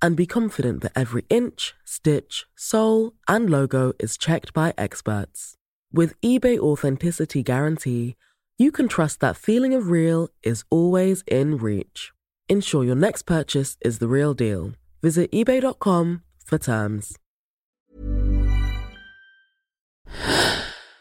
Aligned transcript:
and 0.00 0.16
be 0.16 0.26
confident 0.26 0.82
that 0.82 0.92
every 0.94 1.24
inch, 1.30 1.74
stitch, 1.84 2.46
sole, 2.56 3.12
and 3.26 3.50
logo 3.50 3.92
is 3.98 4.16
checked 4.16 4.52
by 4.52 4.74
experts. 4.76 5.54
With 5.92 6.20
eBay 6.20 6.58
Authenticity 6.58 7.42
Guarantee, 7.42 8.16
you 8.58 8.72
can 8.72 8.88
trust 8.88 9.20
that 9.20 9.36
feeling 9.36 9.74
of 9.74 9.88
real 9.88 10.28
is 10.42 10.64
always 10.70 11.22
in 11.26 11.56
reach. 11.56 12.12
Ensure 12.48 12.84
your 12.84 12.96
next 12.96 13.22
purchase 13.22 13.76
is 13.82 13.98
the 13.98 14.08
real 14.08 14.34
deal. 14.34 14.72
Visit 15.02 15.30
eBay.com 15.32 16.22
for 16.44 16.58
terms. 16.58 17.16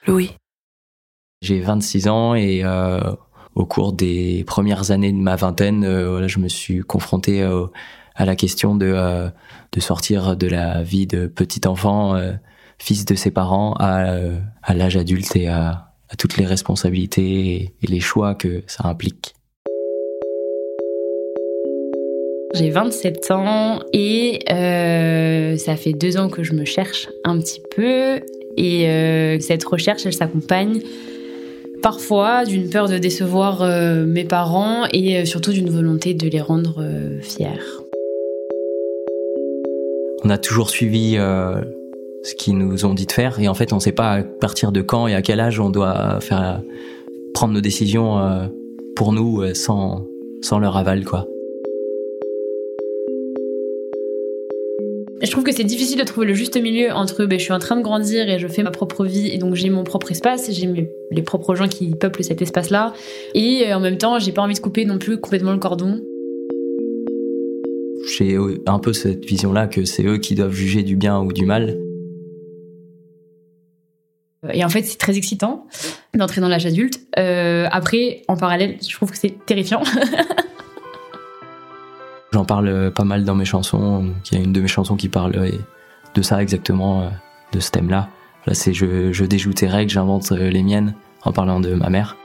Louis. 0.08 0.36
J'ai 1.42 1.60
26 1.60 2.08
ans 2.08 2.36
et 2.36 2.64
euh, 2.64 3.00
au 3.56 3.66
cours 3.66 3.94
des 3.94 4.44
premières 4.46 4.92
années 4.92 5.12
de 5.12 5.18
ma 5.18 5.36
vingtaine, 5.36 5.84
euh, 5.84 6.10
voilà, 6.10 6.28
je 6.28 6.40
me 6.40 6.48
suis 6.48 6.82
confronté 6.82 7.42
euh, 7.42 7.66
à 8.18 8.26
la 8.26 8.36
question 8.36 8.76
de, 8.76 8.92
euh, 8.94 9.30
de 9.72 9.80
sortir 9.80 10.36
de 10.36 10.48
la 10.48 10.82
vie 10.82 11.08
de 11.08 11.28
petit 11.28 11.68
enfant, 11.68 12.16
euh, 12.16 12.34
fils 12.80 13.06
de 13.06 13.16
ses 13.16 13.32
parents, 13.32 13.74
à, 13.74 14.12
euh, 14.12 14.38
l'âge 14.74 14.98
adulte 14.98 15.36
et 15.36 15.48
à, 15.48 15.84
toutes 16.18 16.38
les 16.38 16.46
responsabilités 16.46 17.74
et, 17.82 17.88
les 17.88 18.00
choix 18.00 18.34
que 18.34 18.64
ça 18.66 18.88
implique. 18.88 19.36
J'ai 22.56 22.70
27 22.70 23.32
ans 23.32 23.82
et 23.92 24.40
ça 24.48 25.76
fait 25.76 25.92
deux 25.92 26.18
ans 26.18 26.30
que 26.30 26.44
je 26.44 26.54
me 26.54 26.64
cherche 26.64 27.10
un 27.26 27.38
petit 27.40 27.62
peu. 27.76 28.22
Et 28.56 29.38
cette 29.42 29.66
recherche, 29.66 30.06
elle 30.06 30.14
s'accompagne 30.14 30.80
parfois 31.84 32.46
d'une 32.46 32.70
peur 32.70 32.88
de 32.88 32.98
décevoir 32.98 33.68
mes 34.06 34.24
parents 34.24 34.86
et 34.94 35.26
surtout 35.26 35.52
d'une 35.52 35.70
volonté 35.70 36.14
de 36.14 36.30
les 36.30 36.42
rendre 36.42 36.86
fiers. 37.22 37.60
On 40.28 40.30
a 40.30 40.38
toujours 40.38 40.70
suivi 40.70 41.16
euh, 41.16 41.62
ce 42.22 42.36
qu'ils 42.36 42.58
nous 42.58 42.84
ont 42.84 42.94
dit 42.94 43.06
de 43.06 43.12
faire 43.14 43.40
et 43.40 43.48
en 43.48 43.54
fait 43.54 43.72
on 43.72 43.80
sait 43.80 43.94
pas 43.94 44.12
à 44.12 44.24
partir 44.24 44.74
de 44.74 44.82
quand 44.82 45.08
et 45.08 45.16
à 45.16 45.22
quel 45.22 45.40
âge 45.40 45.58
on 45.62 45.70
doit 45.70 46.20
faire 46.20 46.62
prendre 47.34 47.54
nos 47.54 47.62
décisions 47.62 48.20
euh, 48.20 48.48
pour 48.94 49.14
nous 49.14 49.42
euh, 49.42 49.54
sans, 49.54 50.06
sans 50.42 50.60
leur 50.60 50.76
aval 50.76 51.06
quoi. 51.06 51.26
Je 55.22 55.32
trouve 55.32 55.46
que 55.46 55.54
c'est 55.54 55.64
difficile 55.64 55.98
de 55.98 56.04
trouver 56.04 56.28
le 56.28 56.34
juste 56.34 56.62
milieu 56.62 56.92
entre 56.92 57.24
ben, 57.24 57.40
je 57.40 57.46
suis 57.46 57.54
en 57.54 57.60
train 57.60 57.78
de 57.78 57.82
grandir 57.82 58.28
et 58.28 58.38
je 58.38 58.50
fais 58.50 58.64
ma 58.64 58.72
propre 58.72 59.06
vie 59.06 59.30
et 59.30 59.38
donc 59.38 59.56
j'ai 59.56 59.70
mon 59.70 59.86
propre 59.86 60.12
espace, 60.12 60.52
j'ai 60.52 60.90
les 61.10 61.22
propres 61.22 61.56
gens 61.56 61.70
qui 61.70 61.96
peuplent 61.96 62.26
cet 62.26 62.42
espace-là 62.42 62.92
et 63.34 63.74
en 63.74 63.80
même 63.80 63.98
temps 63.98 64.20
j'ai 64.20 64.34
pas 64.34 64.42
envie 64.42 64.56
de 64.56 64.60
couper 64.60 64.84
non 64.84 64.98
plus 64.98 65.22
complètement 65.22 65.54
le 65.54 65.60
cordon. 65.60 66.02
J'ai 68.08 68.38
un 68.66 68.80
peu 68.80 68.94
cette 68.94 69.26
vision 69.26 69.52
là 69.52 69.68
que 69.68 69.84
c'est 69.86 70.06
eux 70.06 70.18
qui 70.18 70.36
doivent 70.36 70.54
juger 70.54 70.84
du 70.84 70.96
bien 70.96 71.20
ou 71.20 71.34
du 71.34 71.46
mal. 71.46 71.78
Et 74.54 74.64
en 74.64 74.70
fait 74.70 74.84
c'est 74.84 74.98
très 74.98 75.18
excitant 75.18 75.68
d'entrer 76.14 76.40
dans 76.42 76.48
l'âge 76.48 76.66
adulte. 76.66 77.02
Euh, 77.18 77.68
après 77.72 78.22
en 78.28 78.38
parallèle 78.38 78.78
je 78.88 78.96
trouve 78.96 79.12
que 79.12 79.18
c'est 79.18 79.46
terrifiant. 79.46 79.84
J'en 82.34 82.46
parle 82.46 82.68
euh, 82.68 82.92
pas 82.92 83.04
mal 83.04 83.24
dans 83.24 83.36
mes 83.36 83.46
chansons. 83.46 84.04
Donc, 84.04 84.32
Il 84.32 84.38
y 84.38 84.42
a 84.42 84.44
une 84.44 84.54
de 84.54 84.62
mes 84.62 84.68
chansons 84.68 84.96
qui 84.96 85.10
parle 85.10 85.36
euh, 85.36 85.52
de 86.14 86.22
ça 86.22 86.42
exactement, 86.42 87.10
de 87.52 87.60
ce 87.60 87.72
thème-là. 87.72 88.10
Là, 88.46 88.54
c'est 88.54 88.74
je, 88.74 89.12
je 89.12 89.26
déjoue 89.26 89.54
tes 89.54 89.68
règles, 89.68 89.92
j'invente 89.92 90.32
les 90.32 90.64
miennes 90.64 90.94
en 91.24 91.32
parlant 91.32 91.60
de 91.60 91.74
ma 91.74 91.90
mère. 91.90 92.16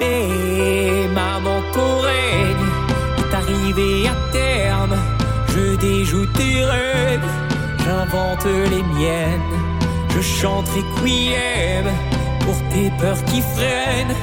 Mais 0.00 0.39
Je 6.10 6.16
déjoue 6.16 6.32
tes 6.32 6.64
rêves, 6.64 7.28
j'invente 7.84 8.44
les 8.44 8.82
miennes. 8.82 9.40
Je 10.08 10.20
chante 10.20 10.68
Requiem 10.68 11.86
pour 12.40 12.56
tes 12.72 12.90
peurs 12.98 13.24
qui 13.26 13.40
freinent. 13.40 14.16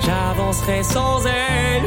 J'avancerai 0.00 0.84
sans 0.84 1.26
elle. 1.26 1.82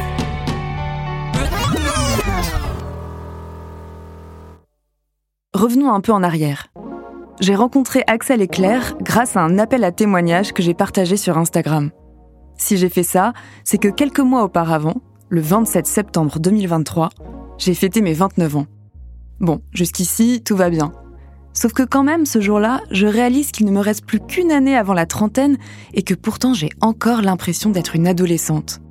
Revenons 5.53 5.94
un 5.94 6.01
peu 6.01 6.11
en 6.11 6.21
arrière. 6.21 6.67
J'ai 7.39 7.55
rencontré 7.55 8.03
Axel 8.07 8.41
et 8.41 8.49
Claire 8.49 8.95
grâce 8.99 9.38
à 9.38 9.41
un 9.41 9.57
appel 9.57 9.85
à 9.85 9.94
témoignages 9.94 10.51
que 10.51 10.63
j'ai 10.63 10.73
partagé 10.73 11.15
sur 11.15 11.38
Instagram. 11.38 11.91
Si 12.57 12.75
j'ai 12.75 12.89
fait 12.89 13.03
ça, 13.03 13.31
c'est 13.63 13.77
que 13.77 13.88
quelques 13.88 14.19
mois 14.19 14.44
auparavant, 14.44 15.01
le 15.29 15.39
27 15.39 15.88
septembre 15.88 16.39
2023, 16.39 17.09
j'ai 17.57 17.73
fêté 17.73 18.01
mes 18.01 18.13
29 18.13 18.57
ans. 18.57 18.65
Bon, 19.40 19.62
jusqu'ici, 19.73 20.41
tout 20.44 20.56
va 20.56 20.69
bien. 20.69 20.91
Sauf 21.53 21.72
que 21.72 21.84
quand 21.84 22.03
même, 22.03 22.25
ce 22.25 22.41
jour-là, 22.41 22.81
je 22.91 23.07
réalise 23.07 23.51
qu'il 23.51 23.66
ne 23.66 23.72
me 23.72 23.79
reste 23.79 24.06
plus 24.06 24.19
qu'une 24.19 24.51
année 24.51 24.75
avant 24.75 24.94
la 24.94 25.06
trentaine 25.06 25.57
et 25.94 26.03
que 26.03 26.13
pourtant 26.13 26.53
j'ai 26.53 26.69
encore 26.81 27.22
l'impression 27.22 27.69
d'être 27.69 27.95
une 27.95 28.07
adolescente. 28.07 28.81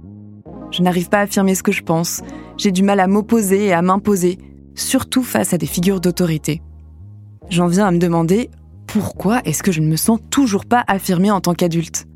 Je 0.70 0.82
n'arrive 0.82 1.10
pas 1.10 1.18
à 1.18 1.22
affirmer 1.22 1.54
ce 1.54 1.62
que 1.62 1.72
je 1.72 1.82
pense, 1.82 2.22
j'ai 2.56 2.72
du 2.72 2.82
mal 2.82 3.00
à 3.00 3.06
m'opposer 3.06 3.66
et 3.66 3.72
à 3.72 3.82
m'imposer, 3.82 4.38
surtout 4.74 5.22
face 5.22 5.52
à 5.52 5.58
des 5.58 5.66
figures 5.66 6.00
d'autorité. 6.00 6.62
J'en 7.50 7.66
viens 7.66 7.86
à 7.86 7.90
me 7.90 7.98
demander 7.98 8.50
pourquoi 8.86 9.40
est-ce 9.44 9.62
que 9.62 9.72
je 9.72 9.80
ne 9.80 9.86
me 9.86 9.96
sens 9.96 10.18
toujours 10.30 10.64
pas 10.64 10.84
affirmée 10.86 11.30
en 11.30 11.40
tant 11.42 11.54
qu'adulte 11.54 12.06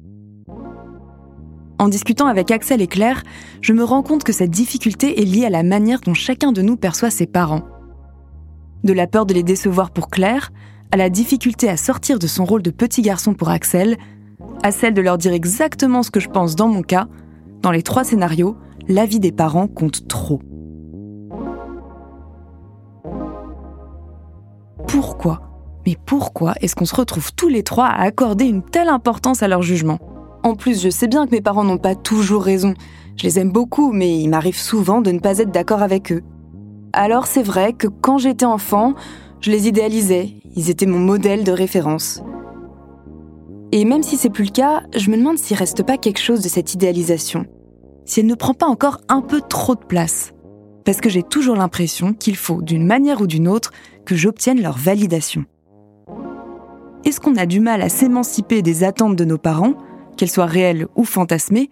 En 1.79 1.89
discutant 1.89 2.27
avec 2.27 2.51
Axel 2.51 2.81
et 2.81 2.87
Claire, 2.87 3.23
je 3.61 3.75
me 3.75 3.85
rends 3.85 4.03
compte 4.03 4.25
que 4.25 4.33
cette 4.33 4.51
difficulté 4.51 5.21
est 5.21 5.25
liée 5.25 5.45
à 5.45 5.51
la 5.51 5.63
manière 5.63 6.01
dont 6.01 6.15
chacun 6.15 6.53
de 6.53 6.63
nous 6.63 6.77
perçoit 6.77 7.11
ses 7.11 7.27
parents. 7.27 7.78
De 8.85 8.93
la 8.93 9.07
peur 9.07 9.27
de 9.27 9.35
les 9.35 9.43
décevoir 9.43 9.91
pour 9.91 10.09
Claire, 10.09 10.51
à 10.91 10.97
la 10.97 11.11
difficulté 11.11 11.69
à 11.69 11.77
sortir 11.77 12.19
de 12.19 12.27
son 12.27 12.45
rôle 12.45 12.63
de 12.63 12.71
petit 12.71 13.03
garçon 13.03 13.35
pour 13.35 13.49
Axel, 13.49 13.97
à 14.63 14.73
celle 14.73 14.95
de 14.95 15.03
leur 15.03 15.19
dire 15.19 15.33
exactement 15.33 16.03
ce 16.03 16.11
que 16.11 16.21
je 16.21 16.29
pense 16.29 16.57
dans 16.57 16.69
mon 16.69 16.83
cas, 16.83 17.07
dans 17.63 17.71
les 17.71 17.83
trois 17.83 18.05
scénarios, 18.05 18.57
l'avis 18.89 19.21
des 19.21 19.33
parents 19.33 19.67
compte 19.67 20.07
trop. 20.09 20.41
Pourquoi? 24.87 25.43
Mais 25.87 25.97
pourquoi 26.07 26.55
est-ce 26.61 26.77
qu'on 26.77 26.85
se 26.85 26.95
retrouve 26.95 27.33
tous 27.35 27.49
les 27.49 27.63
trois 27.63 27.87
à 27.87 28.03
accorder 28.03 28.45
une 28.45 28.63
telle 28.63 28.89
importance 28.89 29.43
à 29.43 29.49
leur 29.49 29.63
jugement? 29.63 29.99
En 30.43 30.55
plus, 30.55 30.83
je 30.83 30.89
sais 30.89 31.09
bien 31.09 31.27
que 31.27 31.33
mes 31.33 31.41
parents 31.41 31.65
n'ont 31.65 31.79
pas 31.79 31.95
toujours 31.95 32.43
raison. 32.43 32.75
Je 33.17 33.25
les 33.25 33.39
aime 33.39 33.51
beaucoup, 33.51 33.93
mais 33.93 34.21
il 34.21 34.29
m'arrive 34.29 34.59
souvent 34.59 35.01
de 35.01 35.11
ne 35.11 35.19
pas 35.19 35.39
être 35.39 35.51
d'accord 35.51 35.83
avec 35.83 36.13
eux. 36.13 36.23
Alors 36.93 37.27
c'est 37.27 37.43
vrai 37.43 37.73
que 37.73 37.87
quand 37.87 38.19
j'étais 38.19 38.45
enfant, 38.45 38.95
je 39.41 39.51
les 39.51 39.69
idéalisais, 39.69 40.35
ils 40.57 40.71
étaient 40.71 40.87
mon 40.87 40.99
modèle 40.99 41.45
de 41.45 41.53
référence. 41.53 42.23
Et 43.73 43.85
même 43.85 44.03
si 44.03 44.17
c'est 44.17 44.31
plus 44.31 44.45
le 44.45 44.51
cas, 44.51 44.83
je 44.97 45.11
me 45.11 45.17
demande 45.17 45.39
s'il 45.39 45.57
reste 45.57 45.83
pas 45.83 45.99
quelque 45.99 46.21
chose 46.21 46.41
de 46.41 46.49
cette 46.49 46.73
idéalisation. 46.73 47.45
Si 48.07 48.21
elle 48.21 48.27
ne 48.27 48.35
prend 48.35 48.55
pas 48.55 48.67
encore 48.67 48.99
un 49.09 49.21
peu 49.21 49.43
trop 49.47 49.75
de 49.75 49.85
place. 49.85 50.33
Parce 50.85 51.03
que 51.03 51.11
j'ai 51.11 51.23
toujours 51.23 51.57
l'impression 51.57 52.15
qu'il 52.15 52.37
faut, 52.37 52.63
d'une 52.63 52.87
manière 52.87 53.21
ou 53.21 53.27
d'une 53.27 53.47
autre, 53.47 53.73
que 54.07 54.17
j'obtienne 54.17 54.63
leur 54.63 54.79
validation. 54.79 55.45
Est-ce 57.05 57.21
qu'on 57.21 57.37
a 57.37 57.45
du 57.45 57.61
mal 57.61 57.83
à 57.83 57.91
s'émanciper 57.91 58.63
des 58.63 58.85
attentes 58.85 59.17
de 59.17 59.27
nos 59.27 59.37
parents, 59.37 59.75
qu'elles 60.17 60.31
soient 60.31 60.47
réelles 60.47 60.89
ou 60.97 61.05
fantasmées, 61.05 61.69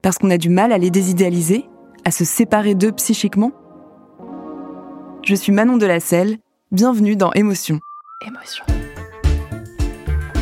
parce 0.00 0.16
qu'on 0.16 0.30
a 0.30 0.38
du 0.38 0.48
mal 0.48 0.72
à 0.72 0.78
les 0.78 0.90
désidéaliser, 0.90 1.66
à 2.06 2.10
se 2.10 2.24
séparer 2.24 2.74
d'eux 2.74 2.92
psychiquement? 2.92 3.52
Je 5.26 5.34
suis 5.34 5.50
Manon 5.50 5.76
Delacelle, 5.76 6.38
bienvenue 6.70 7.16
dans 7.16 7.32
Émotion. 7.32 7.80
Émotion. 8.24 8.64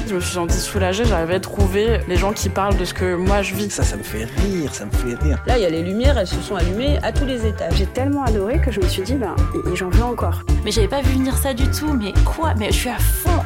Je 0.06 0.14
me 0.14 0.20
suis 0.20 0.34
sentie 0.34 0.58
soulagée, 0.58 1.06
j'avais 1.06 1.40
trouvé 1.40 2.00
les 2.06 2.16
gens 2.16 2.34
qui 2.34 2.50
parlent 2.50 2.76
de 2.76 2.84
ce 2.84 2.92
que 2.92 3.14
moi 3.14 3.40
je 3.40 3.54
vis. 3.54 3.70
Ça, 3.70 3.82
ça 3.82 3.96
me 3.96 4.02
fait 4.02 4.24
rire, 4.24 4.74
ça 4.74 4.84
me 4.84 4.90
fait 4.90 5.14
rire. 5.14 5.42
Là, 5.46 5.56
il 5.56 5.62
y 5.62 5.64
a 5.64 5.70
les 5.70 5.82
lumières, 5.82 6.18
elles 6.18 6.26
se 6.26 6.38
sont 6.42 6.56
allumées 6.56 6.98
à 7.02 7.12
tous 7.12 7.24
les 7.24 7.46
étages. 7.46 7.76
J'ai 7.76 7.86
tellement 7.86 8.24
adoré 8.24 8.60
que 8.60 8.70
je 8.70 8.78
me 8.78 8.86
suis 8.86 9.00
dit, 9.00 9.14
ben, 9.14 9.34
j'en 9.72 9.88
veux 9.88 10.04
encore. 10.04 10.42
Mais 10.66 10.70
j'avais 10.70 10.88
pas 10.88 11.00
vu 11.00 11.14
venir 11.14 11.34
ça 11.34 11.54
du 11.54 11.66
tout, 11.70 11.94
mais 11.94 12.12
quoi? 12.26 12.52
Mais 12.58 12.66
je 12.66 12.76
suis 12.76 12.90
à 12.90 12.98
fond 12.98 13.42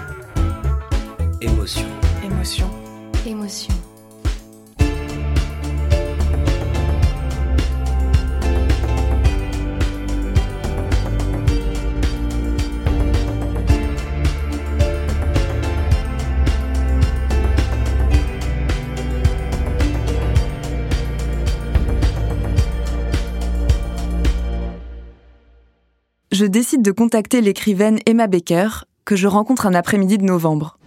Émotion. 1.41 1.87
Émotion. 2.25 2.69
Émotion. 3.25 3.78
Je 26.39 26.47
décide 26.47 26.83
de 26.83 26.93
contacter 26.93 27.41
l'écrivaine 27.41 27.99
Emma 28.07 28.29
Baker, 28.29 28.69
que 29.05 29.17
je 29.17 29.27
rencontre 29.27 29.67
un 29.67 29.75
après-midi 29.75 30.19
de 30.19 30.23
novembre. 30.23 30.79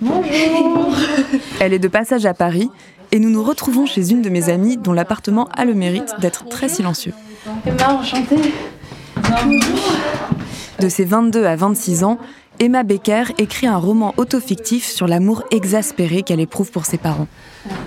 Bonjour 0.00 0.92
Elle 1.60 1.72
est 1.72 1.78
de 1.78 1.86
passage 1.86 2.26
à 2.26 2.34
Paris 2.34 2.68
et 3.12 3.20
nous 3.20 3.30
nous 3.30 3.44
retrouvons 3.44 3.86
chez 3.86 4.10
une 4.10 4.22
de 4.22 4.28
mes 4.28 4.48
amies 4.48 4.76
dont 4.76 4.92
l'appartement 4.92 5.48
a 5.56 5.64
le 5.64 5.74
mérite 5.74 6.16
d'être 6.18 6.48
très 6.48 6.68
silencieux. 6.68 7.12
Emma, 7.64 7.94
enchantée. 7.94 8.52
Bonjour. 9.14 9.92
De 10.80 10.88
ses 10.88 11.04
22 11.04 11.44
à 11.44 11.54
26 11.54 12.02
ans, 12.02 12.18
Emma 12.62 12.84
Becker 12.84 13.24
écrit 13.38 13.66
un 13.66 13.76
roman 13.76 14.14
autofictif 14.18 14.86
sur 14.86 15.08
l'amour 15.08 15.42
exaspéré 15.50 16.22
qu'elle 16.22 16.38
éprouve 16.38 16.70
pour 16.70 16.86
ses 16.86 16.96
parents. 16.96 17.26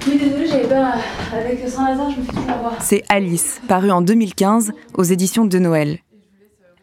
Oui, 0.06 0.18
désolée, 0.18 0.48
j'avais 0.48 0.68
pas. 0.68 0.96
Avec 1.34 1.60
je 1.60 1.64
me 1.64 2.26
fais 2.26 2.34
toujours 2.34 2.50
avoir. 2.50 2.82
C'est 2.82 3.02
Alice, 3.08 3.62
paru 3.70 3.90
en 3.90 4.02
2015 4.02 4.74
aux 4.96 5.04
éditions 5.04 5.46
de 5.46 5.60
Noël. 5.60 6.00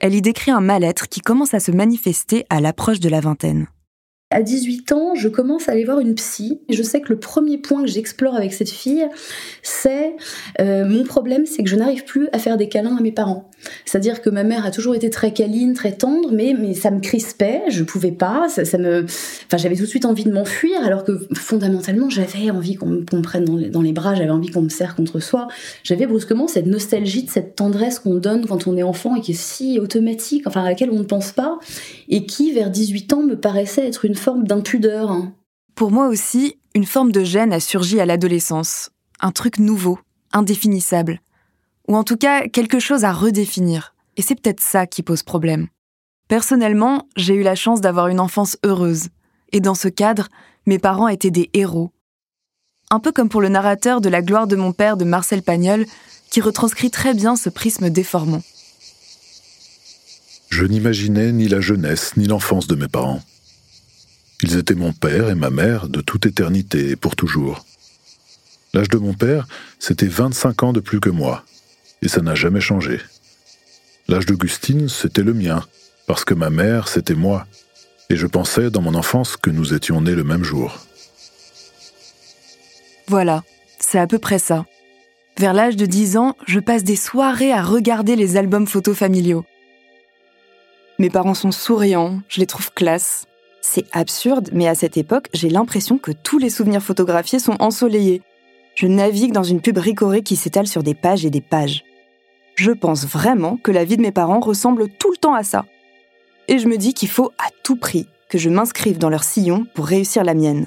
Elle 0.00 0.15
y 0.15 0.23
décrit 0.23 0.50
un 0.50 0.62
mal-être 0.62 1.11
qui 1.11 1.21
commence 1.21 1.53
à 1.53 1.61
se 1.61 1.71
manifester 1.71 2.47
à 2.49 2.62
l'approche 2.62 2.99
de 2.99 3.11
la 3.11 3.21
vingtaine 3.21 3.67
à 4.32 4.43
18 4.43 4.93
ans, 4.93 5.14
je 5.14 5.29
commence 5.29 5.69
à 5.69 5.73
aller 5.73 5.84
voir 5.84 6.00
une 6.00 6.14
psy. 6.14 6.61
Je 6.69 6.82
sais 6.82 7.00
que 7.00 7.12
le 7.12 7.19
premier 7.19 7.58
point 7.58 7.82
que 7.82 7.88
j'explore 7.88 8.34
avec 8.34 8.52
cette 8.52 8.70
fille, 8.70 9.06
c'est 9.62 10.17
euh, 10.61 10.84
mon 10.87 11.05
problème, 11.05 11.46
c'est 11.46 11.62
que 11.62 11.69
je 11.69 11.76
n'arrive 11.76 12.05
plus 12.05 12.29
à 12.32 12.38
faire 12.38 12.56
des 12.56 12.69
câlins 12.69 12.96
à 12.96 13.00
mes 13.00 13.12
parents. 13.12 13.50
C'est-à-dire 13.84 14.23
que 14.23 14.31
ma 14.31 14.43
mère 14.43 14.67
a 14.67 14.70
toujours 14.70 14.94
été 14.94 15.11
très 15.11 15.32
câline, 15.32 15.75
très 15.75 15.93
tendre, 15.93 16.31
mais, 16.32 16.55
mais 16.58 16.75
ça 16.75 16.90
me 16.90 17.00
crispait, 17.00 17.62
je 17.69 17.84
pouvais 17.84 18.11
pas, 18.11 18.49
ça, 18.49 18.79
me, 18.79 19.05
enfin, 19.05 19.56
j'avais 19.56 19.76
tout 19.76 19.82
de 19.82 19.87
suite 19.87 20.05
envie 20.05 20.25
de 20.25 20.32
m'enfuir, 20.32 20.81
alors 20.84 21.05
que 21.05 21.26
fondamentalement, 21.34 22.11
j'avais 22.11 22.50
envie 22.50 22.75
qu'on 22.75 22.87
me 22.87 23.23
prenne 23.23 23.44
dans 23.44 23.56
les, 23.56 23.69
dans 23.69 23.82
les 23.82 23.93
bras, 23.93 24.14
j'avais 24.14 24.31
envie 24.31 24.49
qu'on 24.49 24.62
me 24.62 24.69
serre 24.69 24.96
contre 24.96 25.20
soi. 25.20 25.49
J'avais 25.84 26.06
brusquement 26.06 26.49
cette 26.49 26.67
nostalgie 26.67 27.25
de 27.25 27.31
cette 27.31 27.55
tendresse 27.55 27.99
qu'on 27.99 28.14
donne 28.14 28.46
quand 28.46 28.67
on 28.67 28.76
est 28.76 28.82
enfant 28.82 29.17
et 29.17 29.20
qui 29.20 29.32
est 29.32 29.40
si 29.40 29.79
automatique, 29.79 30.46
enfin 30.46 30.62
à 30.62 30.69
laquelle 30.69 30.90
on 30.90 30.99
ne 30.99 31.05
pense 31.05 31.32
pas, 31.32 31.58
et 32.08 32.26
qui, 32.26 32.52
vers 32.52 32.70
18 32.70 33.12
ans, 33.12 33.23
me 33.23 33.37
paraissait 33.37 33.87
être 33.87 34.05
une 34.05 34.14
forme 34.23 34.45
d'impudeur. 34.45 35.27
Pour 35.75 35.91
moi 35.91 36.07
aussi, 36.07 36.57
une 36.75 36.87
forme 36.87 37.11
de 37.11 37.25
gêne 37.25 37.53
a 37.53 37.59
surgi 37.59 37.99
à 37.99 38.07
l'adolescence. 38.07 38.91
Un 39.21 39.33
truc 39.33 39.59
nouveau, 39.59 39.99
indéfinissable. 40.33 41.21
Ou 41.89 41.97
en 41.97 42.05
tout 42.05 42.17
cas, 42.17 42.47
quelque 42.47 42.79
chose 42.79 43.05
à 43.05 43.13
redéfinir. 43.13 43.95
Et 44.17 44.23
c'est 44.23 44.41
peut-être 44.41 44.61
ça 44.61 44.87
qui 44.87 45.03
pose 45.03 45.25
problème. 45.25 45.67
Personnellement, 46.29 47.09
j'ai 47.17 47.35
eu 47.35 47.43
la 47.43 47.57
chance 47.57 47.81
d'avoir 47.81 48.07
une 48.09 48.21
enfance 48.21 48.57
heureuse. 48.65 49.09
Et 49.51 49.61
dans 49.61 49.75
ce 49.75 49.89
cadre, 49.89 50.29
mes 50.67 50.79
parents 50.79 51.09
étaient 51.09 51.33
des 51.33 51.51
héros. 51.53 51.91
Un 52.91 53.01
peu 53.01 53.11
comme 53.11 53.29
pour 53.29 53.41
le 53.41 53.49
narrateur 53.49 54.01
de 54.01 54.09
La 54.09 54.23
gloire 54.23 54.47
de 54.47 54.55
mon 54.55 54.73
père 54.73 54.97
de 54.97 55.05
Marcel 55.05 55.43
Pagnol, 55.43 55.85
qui 56.31 56.41
retranscrit 56.41 56.93
très 56.93 57.15
bien 57.15 57.35
ce 57.35 57.49
prisme 57.49 57.91
déformant. 57.91 58.43
Je 60.49 60.65
n'imaginais 60.65 61.33
ni 61.33 61.49
la 61.49 61.61
jeunesse 61.61 62.17
ni 62.17 62.27
l'enfance 62.27 62.69
de 62.69 62.77
mes 62.77 62.89
parents. 62.89 63.21
Ils 64.43 64.56
étaient 64.56 64.75
mon 64.75 64.93
père 64.93 65.31
et 65.31 65.37
ma 65.37 65.50
mère 65.50 65.89
de 65.89 66.00
toute 66.00 66.27
éternité 66.27 66.91
et 66.91 66.97
pour 66.97 67.15
toujours. 67.15 67.65
L'âge 68.75 68.89
de 68.89 68.99
mon 68.99 69.15
père, 69.15 69.47
c'était 69.79 70.06
25 70.06 70.62
ans 70.65 70.73
de 70.73 70.81
plus 70.81 70.99
que 70.99 71.11
moi, 71.11 71.44
et 72.03 72.09
ça 72.09 72.23
n'a 72.23 72.35
jamais 72.35 72.61
changé. 72.61 73.00
L'âge 74.09 74.27
d'Augustine, 74.27 74.89
c'était 74.89 75.23
le 75.23 75.35
mien, 75.35 75.65
parce 76.06 76.25
que 76.25 76.35
ma 76.35 76.50
mère, 76.50 76.89
c'était 76.89 77.15
moi, 77.15 77.47
et 78.11 78.17
je 78.17 78.27
pensais 78.27 78.71
dans 78.71 78.83
mon 78.83 78.94
enfance 78.94 79.37
que 79.37 79.50
nous 79.50 79.75
étions 79.75 80.00
nés 80.00 80.15
le 80.15 80.25
même 80.25 80.43
jour. 80.43 80.79
Voilà, 83.06 83.44
c'est 83.79 83.99
à 83.99 84.06
peu 84.06 84.19
près 84.19 84.39
ça. 84.39 84.65
Vers 85.39 85.55
l'âge 85.55 85.77
de 85.77 85.87
10 85.87 86.17
ans, 86.17 86.37
je 86.47 86.61
passe 86.61 86.83
des 86.83 86.97
soirées 86.97 87.53
à 87.53 87.62
regarder 87.62 88.17
les 88.17 88.37
albums 88.37 88.67
photos 88.67 88.97
familiaux. 88.97 89.44
Mes 90.99 91.11
parents 91.11 91.35
sont 91.35 91.53
souriants, 91.53 92.21
je 92.29 92.41
les 92.41 92.47
trouve 92.47 92.73
classe. 92.73 93.27
C'est 93.62 93.87
absurde, 93.93 94.50
mais 94.53 94.67
à 94.67 94.75
cette 94.75 94.97
époque, 94.97 95.29
j'ai 95.32 95.49
l'impression 95.49 95.97
que 95.97 96.11
tous 96.11 96.38
les 96.38 96.50
souvenirs 96.50 96.82
photographiés 96.82 97.38
sont 97.38 97.56
ensoleillés. 97.61 98.20
Je 98.75 98.88
navigue 98.88 99.32
dans 99.32 99.44
une 99.44 99.61
pub 99.61 99.79
ricorée 99.79 100.23
qui 100.23 100.35
s'étale 100.35 100.67
sur 100.67 100.82
des 100.82 100.94
pages 100.94 101.25
et 101.25 101.31
des 101.31 101.41
pages. 101.41 101.85
Je 102.56 102.73
pense 102.73 103.06
vraiment 103.06 103.56
que 103.56 103.70
la 103.70 103.85
vie 103.85 103.97
de 103.97 104.03
mes 104.03 104.12
parents 104.12 104.41
ressemble 104.41 104.88
tout 104.88 105.11
le 105.12 105.17
temps 105.17 105.35
à 105.35 105.44
ça. 105.44 105.64
Et 106.49 106.59
je 106.59 106.67
me 106.67 106.76
dis 106.76 106.93
qu'il 106.93 107.09
faut 107.09 107.32
à 107.38 107.49
tout 107.62 107.76
prix 107.76 108.09
que 108.29 108.37
je 108.37 108.50
m'inscrive 108.50 108.99
dans 108.99 109.09
leur 109.09 109.23
sillon 109.23 109.65
pour 109.75 109.87
réussir 109.87 110.25
la 110.25 110.35
mienne. 110.35 110.67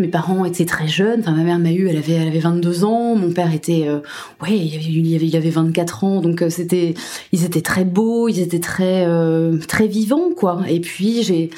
Mes 0.00 0.08
parents 0.08 0.46
étaient 0.46 0.64
très 0.64 0.88
jeunes. 0.88 1.22
Ma 1.26 1.32
mère 1.32 1.58
m'a 1.58 1.72
eu, 1.72 1.88
elle 1.88 1.98
avait, 1.98 2.14
elle 2.14 2.28
avait 2.28 2.38
22 2.38 2.84
ans. 2.84 3.14
Mon 3.14 3.30
père 3.32 3.52
était, 3.52 3.86
euh, 3.86 4.00
il 4.48 5.14
avait, 5.14 5.36
avait, 5.36 5.50
24 5.50 6.04
ans. 6.04 6.20
Donc 6.20 6.40
euh, 6.40 6.48
c'était, 6.48 6.94
ils 7.32 7.44
étaient 7.44 7.60
très 7.60 7.84
beaux, 7.84 8.28
ils 8.28 8.40
étaient 8.40 8.60
très, 8.60 9.04
euh, 9.06 9.58
vivants, 9.80 10.30
quoi. 10.34 10.62
Et 10.68 10.80
puis 10.80 11.22
j'ai, 11.22 11.50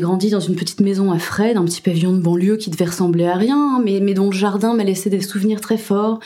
grandi 0.00 0.30
dans 0.30 0.40
une 0.40 0.56
petite 0.56 0.80
maison 0.80 1.12
à 1.12 1.18
Fred, 1.18 1.56
un 1.56 1.64
petit 1.64 1.80
pavillon 1.80 2.12
de 2.12 2.20
banlieue 2.20 2.56
qui 2.56 2.70
devait 2.70 2.86
ressembler 2.86 3.26
à 3.26 3.36
rien, 3.36 3.76
hein, 3.76 3.82
mais, 3.84 4.00
dont 4.12 4.26
le 4.26 4.36
jardin 4.36 4.74
m'a 4.74 4.84
laissé 4.84 5.08
des 5.08 5.20
souvenirs 5.20 5.60
très 5.60 5.78
forts. 5.78 6.18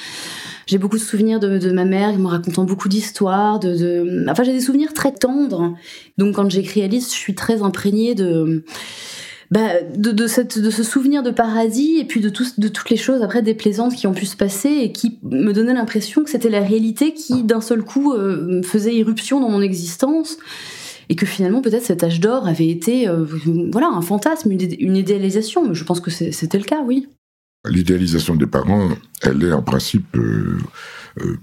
J'ai 0.67 0.79
beaucoup 0.79 0.97
de 0.97 1.03
souvenirs 1.03 1.39
de, 1.39 1.59
de 1.59 1.73
ma 1.73 1.85
mère, 1.85 2.17
me 2.19 2.29
racontant 2.29 2.65
beaucoup 2.65 2.89
d'histoires, 2.89 3.59
de, 3.59 3.77
de, 3.77 4.27
enfin 4.31 4.43
j'ai 4.43 4.53
des 4.53 4.61
souvenirs 4.61 4.95
très 4.95 5.13
tendres. 5.13 5.75
Donc 6.19 6.37
quand 6.37 6.49
j'écris 6.49 6.83
Alice, 6.83 7.13
je 7.13 7.19
suis 7.19 7.35
très 7.35 7.63
imprégnée 7.63 8.15
de 8.15 8.65
bah, 9.53 9.83
de, 9.83 10.13
de, 10.13 10.27
cette, 10.27 10.59
de 10.59 10.71
ce 10.71 10.83
souvenir 10.83 11.23
de 11.23 11.31
paradis 11.31 11.99
et 11.99 12.07
puis 12.07 12.21
de, 12.21 12.31
tout, 12.31 12.47
de 12.57 12.69
toutes 12.69 12.89
les 12.89 12.97
choses 12.97 13.21
après 13.21 13.43
déplaisantes 13.43 13.95
qui 13.95 14.07
ont 14.07 14.15
pu 14.15 14.25
se 14.25 14.35
passer 14.35 14.71
et 14.71 14.93
qui 14.93 15.19
me 15.23 15.53
donnaient 15.53 15.75
l'impression 15.75 16.25
que 16.25 16.31
c'était 16.31 16.49
la 16.49 16.63
réalité 16.63 17.13
qui 17.13 17.43
d'un 17.43 17.61
seul 17.61 17.83
coup 17.83 18.15
euh, 18.15 18.63
faisait 18.63 18.95
irruption 18.95 19.41
dans 19.41 19.51
mon 19.51 19.61
existence 19.61 20.39
et 21.11 21.17
que 21.17 21.27
finalement 21.27 21.61
peut-être 21.61 21.85
cet 21.85 22.03
âge 22.03 22.19
d'or 22.19 22.49
avait 22.49 22.69
été 22.69 23.07
euh, 23.07 23.27
voilà 23.71 23.89
un 23.89 24.01
fantasme, 24.01 24.51
une, 24.53 24.97
idéalisation. 24.97 25.69
Mais 25.69 25.75
je 25.75 25.85
pense 25.85 26.01
que 26.01 26.11
c'était 26.11 26.59
le 26.59 26.65
cas, 26.65 26.81
oui. 26.83 27.09
L'idéalisation 27.69 28.37
des 28.37 28.47
parents, 28.47 28.89
elle 29.21 29.45
est 29.45 29.53
en 29.53 29.63
principe 29.63 30.17
euh, 30.17 30.57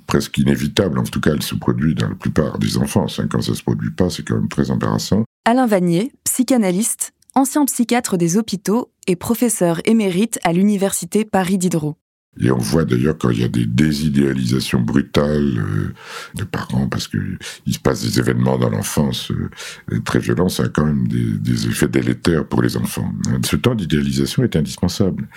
presque 0.08 0.36
inévitable. 0.40 0.98
En 0.98 1.04
tout 1.04 1.22
cas, 1.22 1.34
elle 1.36 1.44
se 1.44 1.54
produit 1.54 1.94
dans 1.94 2.10
la 2.10 2.16
plupart 2.16 2.58
des 2.58 2.76
enfants. 2.80 3.06
Quand 3.30 3.42
ça 3.44 3.54
se 3.54 3.62
produit 3.62 3.92
pas, 3.92 4.10
c'est 4.10 4.24
quand 4.24 4.36
même 4.38 4.50
très 4.50 4.72
embarrassant. 4.72 5.26
Alain 5.46 5.68
Vanier, 5.68 6.12
psychanalyste, 6.24 7.14
ancien 7.40 7.64
psychiatre 7.64 8.18
des 8.18 8.36
hôpitaux 8.36 8.92
et 9.08 9.16
professeur 9.16 9.80
émérite 9.86 10.40
à 10.44 10.52
l'université 10.52 11.24
Paris 11.24 11.58
Diderot. 11.58 11.96
Et 12.42 12.52
on 12.52 12.58
voit 12.58 12.86
d'ailleurs 12.86 13.18
quand 13.18 13.32
il 13.32 13.40
y 13.40 13.44
a 13.44 13.48
des 13.48 13.66
désidéalisations 13.66 14.82
brutales 14.82 15.58
euh, 15.58 15.94
de 16.36 16.44
parents, 16.44 16.88
parce 16.88 17.08
qu'il 17.08 17.38
se 17.68 17.80
passe 17.80 18.04
des 18.04 18.20
événements 18.20 18.58
dans 18.58 18.70
l'enfance 18.70 19.32
euh, 19.32 20.00
très 20.06 20.20
violents, 20.20 20.48
ça 20.48 20.64
a 20.64 20.68
quand 20.68 20.86
même 20.86 21.08
des, 21.08 21.68
effets 21.68 21.88
délétères 21.88 22.46
pour 22.46 22.62
les 22.62 22.78
enfants. 22.78 23.12
Ce 23.44 23.56
temps 23.56 23.76
d'idéalisation 23.76 24.44
est 24.44 24.56
indispensable. 24.56 25.28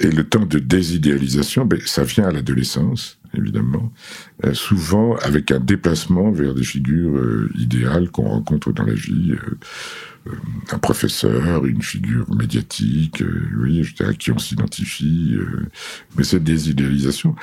Et 0.00 0.10
le 0.10 0.24
temps 0.24 0.46
de 0.46 0.58
désidéalisation, 0.58 1.64
ben, 1.64 1.80
ça 1.84 2.04
vient 2.04 2.28
à 2.28 2.32
l'adolescence, 2.32 3.18
évidemment, 3.36 3.92
euh, 4.44 4.54
souvent 4.54 5.16
avec 5.16 5.50
un 5.52 5.60
déplacement 5.60 6.30
vers 6.30 6.54
des 6.54 6.64
figures 6.64 7.48
idéales 7.56 8.10
qu'on 8.10 8.28
rencontre 8.28 8.72
dans 8.72 8.84
la 8.84 8.94
vie 8.94 9.34
un 10.70 10.78
professeur, 10.78 11.64
une 11.66 11.82
figure 11.82 12.32
médiatique, 12.34 13.22
euh, 13.22 13.48
oui, 13.58 13.82
à 14.00 14.14
qui 14.14 14.30
on 14.30 14.38
s'identifie. 14.38 15.34
Euh, 15.34 15.66
mais 16.16 16.24
cette 16.24 16.44
désidéalisation, 16.44 17.34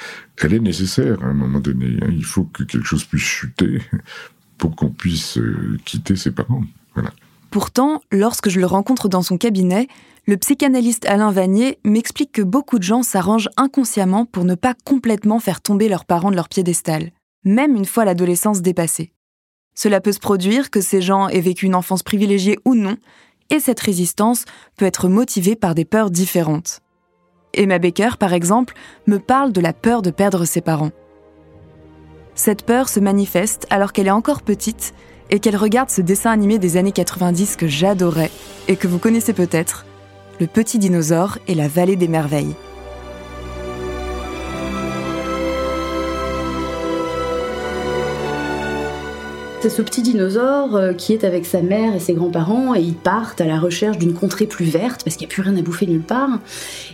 elle 0.41 0.53
est 0.53 0.59
nécessaire 0.59 1.21
à 1.23 1.27
un 1.27 1.33
moment 1.33 1.59
donné. 1.59 1.97
Hein. 2.01 2.09
Il 2.11 2.25
faut 2.25 2.45
que 2.45 2.63
quelque 2.63 2.85
chose 2.85 3.05
puisse 3.05 3.23
chuter 3.23 3.81
pour 4.57 4.75
qu'on 4.75 4.89
puisse 4.89 5.39
quitter 5.83 6.15
ses 6.15 6.31
parents. 6.31 6.63
Voilà. 6.93 7.11
pourtant, 7.51 8.01
lorsque 8.09 8.49
je 8.49 8.59
le 8.59 8.65
rencontre 8.65 9.09
dans 9.09 9.21
son 9.21 9.37
cabinet, 9.37 9.89
le 10.27 10.37
psychanalyste 10.37 11.05
Alain 11.05 11.31
Vanier 11.31 11.77
m'explique 11.83 12.31
que 12.31 12.41
beaucoup 12.41 12.79
de 12.79 12.83
gens 12.83 13.03
s'arrangent 13.03 13.49
inconsciemment 13.57 14.25
pour 14.25 14.43
ne 14.43 14.55
pas 14.55 14.73
complètement 14.85 15.39
faire 15.39 15.61
tomber 15.61 15.87
leurs 15.87 16.05
parents 16.05 16.31
de 16.31 16.35
leur 16.35 16.49
piédestal, 16.49 17.11
même 17.43 17.75
une 17.75 17.85
fois 17.85 18.05
l'adolescence 18.05 18.61
dépassée. 18.61 19.11
Cela 19.75 20.01
peut 20.01 20.13
se 20.13 20.19
produire 20.19 20.71
que 20.71 20.81
ces 20.81 21.01
gens 21.01 21.27
aient 21.27 21.41
vécu 21.41 21.65
une 21.65 21.75
enfance 21.75 22.01
privilégiée 22.01 22.57
ou 22.65 22.75
non, 22.75 22.97
et 23.49 23.59
cette 23.59 23.79
résistance 23.79 24.45
peut 24.77 24.85
être 24.85 25.09
motivée 25.09 25.55
par 25.55 25.75
des 25.75 25.85
peurs 25.85 26.09
différentes. 26.09 26.81
Emma 27.53 27.77
Baker, 27.77 28.11
par 28.19 28.33
exemple, 28.33 28.73
me 29.07 29.19
parle 29.19 29.51
de 29.51 29.61
la 29.61 29.73
peur 29.73 30.01
de 30.01 30.11
perdre 30.11 30.45
ses 30.45 30.61
parents. 30.61 30.91
Cette 32.33 32.65
peur 32.65 32.89
se 32.89 32.99
manifeste 32.99 33.65
alors 33.69 33.93
qu'elle 33.93 34.07
est 34.07 34.11
encore 34.11 34.41
petite 34.41 34.93
et 35.29 35.39
qu'elle 35.39 35.55
regarde 35.55 35.89
ce 35.89 36.01
dessin 36.01 36.31
animé 36.31 36.59
des 36.59 36.77
années 36.77 36.91
90 36.91 37.55
que 37.55 37.67
j'adorais 37.67 38.31
et 38.67 38.75
que 38.75 38.87
vous 38.87 38.99
connaissez 38.99 39.33
peut-être, 39.33 39.85
Le 40.39 40.47
Petit 40.47 40.79
Dinosaure 40.79 41.37
et 41.47 41.55
la 41.55 41.67
Vallée 41.67 41.95
des 41.95 42.09
Merveilles. 42.09 42.55
C'est 49.65 49.77
ce 49.77 49.81
petit 49.81 50.03
dinosaure 50.03 50.75
euh, 50.75 50.93
qui 50.93 51.11
est 51.11 51.23
avec 51.23 51.43
sa 51.43 51.63
mère 51.63 51.95
et 51.95 51.99
ses 51.99 52.13
grands-parents 52.13 52.75
et 52.75 52.81
ils 52.81 52.93
partent 52.93 53.41
à 53.41 53.45
la 53.45 53.57
recherche 53.57 53.97
d'une 53.97 54.13
contrée 54.13 54.45
plus 54.45 54.65
verte 54.65 55.03
parce 55.03 55.15
qu'il 55.15 55.25
n'y 55.25 55.31
a 55.31 55.33
plus 55.33 55.41
rien 55.41 55.57
à 55.57 55.63
bouffer 55.63 55.87
nulle 55.87 56.03
part. 56.03 56.37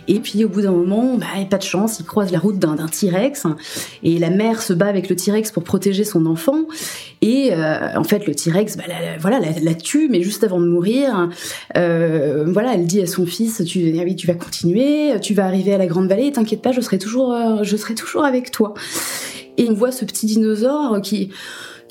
Et 0.08 0.20
puis 0.20 0.42
au 0.42 0.48
bout 0.48 0.62
d'un 0.62 0.72
moment, 0.72 1.18
bah, 1.18 1.26
pas 1.50 1.58
de 1.58 1.64
chance, 1.64 2.00
ils 2.00 2.06
croisent 2.06 2.32
la 2.32 2.38
route 2.38 2.58
d'un 2.58 2.76
T-Rex 2.86 3.46
et 4.02 4.18
la 4.18 4.30
mère 4.30 4.62
se 4.62 4.72
bat 4.72 4.86
avec 4.86 5.10
le 5.10 5.16
T-Rex 5.16 5.50
pour 5.52 5.64
protéger 5.64 6.04
son 6.04 6.24
enfant. 6.24 6.60
Et 7.20 7.50
euh, 7.52 7.94
en 7.94 8.04
fait, 8.04 8.26
le 8.26 8.34
T-Rex, 8.34 8.78
bah, 8.78 8.84
la, 8.88 9.18
voilà, 9.18 9.38
la, 9.38 9.74
tue, 9.74 10.08
mais 10.08 10.22
juste 10.22 10.42
avant 10.42 10.58
de 10.58 10.66
mourir, 10.66 11.28
euh, 11.76 12.46
voilà, 12.48 12.72
elle 12.72 12.86
dit 12.86 13.02
à 13.02 13.06
son 13.06 13.26
fils, 13.26 13.62
tu, 13.66 13.94
ah 14.00 14.14
tu 14.14 14.26
vas 14.26 14.34
continuer, 14.34 15.20
tu 15.20 15.34
vas 15.34 15.44
arriver 15.44 15.74
à 15.74 15.78
la 15.78 15.86
Grande 15.86 16.08
Vallée, 16.08 16.32
t'inquiète 16.32 16.62
pas, 16.62 16.72
je 16.72 16.80
serai 16.80 16.96
toujours, 16.96 17.36
je 17.62 17.76
serai 17.76 17.94
toujours 17.94 18.24
avec 18.24 18.50
toi. 18.50 18.72
Et 19.58 19.68
on 19.68 19.74
voit 19.74 19.92
ce 19.92 20.06
petit 20.06 20.24
dinosaure 20.24 21.02
qui 21.02 21.28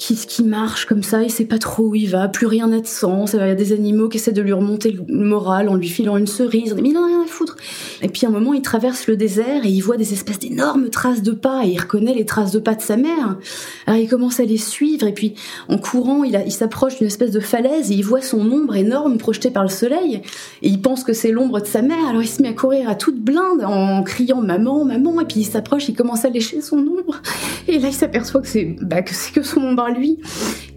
qui, 0.01 0.15
qui 0.15 0.43
marche 0.43 0.85
comme 0.85 1.03
ça, 1.03 1.21
il 1.21 1.29
sait 1.29 1.45
pas 1.45 1.59
trop 1.59 1.89
où 1.89 1.95
il 1.95 2.09
va, 2.09 2.27
plus 2.27 2.47
rien 2.47 2.65
n'a 2.65 2.79
de 2.79 2.87
sens. 2.87 3.33
Il 3.33 3.39
y 3.39 3.43
a 3.43 3.53
des 3.53 3.71
animaux 3.71 4.09
qui 4.09 4.17
essaient 4.17 4.31
de 4.31 4.41
lui 4.41 4.51
remonter 4.51 4.97
le 5.07 5.23
moral 5.23 5.69
en 5.69 5.75
lui 5.75 5.87
filant 5.87 6.17
une 6.17 6.25
cerise. 6.25 6.75
Mais 6.81 6.89
il 6.89 6.97
en 6.97 7.03
a 7.03 7.05
rien 7.05 7.21
à 7.21 7.27
foutre. 7.27 7.55
Et 8.01 8.09
puis 8.09 8.25
à 8.25 8.29
un 8.29 8.31
moment, 8.31 8.55
il 8.55 8.63
traverse 8.63 9.05
le 9.05 9.15
désert 9.15 9.63
et 9.63 9.69
il 9.69 9.81
voit 9.81 9.97
des 9.97 10.11
espèces 10.11 10.39
d'énormes 10.39 10.89
traces 10.89 11.21
de 11.21 11.33
pas 11.33 11.65
et 11.65 11.69
il 11.69 11.79
reconnaît 11.79 12.15
les 12.15 12.25
traces 12.25 12.51
de 12.51 12.57
pas 12.57 12.73
de 12.73 12.81
sa 12.81 12.97
mère. 12.97 13.37
Alors 13.85 13.99
il 13.99 14.09
commence 14.09 14.39
à 14.39 14.43
les 14.43 14.57
suivre 14.57 15.05
et 15.05 15.13
puis 15.13 15.35
en 15.69 15.77
courant, 15.77 16.23
il, 16.23 16.51
s'approche 16.51 16.97
d'une 16.97 17.05
espèce 17.05 17.29
de 17.29 17.39
falaise 17.39 17.91
et 17.91 17.93
il 17.93 18.03
voit 18.03 18.23
son 18.23 18.39
ombre 18.51 18.75
énorme 18.75 19.19
projetée 19.19 19.51
par 19.51 19.61
le 19.61 19.69
soleil 19.69 20.23
et 20.63 20.67
il 20.67 20.81
pense 20.81 21.03
que 21.03 21.13
c'est 21.13 21.31
l'ombre 21.31 21.61
de 21.61 21.67
sa 21.67 21.83
mère. 21.83 22.07
Alors 22.09 22.23
il 22.23 22.27
se 22.27 22.41
met 22.41 22.49
à 22.49 22.53
courir 22.53 22.89
à 22.89 22.95
toute 22.95 23.19
blinde 23.19 23.63
en 23.63 24.01
criant 24.01 24.41
maman, 24.41 24.83
maman 24.83 25.21
et 25.21 25.25
puis 25.25 25.41
il 25.41 25.45
s'approche, 25.45 25.89
il 25.89 25.95
commence 25.95 26.25
à 26.25 26.29
lécher 26.29 26.59
son 26.61 26.79
ombre 26.79 27.21
et 27.67 27.77
là 27.77 27.89
il 27.89 27.93
s'aperçoit 27.93 28.41
que 28.41 28.47
c'est 28.47 28.75
bah, 28.81 29.03
que 29.03 29.11
que 29.31 29.43
son 29.43 29.61
ombre 29.61 29.90
lui 29.91 30.17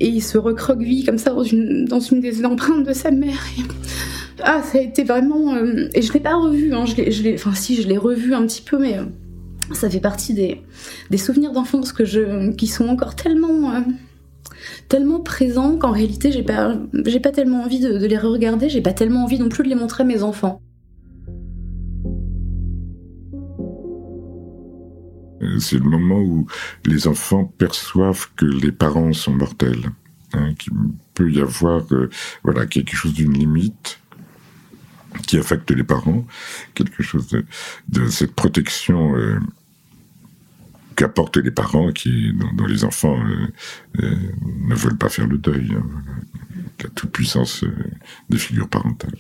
et 0.01 0.09
il 0.09 0.23
se 0.23 0.39
recroqueville 0.39 1.05
comme 1.05 1.19
ça 1.19 1.31
dans 1.31 1.43
une, 1.43 2.21
des 2.21 2.45
empreintes 2.45 2.87
de 2.87 2.93
sa 2.93 3.11
mère. 3.11 3.39
Ah, 4.43 4.63
ça 4.63 4.79
a 4.79 4.81
été 4.81 5.05
vraiment. 5.05 5.55
Euh, 5.55 5.89
et 5.95 6.03
je 6.03 6.13
l'ai 6.13 6.21
pas 6.21 6.35
revu, 6.35 6.75
hein, 6.75 6.85
je 6.87 7.35
enfin 7.35 7.55
si, 7.55 7.81
je 7.81 7.89
l'ai 7.89 7.97
revu 7.97 8.35
un 8.35 8.45
petit 8.47 8.63
peu, 8.63 8.79
mais 8.79 8.99
euh, 8.99 9.05
ça 9.73 9.89
fait 9.89 10.01
partie 10.01 10.35
des, 10.35 11.19
souvenirs 11.19 11.53
d'enfance 11.53 11.93
qui 11.93 12.67
sont 12.67 12.89
encore 12.89 13.15
tellement. 13.15 13.75
Euh, 13.75 13.81
tellement 14.89 15.21
présents 15.21 15.77
qu'en 15.77 15.91
réalité 15.91 16.31
j'ai 16.31 16.43
pas 16.43 16.77
pas 17.23 17.33
tellement 17.33 17.63
envie 17.63 17.81
de, 17.81 17.99
de 17.99 18.07
les 18.07 18.17
re-regarder 18.17 18.69
j'ai 18.69 18.81
pas 18.81 18.93
tellement 18.93 19.25
envie 19.25 19.39
non 19.39 19.49
plus 19.49 19.65
de 19.65 19.69
les 19.69 19.75
montrer 19.75 20.05
à 20.05 20.07
mes 20.07 20.23
enfants 20.23 20.61
c'est 25.59 25.79
le 25.79 25.89
moment 25.89 26.21
où 26.21 26.47
les 26.85 27.07
enfants 27.09 27.45
perçoivent 27.45 28.29
que 28.37 28.47
les 28.47 28.73
parents 28.73 29.13
sont 29.13 29.33
mortels, 29.33 29.91
hein, 30.33 30.55
qu'il 30.55 30.73
peut 31.15 31.31
y 31.31 31.41
avoir 31.41 31.83
euh, 31.93 32.11
voilà 32.43 32.67
quelque 32.67 32.95
chose 32.95 33.15
d'une 33.15 33.33
limite 33.33 34.01
qui 35.27 35.39
affecte 35.39 35.71
les 35.71 35.85
parents, 35.85 36.27
quelque 36.75 37.03
chose 37.03 37.29
de, 37.89 38.09
cette 38.09 38.35
protection 38.35 39.17
euh, 39.17 39.39
qu'apportent 40.97 41.37
les 41.37 41.53
parents, 41.53 41.93
qui 41.93 42.33
dont, 42.33 42.67
les 42.67 42.85
enfants 42.85 43.19
euh, 44.03 44.17
ne 44.43 44.75
veulent 44.75 44.99
pas 44.99 45.09
faire 45.09 45.29
le 45.29 45.39
deuil, 45.39 45.73
hein, 45.77 45.87
la 46.83 46.91
toute 46.91 47.13
puissance 47.13 47.65
des 48.29 48.39
figures 48.39 48.69
parentales. 48.69 49.17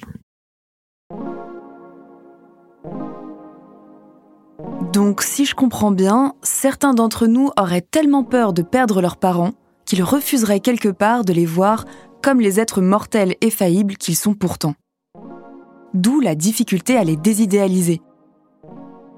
Donc 4.93 5.23
si 5.23 5.45
je 5.45 5.55
comprends 5.55 5.91
bien, 5.91 6.35
certains 6.43 6.95
d'entre 6.95 7.27
nous 7.27 7.51
auraient 7.59 7.81
tellement 7.81 8.25
peur 8.25 8.53
de 8.53 8.63
perdre 8.63 9.01
leurs 9.01 9.17
parents 9.17 9.53
qu'ils 9.85 10.03
refuseraient 10.03 10.61
quelque 10.61 10.89
part 10.89 11.25
de 11.25 11.33
les 11.33 11.47
voir 11.47 11.85
comme 12.23 12.41
les 12.41 12.61
êtres 12.61 12.81
mortels 12.81 13.35
et 13.41 13.51
faillibles 13.51 13.97
qu'ils 13.97 14.17
sont 14.17 14.35
pourtant. 14.35 14.75
D'où 15.93 16.21
la 16.21 16.35
difficulté 16.35 16.97
à 16.97 17.05
les 17.05 17.17
désidéaliser. 17.17 18.01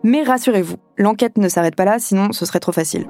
Mais 0.03 0.23
rassurez-vous, 0.23 0.77
l'enquête 0.99 1.39
ne 1.39 1.49
s'arrête 1.49 1.77
pas 1.77 1.85
là, 1.85 1.99
sinon 1.99 2.33
ce 2.33 2.45
serait 2.45 2.61
trop 2.61 2.73
facile. 2.73 3.07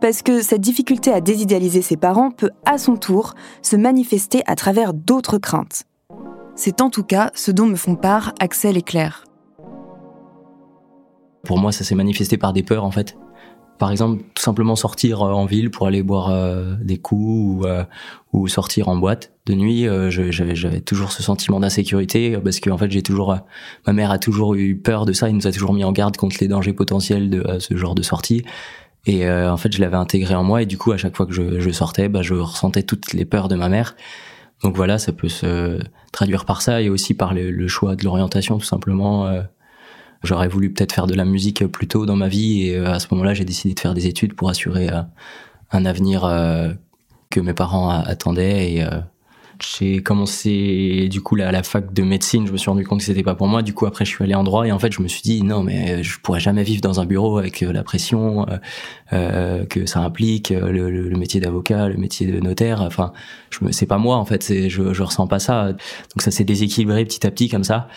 Parce 0.00 0.22
que 0.22 0.40
cette 0.40 0.60
difficulté 0.60 1.12
à 1.12 1.20
désidéaliser 1.20 1.82
ses 1.82 1.96
parents 1.96 2.30
peut 2.30 2.50
à 2.64 2.78
son 2.78 2.96
tour 2.96 3.34
se 3.62 3.76
manifester 3.76 4.42
à 4.46 4.54
travers 4.54 4.94
d'autres 4.94 5.38
craintes. 5.38 5.82
C'est 6.54 6.80
en 6.80 6.90
tout 6.90 7.04
cas 7.04 7.30
ce 7.34 7.50
dont 7.50 7.66
me 7.66 7.76
font 7.76 7.96
part 7.96 8.32
Axel 8.40 8.76
et 8.76 8.82
Claire. 8.82 9.27
Pour 11.48 11.56
moi, 11.56 11.72
ça 11.72 11.82
s'est 11.82 11.94
manifesté 11.94 12.36
par 12.36 12.52
des 12.52 12.62
peurs 12.62 12.84
en 12.84 12.90
fait. 12.90 13.16
Par 13.78 13.90
exemple, 13.90 14.22
tout 14.34 14.42
simplement 14.42 14.76
sortir 14.76 15.22
euh, 15.22 15.32
en 15.32 15.46
ville 15.46 15.70
pour 15.70 15.86
aller 15.86 16.02
boire 16.02 16.28
euh, 16.28 16.74
des 16.82 16.98
coups 16.98 17.62
ou, 17.62 17.66
euh, 17.66 17.84
ou, 18.34 18.48
sortir 18.48 18.88
en 18.88 18.96
boîte 18.96 19.32
de 19.46 19.54
nuit. 19.54 19.86
J'avais 20.10 20.82
toujours 20.82 21.10
ce 21.10 21.22
sentiment 21.22 21.58
d'insécurité 21.58 22.36
parce 22.36 22.60
que 22.60 22.68
en 22.68 22.76
fait, 22.76 22.90
j'ai 22.90 23.00
toujours, 23.00 23.34
ma 23.86 23.94
mère 23.94 24.10
a 24.10 24.18
toujours 24.18 24.56
eu 24.56 24.76
peur 24.76 25.06
de 25.06 25.14
ça. 25.14 25.30
Il 25.30 25.36
nous 25.36 25.46
a 25.46 25.50
toujours 25.50 25.72
mis 25.72 25.84
en 25.84 25.92
garde 25.92 26.18
contre 26.18 26.36
les 26.38 26.48
dangers 26.48 26.74
potentiels 26.74 27.30
de 27.30 27.58
ce 27.60 27.74
genre 27.78 27.94
de 27.94 28.02
sortie. 28.02 28.44
Et 29.06 29.26
en 29.26 29.56
fait, 29.56 29.72
je 29.72 29.80
l'avais 29.80 29.96
intégré 29.96 30.34
en 30.34 30.44
moi 30.44 30.60
et 30.60 30.66
du 30.66 30.76
coup, 30.76 30.92
à 30.92 30.98
chaque 30.98 31.16
fois 31.16 31.24
que 31.24 31.32
je, 31.32 31.60
je 31.60 31.70
sortais, 31.70 32.10
bah, 32.10 32.20
je 32.20 32.34
ressentais 32.34 32.82
toutes 32.82 33.14
les 33.14 33.24
peurs 33.24 33.48
de 33.48 33.56
ma 33.56 33.70
mère. 33.70 33.96
Donc 34.62 34.76
voilà, 34.76 34.98
ça 34.98 35.12
peut 35.12 35.30
se 35.30 35.78
traduire 36.12 36.44
par 36.44 36.60
ça 36.60 36.82
et 36.82 36.90
aussi 36.90 37.14
par 37.14 37.32
le, 37.32 37.50
le 37.50 37.68
choix 37.68 37.96
de 37.96 38.04
l'orientation, 38.04 38.58
tout 38.58 38.66
simplement. 38.66 39.32
J'aurais 40.22 40.48
voulu 40.48 40.72
peut-être 40.72 40.92
faire 40.92 41.06
de 41.06 41.14
la 41.14 41.24
musique 41.24 41.66
plus 41.66 41.86
tôt 41.86 42.04
dans 42.04 42.16
ma 42.16 42.28
vie 42.28 42.66
et 42.66 42.76
euh, 42.76 42.92
à 42.92 42.98
ce 42.98 43.06
moment-là, 43.12 43.34
j'ai 43.34 43.44
décidé 43.44 43.74
de 43.74 43.80
faire 43.80 43.94
des 43.94 44.06
études 44.06 44.34
pour 44.34 44.48
assurer 44.48 44.88
euh, 44.88 45.02
un 45.70 45.84
avenir 45.84 46.24
euh, 46.24 46.72
que 47.30 47.40
mes 47.40 47.54
parents 47.54 47.90
attendaient 47.90 48.72
et 48.72 48.86
j'ai 49.60 50.02
commencé 50.02 51.08
du 51.10 51.20
coup 51.20 51.36
à 51.36 51.52
la 51.52 51.62
fac 51.62 51.92
de 51.92 52.02
médecine, 52.02 52.46
je 52.46 52.52
me 52.52 52.56
suis 52.56 52.70
rendu 52.70 52.86
compte 52.86 53.00
que 53.00 53.04
c'était 53.04 53.22
pas 53.22 53.34
pour 53.34 53.48
moi. 53.48 53.60
Du 53.62 53.74
coup 53.74 53.84
après 53.84 54.06
je 54.06 54.10
suis 54.10 54.24
allé 54.24 54.34
en 54.34 54.44
droit 54.44 54.66
et 54.66 54.72
en 54.72 54.78
fait 54.78 54.92
je 54.92 55.02
me 55.02 55.08
suis 55.08 55.20
dit 55.20 55.42
non 55.42 55.62
mais 55.62 56.02
je 56.02 56.18
pourrais 56.20 56.40
jamais 56.40 56.62
vivre 56.62 56.80
dans 56.80 57.00
un 57.00 57.04
bureau 57.04 57.36
avec 57.36 57.60
la 57.60 57.82
pression 57.82 58.46
que 59.10 59.86
ça 59.86 60.00
implique, 60.00 60.50
le, 60.50 61.10
métier 61.18 61.38
d'avocat, 61.38 61.88
le 61.88 61.98
métier 61.98 62.26
de 62.26 62.40
notaire. 62.40 62.80
Enfin 62.80 63.12
je 63.50 63.58
c'est 63.72 63.86
pas 63.86 63.98
moi 63.98 64.16
en 64.16 64.24
fait, 64.24 64.68
je, 64.68 64.94
je 64.94 65.02
ressens 65.02 65.26
pas 65.26 65.38
ça. 65.38 65.72
Donc 65.72 66.22
ça 66.22 66.30
s'est 66.30 66.44
déséquilibré 66.44 67.04
petit 67.04 67.26
à 67.26 67.30
petit 67.30 67.50
comme 67.50 67.64
ça. 67.64 67.88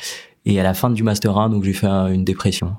Et 0.46 0.60
à 0.60 0.64
la 0.64 0.74
fin 0.74 0.90
du 0.90 1.04
Master 1.04 1.38
1, 1.38 1.50
donc 1.50 1.64
j'ai 1.64 1.74
fait 1.74 1.88
une 1.88 2.26
dépression. 2.26 2.76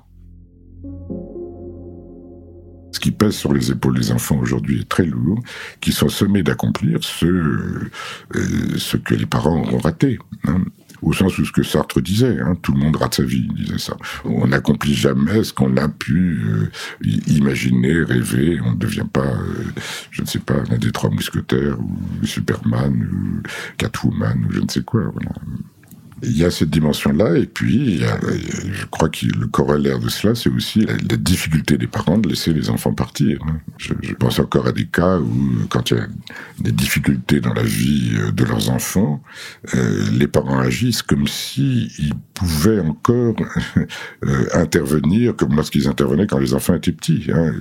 Ce 2.92 3.00
qui 3.00 3.10
pèse 3.10 3.34
sur 3.34 3.52
les 3.52 3.70
épaules 3.70 3.98
des 3.98 4.12
enfants 4.12 4.38
aujourd'hui 4.38 4.80
est 4.80 4.88
très 4.88 5.06
lourd, 5.06 5.40
qui 5.80 5.92
sont 5.92 6.08
sommés 6.08 6.42
d'accomplir 6.42 6.98
ce, 7.02 7.26
euh, 7.26 7.90
ce 8.76 8.96
que 8.96 9.14
les 9.14 9.26
parents 9.26 9.64
ont 9.72 9.78
raté. 9.78 10.18
Hein. 10.44 10.62
au 11.02 11.12
sens 11.12 11.36
où 11.38 11.44
ce 11.44 11.52
que 11.52 11.62
Sartre 11.62 12.00
disait, 12.00 12.38
hein, 12.40 12.56
tout 12.62 12.72
le 12.72 12.78
monde 12.78 12.96
rate 12.96 13.14
sa 13.14 13.22
vie, 13.24 13.46
il 13.48 13.64
disait 13.64 13.78
ça. 13.78 13.96
On 14.24 14.46
n'accomplit 14.46 14.94
jamais 14.94 15.42
ce 15.42 15.52
qu'on 15.52 15.76
a 15.76 15.88
pu 15.88 16.40
euh, 16.44 16.70
imaginer, 17.26 18.02
rêver. 18.02 18.60
On 18.64 18.72
ne 18.72 18.76
devient 18.76 19.06
pas, 19.12 19.26
euh, 19.26 19.64
je 20.10 20.22
ne 20.22 20.26
sais 20.26 20.38
pas, 20.38 20.62
l'un 20.68 20.78
des 20.78 20.92
trois 20.92 21.10
mousquetaires 21.10 21.78
ou 21.80 22.26
Superman 22.26 23.08
ou 23.12 23.42
Catwoman 23.78 24.46
ou 24.48 24.52
je 24.52 24.60
ne 24.60 24.68
sais 24.68 24.82
quoi. 24.82 25.12
Il 26.22 26.36
y 26.36 26.44
a 26.44 26.50
cette 26.50 26.70
dimension-là, 26.70 27.36
et 27.36 27.46
puis 27.46 27.98
je 27.98 28.86
crois 28.86 29.08
que 29.08 29.26
le 29.26 29.46
corollaire 29.46 29.98
de 29.98 30.08
cela, 30.08 30.34
c'est 30.34 30.50
aussi 30.50 30.86
la, 30.86 31.16
difficulté 31.16 31.76
des 31.76 31.86
parents 31.86 32.18
de 32.18 32.28
laisser 32.28 32.52
les 32.52 32.70
enfants 32.70 32.92
partir. 32.92 33.40
Hein. 33.46 33.60
Je, 33.78 33.92
pense 34.14 34.38
encore 34.38 34.66
à 34.66 34.72
des 34.72 34.86
cas 34.86 35.18
où, 35.18 35.66
quand 35.68 35.90
il 35.90 35.96
y 35.96 36.00
a 36.00 36.06
des 36.60 36.72
difficultés 36.72 37.40
dans 37.40 37.54
la 37.54 37.62
vie 37.62 38.12
euh, 38.14 38.30
de 38.30 38.44
leurs 38.44 38.70
enfants, 38.70 39.22
euh, 39.74 40.04
les 40.12 40.28
parents 40.28 40.58
agissent 40.58 41.02
comme 41.02 41.26
s'ils 41.26 42.14
pouvaient 42.34 42.80
encore 42.80 43.34
euh, 44.24 44.46
intervenir, 44.54 45.36
comme 45.36 45.54
lorsqu'ils 45.54 45.88
intervenaient 45.88 46.26
quand 46.26 46.38
les 46.38 46.54
enfants 46.54 46.74
étaient 46.74 46.92
petits. 46.92 47.26
Hein. 47.32 47.52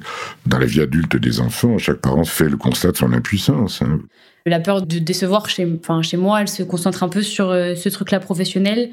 Dans 0.46 0.60
la 0.60 0.66
vie 0.66 0.82
adulte 0.82 1.16
des 1.16 1.40
enfants, 1.40 1.78
chaque 1.78 1.98
parent 1.98 2.24
fait 2.24 2.50
le 2.50 2.58
constat 2.58 2.92
de 2.92 2.98
son 2.98 3.14
impuissance. 3.14 3.82
Hein. 3.82 4.00
La 4.46 4.60
peur 4.60 4.82
de 4.82 5.00
décevoir 5.00 5.50
chez, 5.50 5.68
enfin, 5.80 6.02
chez 6.02 6.18
moi, 6.18 6.42
elle 6.42 6.48
se 6.48 6.64
concentre 6.64 7.04
un 7.04 7.10
peu 7.10 7.22
sur 7.22 7.50
euh, 7.50 7.76
ce 7.76 7.90
truc-là 7.90 8.20
professionnel, 8.20 8.90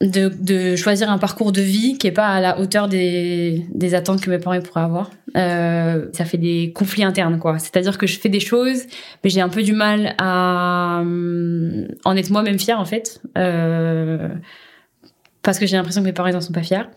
de, 0.00 0.28
de, 0.28 0.76
choisir 0.76 1.10
un 1.10 1.18
parcours 1.18 1.52
de 1.52 1.60
vie 1.60 1.98
qui 1.98 2.06
est 2.06 2.12
pas 2.12 2.28
à 2.28 2.40
la 2.40 2.58
hauteur 2.58 2.88
des, 2.88 3.64
des 3.72 3.94
attentes 3.94 4.20
que 4.20 4.30
mes 4.30 4.38
parents 4.38 4.60
pourraient 4.60 4.82
avoir. 4.82 5.10
Euh, 5.36 6.06
ça 6.12 6.24
fait 6.24 6.38
des 6.38 6.72
conflits 6.74 7.04
internes, 7.04 7.38
quoi. 7.38 7.58
C'est-à-dire 7.58 7.98
que 7.98 8.06
je 8.06 8.18
fais 8.18 8.28
des 8.28 8.40
choses, 8.40 8.84
mais 9.22 9.30
j'ai 9.30 9.40
un 9.40 9.48
peu 9.48 9.62
du 9.62 9.72
mal 9.72 10.14
à 10.18 11.00
euh, 11.00 11.86
en 12.04 12.16
être 12.16 12.30
moi-même 12.30 12.58
fière, 12.58 12.80
en 12.80 12.84
fait, 12.84 13.20
euh, 13.38 14.28
parce 15.44 15.58
que 15.58 15.66
j'ai 15.66 15.76
l'impression 15.76 16.00
que 16.00 16.06
mes 16.06 16.12
parents 16.12 16.30
n'en 16.30 16.40
sont 16.40 16.52
pas 16.52 16.62
fiers. 16.62 16.88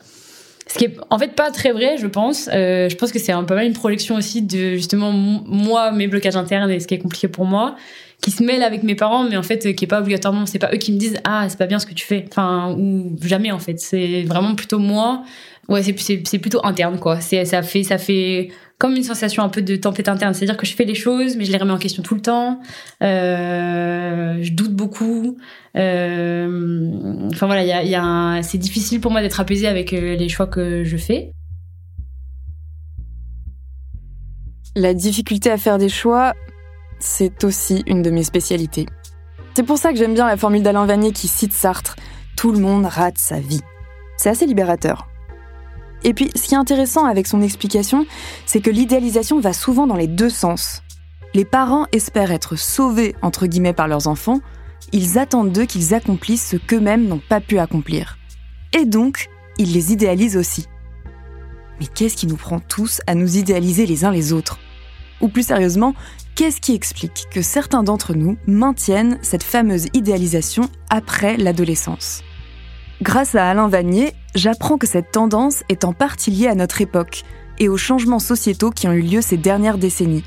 Ce 0.67 0.77
qui 0.77 0.85
est 0.85 0.97
en 1.09 1.19
fait 1.19 1.33
pas 1.33 1.51
très 1.51 1.71
vrai, 1.71 1.97
je 1.97 2.07
pense. 2.07 2.49
Euh, 2.51 2.89
je 2.89 2.95
pense 2.95 3.11
que 3.11 3.19
c'est 3.19 3.31
un 3.31 3.43
pas 3.43 3.55
mal 3.55 3.65
une 3.65 3.73
projection 3.73 4.15
aussi 4.15 4.41
de 4.41 4.73
justement 4.73 5.11
moi, 5.11 5.91
mes 5.91 6.07
blocages 6.07 6.35
internes 6.35 6.69
et 6.71 6.79
ce 6.79 6.87
qui 6.87 6.95
est 6.95 6.99
compliqué 6.99 7.27
pour 7.27 7.45
moi, 7.45 7.75
qui 8.21 8.31
se 8.31 8.43
mêle 8.43 8.63
avec 8.63 8.83
mes 8.83 8.95
parents, 8.95 9.23
mais 9.23 9.37
en 9.37 9.43
fait 9.43 9.73
qui 9.75 9.85
est 9.85 9.87
pas 9.87 9.99
obligatoirement, 9.99 10.45
c'est 10.45 10.59
pas 10.59 10.69
eux 10.73 10.77
qui 10.77 10.91
me 10.91 10.97
disent 10.97 11.17
ah 11.23 11.45
c'est 11.47 11.57
pas 11.57 11.67
bien 11.67 11.79
ce 11.79 11.85
que 11.85 11.93
tu 11.93 12.05
fais, 12.05 12.25
enfin 12.29 12.75
ou 12.77 13.15
jamais 13.21 13.51
en 13.51 13.59
fait. 13.59 13.79
C'est 13.79 14.23
vraiment 14.23 14.55
plutôt 14.55 14.79
moi. 14.79 15.23
Ouais, 15.69 15.83
c'est 15.83 15.95
c'est 16.25 16.39
plutôt 16.39 16.59
interne 16.65 16.99
quoi. 16.99 17.21
C'est 17.21 17.45
ça 17.45 17.61
fait 17.61 17.83
ça 17.83 17.97
fait 17.97 18.49
comme 18.79 18.95
une 18.95 19.03
sensation 19.03 19.43
un 19.43 19.49
peu 19.49 19.61
de 19.61 19.75
tempête 19.75 20.07
interne. 20.07 20.33
C'est-à-dire 20.33 20.57
que 20.57 20.65
je 20.65 20.75
fais 20.75 20.85
les 20.85 20.95
choses, 20.95 21.35
mais 21.35 21.45
je 21.45 21.51
les 21.51 21.57
remets 21.57 21.71
en 21.71 21.79
question 21.79 22.03
tout 22.03 22.15
le 22.15 22.21
temps. 22.21 22.59
Euh, 23.01 24.37
je 24.41 24.51
doute 24.53 24.73
beaucoup. 24.73 25.37
Euh, 25.75 27.27
enfin 27.31 27.47
voilà, 27.47 28.41
c'est 28.43 28.57
difficile 28.57 29.01
pour 29.01 29.11
moi 29.11 29.21
d'être 29.21 29.39
apaisée 29.39 29.67
avec 29.67 29.93
euh, 29.93 30.15
les 30.15 30.29
choix 30.29 30.47
que 30.47 30.83
je 30.83 30.97
fais. 30.97 31.31
La 34.75 34.93
difficulté 34.93 35.49
à 35.49 35.57
faire 35.57 35.79
des 35.79 35.89
choix, 35.89 36.35
c'est 36.99 37.43
aussi 37.43 37.83
une 37.87 38.03
de 38.03 38.11
mes 38.11 38.23
spécialités. 38.23 38.85
C'est 39.55 39.63
pour 39.63 39.79
ça 39.79 39.91
que 39.91 39.97
j'aime 39.97 40.13
bien 40.13 40.27
la 40.27 40.37
formule 40.37 40.61
d'Alain 40.61 40.85
Vanier 40.85 41.11
qui 41.11 41.27
cite 41.27 41.51
Sartre 41.51 41.95
Tout 42.35 42.51
le 42.51 42.59
monde 42.59 42.85
rate 42.85 43.17
sa 43.17 43.39
vie. 43.39 43.61
C'est 44.17 44.29
assez 44.29 44.45
libérateur. 44.45 45.07
Et 46.03 46.13
puis, 46.13 46.29
ce 46.35 46.43
qui 46.43 46.53
est 46.53 46.57
intéressant 46.57 47.05
avec 47.05 47.27
son 47.27 47.41
explication, 47.41 48.05
c'est 48.45 48.61
que 48.61 48.69
l'idéalisation 48.69 49.39
va 49.39 49.53
souvent 49.53 49.87
dans 49.87 49.95
les 49.95 50.07
deux 50.07 50.29
sens. 50.29 50.83
Les 51.33 51.45
parents 51.45 51.87
espèrent 51.91 52.31
être 52.31 52.55
sauvés, 52.55 53.15
entre 53.21 53.47
guillemets, 53.47 53.73
par 53.73 53.87
leurs 53.87 54.07
enfants, 54.07 54.39
ils 54.93 55.17
attendent 55.17 55.51
d'eux 55.51 55.65
qu'ils 55.65 55.93
accomplissent 55.93 56.47
ce 56.47 56.57
qu'eux-mêmes 56.57 57.07
n'ont 57.07 57.21
pas 57.29 57.41
pu 57.41 57.59
accomplir. 57.59 58.17
Et 58.73 58.85
donc, 58.85 59.29
ils 59.57 59.73
les 59.73 59.91
idéalisent 59.91 60.37
aussi. 60.37 60.67
Mais 61.79 61.87
qu'est-ce 61.87 62.15
qui 62.15 62.27
nous 62.27 62.37
prend 62.37 62.59
tous 62.59 63.01
à 63.07 63.15
nous 63.15 63.37
idéaliser 63.37 63.85
les 63.85 64.05
uns 64.05 64.11
les 64.11 64.33
autres? 64.33 64.59
Ou 65.21 65.27
plus 65.27 65.47
sérieusement, 65.47 65.93
qu'est-ce 66.35 66.61
qui 66.61 66.73
explique 66.73 67.27
que 67.31 67.41
certains 67.41 67.83
d'entre 67.83 68.13
nous 68.13 68.37
maintiennent 68.45 69.19
cette 69.21 69.43
fameuse 69.43 69.87
idéalisation 69.93 70.69
après 70.89 71.37
l'adolescence? 71.37 72.23
Grâce 73.03 73.35
à 73.35 73.47
Alain 73.47 73.67
Vanier, 73.67 74.13
j'apprends 74.33 74.79
que 74.79 74.87
cette 74.87 75.11
tendance 75.11 75.63
est 75.69 75.83
en 75.83 75.93
partie 75.93 76.31
liée 76.31 76.47
à 76.47 76.55
notre 76.55 76.81
époque 76.81 77.21
et 77.59 77.69
aux 77.69 77.77
changements 77.77 78.17
sociétaux 78.17 78.71
qui 78.71 78.87
ont 78.87 78.91
eu 78.91 79.01
lieu 79.01 79.21
ces 79.21 79.37
dernières 79.37 79.77
décennies. 79.77 80.23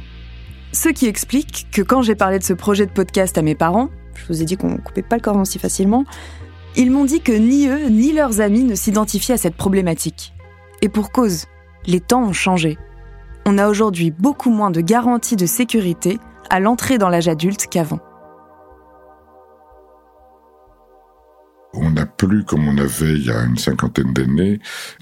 Ce 0.72 0.88
qui 0.88 1.06
explique 1.06 1.66
que 1.72 1.82
quand 1.82 2.02
j'ai 2.02 2.14
parlé 2.14 2.38
de 2.38 2.44
ce 2.44 2.52
projet 2.52 2.86
de 2.86 2.92
podcast 2.92 3.36
à 3.36 3.42
mes 3.42 3.56
parents, 3.56 3.88
je 4.14 4.24
vous 4.28 4.40
ai 4.40 4.44
dit 4.44 4.56
qu'on 4.56 4.76
coupait 4.76 5.02
pas 5.02 5.16
le 5.16 5.22
cordon 5.22 5.44
si 5.44 5.58
facilement, 5.58 6.04
ils 6.76 6.92
m'ont 6.92 7.04
dit 7.04 7.20
que 7.20 7.32
ni 7.32 7.66
eux 7.66 7.88
ni 7.88 8.12
leurs 8.12 8.40
amis 8.40 8.62
ne 8.62 8.76
s'identifiaient 8.76 9.34
à 9.34 9.38
cette 9.38 9.56
problématique. 9.56 10.32
Et 10.80 10.88
pour 10.88 11.10
cause, 11.10 11.46
les 11.86 12.00
temps 12.00 12.22
ont 12.22 12.32
changé. 12.32 12.78
On 13.46 13.58
a 13.58 13.68
aujourd'hui 13.68 14.12
beaucoup 14.12 14.50
moins 14.50 14.70
de 14.70 14.80
garanties 14.80 15.34
de 15.34 15.46
sécurité 15.46 16.20
à 16.50 16.60
l'entrée 16.60 16.98
dans 16.98 17.08
l'âge 17.08 17.26
adulte 17.26 17.66
qu'avant. 17.68 17.98
On 21.72 21.90
n'a 21.90 22.04
plus, 22.04 22.44
comme 22.44 22.66
on 22.66 22.78
avait 22.78 23.14
il 23.14 23.26
y 23.26 23.30
a 23.30 23.44
une 23.44 23.56
cinquantaine 23.56 24.12
d'années, 24.12 24.58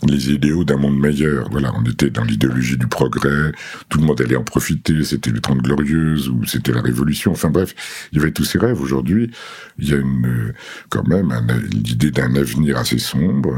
les 0.06 0.30
idéaux 0.30 0.64
d'un 0.64 0.76
monde 0.76 0.98
meilleur. 0.98 1.48
Voilà, 1.50 1.72
on 1.74 1.82
était 1.84 2.10
dans 2.10 2.24
l'idéologie 2.24 2.76
du 2.76 2.86
progrès, 2.86 3.52
tout 3.88 3.98
le 3.98 4.04
monde 4.04 4.20
allait 4.20 4.36
en 4.36 4.44
profiter, 4.44 5.02
c'était 5.02 5.30
les 5.30 5.40
Trente 5.40 5.62
Glorieuses 5.62 6.28
ou 6.28 6.44
c'était 6.44 6.72
la 6.72 6.82
Révolution. 6.82 7.32
Enfin 7.32 7.48
bref, 7.48 7.74
il 8.12 8.18
y 8.18 8.20
avait 8.20 8.32
tous 8.32 8.44
ces 8.44 8.58
rêves. 8.58 8.80
Aujourd'hui, 8.82 9.30
il 9.78 9.88
y 9.88 9.94
a 9.94 9.96
une, 9.96 10.52
quand 10.90 11.06
même 11.08 11.32
l'idée 11.70 12.10
d'un 12.10 12.34
avenir 12.34 12.76
assez 12.76 12.98
sombre. 12.98 13.56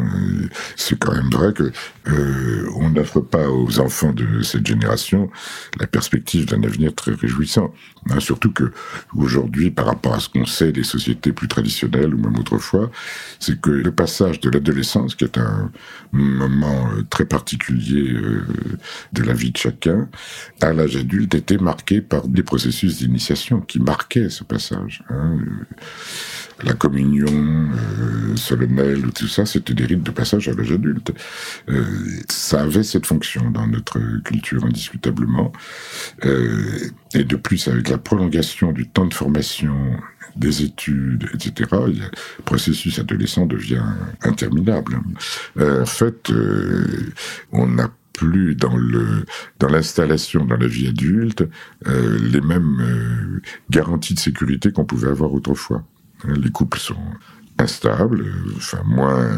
C'est 0.77 0.99
quand 0.99 1.13
même 1.13 1.31
vrai 1.31 1.53
que 1.53 1.73
euh, 2.09 2.69
on 2.77 2.91
n'offre 2.91 3.21
pas 3.21 3.51
aux 3.51 3.81
enfants 3.81 4.13
de 4.13 4.43
cette 4.43 4.67
génération 4.67 5.31
la 5.79 5.87
perspective 5.87 6.47
d'un 6.47 6.63
avenir 6.63 6.95
très 6.95 7.13
réjouissant. 7.13 7.75
Hein, 8.09 8.21
surtout 8.21 8.53
que 8.53 8.73
aujourd'hui, 9.15 9.71
par 9.71 9.87
rapport 9.87 10.15
à 10.15 10.21
ce 10.21 10.29
qu'on 10.29 10.47
sait 10.47 10.73
des 10.73 10.85
sociétés 10.85 11.33
plus 11.33 11.49
traditionnelles 11.49 12.15
ou 12.15 12.19
même 12.19 12.39
autrefois, 12.39 12.91
c'est 13.41 13.59
que 13.59 13.71
le 13.71 13.91
passage 13.91 14.39
de 14.41 14.51
l'adolescence, 14.51 15.15
qui 15.15 15.25
est 15.25 15.39
un 15.39 15.73
moment 16.13 16.91
euh, 16.93 17.03
très 17.09 17.25
particulier 17.25 18.13
euh, 18.13 18.45
de 19.13 19.23
la 19.23 19.33
vie 19.33 19.51
de 19.51 19.57
chacun, 19.57 20.09
à 20.61 20.73
l'âge 20.75 20.97
adulte, 20.97 21.35
était 21.35 21.57
marqué 21.57 22.03
par 22.03 22.29
des 22.29 22.43
processus 22.43 22.99
d'initiation 22.99 23.63
qui 23.63 23.81
marquaient 23.81 24.29
ce 24.29 24.45
passage. 24.45 25.03
Hein. 25.09 25.39
La 26.63 26.75
communion 26.75 27.27
euh, 27.27 28.37
solennelle, 28.37 29.11
tout 29.15 29.29
ça, 29.29 29.47
c'était 29.47 29.73
des 29.73 29.87
rites 29.87 30.03
de 30.03 30.11
passage 30.11 30.49
à 30.49 30.53
l'âge 30.53 30.73
adulte. 30.73 31.13
ça 32.29 32.63
avait 32.63 32.83
cette 32.83 33.07
fonction 33.07 33.51
dans 33.51 33.67
notre 33.67 33.99
culture 34.23 34.65
indiscutablement. 34.65 35.53
et 36.23 37.25
de 37.25 37.37
plus, 37.37 37.69
avec 37.69 37.89
la 37.89 37.97
prolongation 37.97 38.73
du 38.73 38.87
temps 38.87 39.07
de 39.07 39.15
formation 39.15 39.75
des 40.37 40.63
études, 40.63 41.29
etc., 41.35 41.71
le 41.87 42.43
processus 42.45 42.99
adolescent 42.99 43.47
devient 43.47 43.85
interminable. 44.23 44.99
Euh, 45.59 45.83
en 45.83 45.87
fait, 45.87 46.31
euh, 46.31 47.13
on 47.53 47.67
n'a 47.67 47.91
plus 48.13 48.55
dans 48.55 48.77
l'installation 49.69 50.45
dans 50.45 50.57
la 50.57 50.67
vie 50.67 50.89
adulte 50.89 51.49
euh, 51.87 52.19
les 52.21 52.41
mêmes 52.41 53.41
garanties 53.71 54.15
de 54.15 54.19
sécurité 54.19 54.73
qu'on 54.73 54.85
pouvait 54.85 55.09
avoir 55.09 55.33
autrefois. 55.33 55.85
Les 56.27 56.51
couples 56.51 56.79
sont 56.79 57.01
instables, 57.59 58.27
enfin 58.57 58.83
moins 58.85 59.31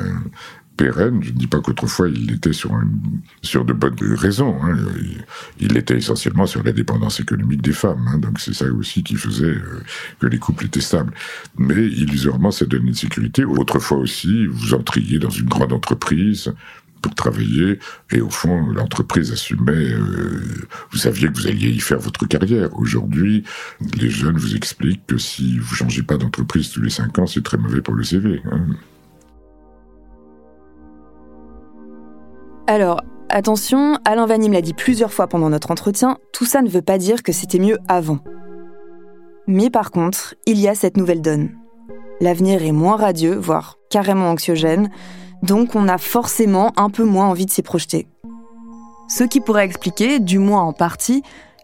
pérenne. 0.76 1.22
Je 1.22 1.30
ne 1.30 1.36
dis 1.36 1.46
pas 1.46 1.60
qu'autrefois 1.60 2.08
il 2.08 2.32
était 2.32 2.52
sur, 2.52 2.72
sur 3.42 3.64
de 3.64 3.72
bonnes 3.72 3.96
raisons. 4.00 4.56
Hein. 4.62 4.76
Il, 5.60 5.76
était 5.76 5.96
essentiellement 5.96 6.46
sur 6.46 6.62
la 6.62 6.72
dépendance 6.72 7.20
économique 7.20 7.62
des 7.62 7.72
femmes. 7.72 8.04
Hein. 8.08 8.18
Donc 8.18 8.40
c'est 8.40 8.54
ça 8.54 8.66
aussi 8.66 9.02
qui 9.02 9.16
faisait 9.16 9.46
euh, 9.46 9.82
que 10.20 10.26
les 10.26 10.38
couples 10.38 10.66
étaient 10.66 10.80
stables. 10.80 11.12
Mais 11.56 11.86
illusoirement, 11.86 12.50
ça 12.50 12.66
donnait 12.66 12.88
une 12.88 12.94
sécurité. 12.94 13.44
Autrefois 13.44 13.98
aussi, 13.98 14.46
vous 14.46 14.74
entriez 14.74 15.18
dans 15.18 15.30
une 15.30 15.46
grande 15.46 15.72
entreprise 15.72 16.52
pour 17.02 17.14
travailler 17.14 17.80
et 18.12 18.20
au 18.20 18.30
fond 18.30 18.68
l'entreprise 18.68 19.32
assumait 19.32 19.72
euh, 19.72 20.40
vous 20.92 20.98
saviez 20.98 21.28
que 21.28 21.34
vous 21.34 21.48
alliez 21.48 21.68
y 21.68 21.80
faire 21.80 21.98
votre 21.98 22.26
carrière 22.26 22.68
aujourd'hui 22.78 23.42
les 23.98 24.08
jeunes 24.08 24.36
vous 24.36 24.54
expliquent 24.54 25.04
que 25.08 25.18
si 25.18 25.58
vous 25.58 25.74
changez 25.74 26.04
pas 26.04 26.16
d'entreprise 26.16 26.70
tous 26.70 26.80
les 26.80 26.90
cinq 26.90 27.18
ans 27.18 27.26
c'est 27.26 27.42
très 27.42 27.58
mauvais 27.58 27.80
pour 27.80 27.94
le 27.94 28.04
CV 28.04 28.40
hein. 28.52 28.66
Alors, 32.66 33.02
attention, 33.28 33.98
Alain 34.04 34.26
Vanier 34.26 34.48
me 34.48 34.54
l'a 34.54 34.60
dit 34.60 34.74
plusieurs 34.74 35.12
fois 35.12 35.26
pendant 35.26 35.50
notre 35.50 35.70
entretien, 35.70 36.18
tout 36.32 36.44
ça 36.44 36.62
ne 36.62 36.68
veut 36.68 36.82
pas 36.82 36.96
dire 36.96 37.22
que 37.22 37.32
c'était 37.32 37.58
mieux 37.58 37.78
avant. 37.88 38.20
Mais 39.48 39.68
par 39.68 39.90
contre, 39.90 40.36
il 40.46 40.60
y 40.60 40.68
a 40.68 40.74
cette 40.74 40.96
nouvelle 40.96 41.22
donne. 41.22 41.50
L'avenir 42.20 42.62
est 42.62 42.72
moins 42.72 42.96
radieux, 42.96 43.34
voire 43.34 43.78
carrément 43.90 44.30
anxiogène, 44.30 44.90
donc 45.42 45.74
on 45.74 45.88
a 45.88 45.98
forcément 45.98 46.72
un 46.76 46.88
peu 46.88 47.02
moins 47.02 47.26
envie 47.26 47.46
de 47.46 47.50
s'y 47.50 47.62
projeter. 47.62 48.06
Ce 49.08 49.24
qui 49.24 49.40
pourrait 49.40 49.64
expliquer, 49.64 50.20
du 50.20 50.38
moins 50.38 50.62
en 50.62 50.72
partie, 50.72 51.22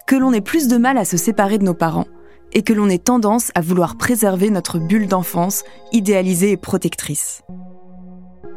que 0.09 0.17
l'on 0.17 0.33
ait 0.33 0.41
plus 0.41 0.67
de 0.67 0.77
mal 0.79 0.99
à 0.99 1.05
se 1.05 1.17
séparer 1.17 1.59
de 1.59 1.65
nos 1.65 1.75
parents 1.75 2.07
et 2.53 2.63
que 2.63 2.73
l'on 2.73 2.89
ait 2.89 2.99
tendance 2.99 3.53
à 3.55 3.61
vouloir 3.61 3.97
préserver 3.97 4.51
notre 4.51 4.79
bulle 4.79 5.07
d'enfance 5.07 5.63
idéalisée 5.93 6.53
et 6.53 6.57
protectrice. 6.57 7.43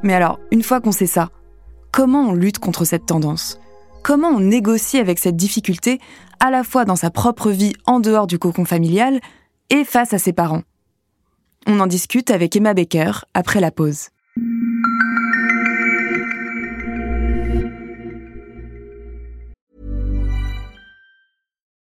Mais 0.01 0.13
alors, 0.13 0.39
une 0.51 0.63
fois 0.63 0.81
qu'on 0.81 0.91
sait 0.91 1.05
ça, 1.05 1.29
Comment 1.91 2.29
on 2.29 2.33
lutte 2.33 2.59
contre 2.59 2.85
cette 2.85 3.05
tendance? 3.05 3.59
Comment 4.01 4.29
on 4.29 4.39
négocie 4.39 4.97
avec 4.97 5.19
cette 5.19 5.35
difficulté 5.35 5.99
à 6.39 6.49
la 6.49 6.63
fois 6.63 6.85
dans 6.85 6.95
sa 6.95 7.11
propre 7.11 7.51
vie 7.51 7.73
en 7.85 7.99
dehors 7.99 8.27
du 8.27 8.39
cocon 8.39 8.63
familial 8.63 9.19
et 9.69 9.83
face 9.83 10.13
à 10.13 10.17
ses 10.17 10.31
parents? 10.31 10.63
On 11.67 11.81
en 11.81 11.87
discute 11.87 12.31
avec 12.31 12.55
Emma 12.55 12.73
Baker 12.73 13.11
après 13.33 13.59
la 13.59 13.71
pause. 13.71 14.07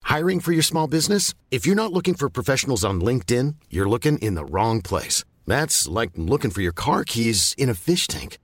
Hiring 0.09 0.41
for 0.41 0.51
your 0.51 0.63
small 0.63 0.87
business? 0.87 1.35
If 1.51 1.67
you're 1.67 1.75
not 1.75 1.93
looking 1.93 2.15
for 2.15 2.27
professionals 2.27 2.83
on 2.83 3.01
LinkedIn, 3.01 3.53
you're 3.69 3.87
looking 3.87 4.17
in 4.17 4.33
the 4.33 4.43
wrong 4.43 4.81
place. 4.81 5.23
That's 5.45 5.87
like 5.87 6.13
looking 6.17 6.49
for 6.49 6.61
your 6.63 6.73
car 6.73 7.03
keys 7.03 7.53
in 7.55 7.69
a 7.69 7.75
fish 7.75 8.07
tank. 8.07 8.39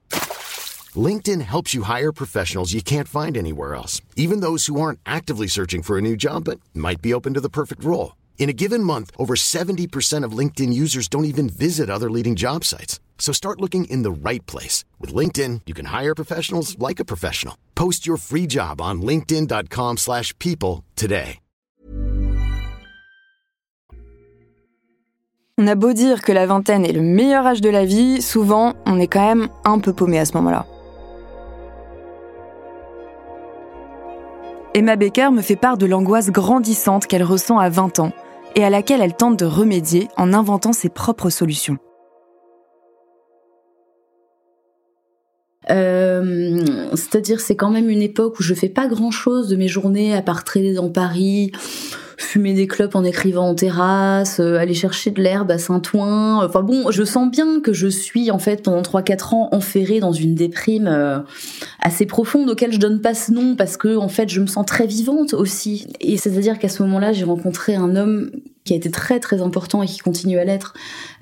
LinkedIn 0.97 1.41
helps 1.41 1.73
you 1.73 1.83
hire 1.83 2.13
professionals 2.13 2.71
you 2.71 2.81
can't 2.81 3.09
find 3.09 3.35
anywhere 3.35 3.75
else, 3.75 4.01
even 4.15 4.39
those 4.39 4.67
who 4.67 4.79
aren't 4.79 5.01
actively 5.05 5.47
searching 5.47 5.83
for 5.83 5.97
a 5.97 6.01
new 6.01 6.15
job 6.15 6.45
but 6.45 6.61
might 6.73 7.01
be 7.01 7.13
open 7.13 7.33
to 7.33 7.41
the 7.41 7.49
perfect 7.49 7.83
role. 7.83 8.15
In 8.39 8.49
a 8.49 8.53
given 8.53 8.81
month, 8.81 9.11
over 9.19 9.35
70% 9.35 10.23
of 10.23 10.31
LinkedIn 10.31 10.71
users 10.71 11.09
don't 11.09 11.25
even 11.25 11.49
visit 11.49 11.89
other 11.89 12.09
leading 12.09 12.35
job 12.35 12.63
sites. 12.63 13.01
So 13.17 13.33
start 13.33 13.59
looking 13.59 13.83
in 13.89 14.03
the 14.03 14.29
right 14.29 14.45
place. 14.45 14.85
With 15.01 15.13
LinkedIn, 15.13 15.61
you 15.65 15.73
can 15.73 15.87
hire 15.87 16.15
professionals 16.15 16.79
like 16.79 17.01
a 17.01 17.05
professional. 17.05 17.57
Post 17.75 18.07
your 18.07 18.17
free 18.17 18.47
job 18.47 18.79
on 18.79 19.01
linkedin.com 19.01 19.97
slash 19.97 20.33
people 20.39 20.85
today. 20.95 21.39
On 25.59 25.67
a 25.67 25.75
beau 25.75 25.91
dire 25.91 26.21
que 26.21 26.31
la 26.31 26.45
vingtaine 26.45 26.85
est 26.85 26.93
le 26.93 27.01
meilleur 27.01 27.47
âge 27.47 27.61
de 27.61 27.69
la 27.69 27.83
vie, 27.83 28.21
souvent 28.21 28.75
on 28.85 28.99
est 28.99 29.07
quand 29.07 29.25
même 29.25 29.49
un 29.65 29.79
peu 29.79 29.91
paumé 29.91 30.19
à 30.19 30.25
ce 30.25 30.33
moment-là. 30.33 30.67
Emma 34.73 34.95
Baker 34.95 35.29
me 35.31 35.41
fait 35.41 35.55
part 35.55 35.77
de 35.77 35.85
l'angoisse 35.85 36.29
grandissante 36.29 37.07
qu'elle 37.07 37.23
ressent 37.23 37.57
à 37.57 37.69
20 37.69 37.99
ans 37.99 38.11
et 38.55 38.63
à 38.63 38.69
laquelle 38.69 39.01
elle 39.01 39.15
tente 39.15 39.37
de 39.37 39.45
remédier 39.45 40.07
en 40.17 40.33
inventant 40.33 40.73
ses 40.73 40.89
propres 40.89 41.29
solutions. 41.29 41.77
Euh, 45.69 46.89
c'est-à-dire, 46.91 47.41
c'est 47.41 47.55
quand 47.55 47.69
même 47.69 47.89
une 47.89 48.01
époque 48.01 48.39
où 48.39 48.43
je 48.43 48.53
fais 48.53 48.69
pas 48.69 48.87
grand-chose 48.87 49.49
de 49.49 49.55
mes 49.55 49.67
journées 49.67 50.15
à 50.15 50.21
part 50.21 50.43
traîner 50.43 50.73
dans 50.73 50.89
Paris, 50.89 51.51
fumer 52.17 52.53
des 52.53 52.65
clopes 52.65 52.95
en 52.95 53.03
écrivant 53.03 53.47
en 53.47 53.55
terrasse, 53.55 54.39
euh, 54.39 54.57
aller 54.57 54.73
chercher 54.73 55.11
de 55.11 55.21
l'herbe 55.21 55.51
à 55.51 55.59
Saint-Ouen. 55.59 56.43
Enfin 56.43 56.63
bon, 56.63 56.89
je 56.89 57.03
sens 57.03 57.29
bien 57.29 57.61
que 57.61 57.73
je 57.73 57.87
suis 57.87 58.31
en 58.31 58.39
fait 58.39 58.63
pendant 58.63 58.81
3-4 58.81 59.35
ans 59.35 59.49
enferrée 59.51 59.99
dans 59.99 60.11
une 60.11 60.33
déprime 60.33 60.87
euh, 60.87 61.19
assez 61.79 62.07
profonde 62.07 62.49
auquel 62.49 62.73
je 62.73 62.79
donne 62.79 63.01
pas 63.01 63.13
ce 63.13 63.31
nom 63.31 63.55
parce 63.55 63.77
que 63.77 63.95
en 63.95 64.09
fait 64.09 64.29
je 64.29 64.41
me 64.41 64.47
sens 64.47 64.65
très 64.65 64.87
vivante 64.87 65.35
aussi. 65.35 65.87
Et 66.01 66.17
c'est-à-dire 66.17 66.57
qu'à 66.57 66.69
ce 66.69 66.81
moment-là, 66.83 67.13
j'ai 67.13 67.23
rencontré 67.23 67.75
un 67.75 67.95
homme 67.95 68.31
qui 68.65 68.73
a 68.73 68.75
été 68.75 68.91
très 68.91 69.19
très 69.21 69.41
important 69.41 69.81
et 69.81 69.85
qui 69.85 69.99
continue 69.99 70.39
à 70.39 70.43
l'être, 70.43 70.73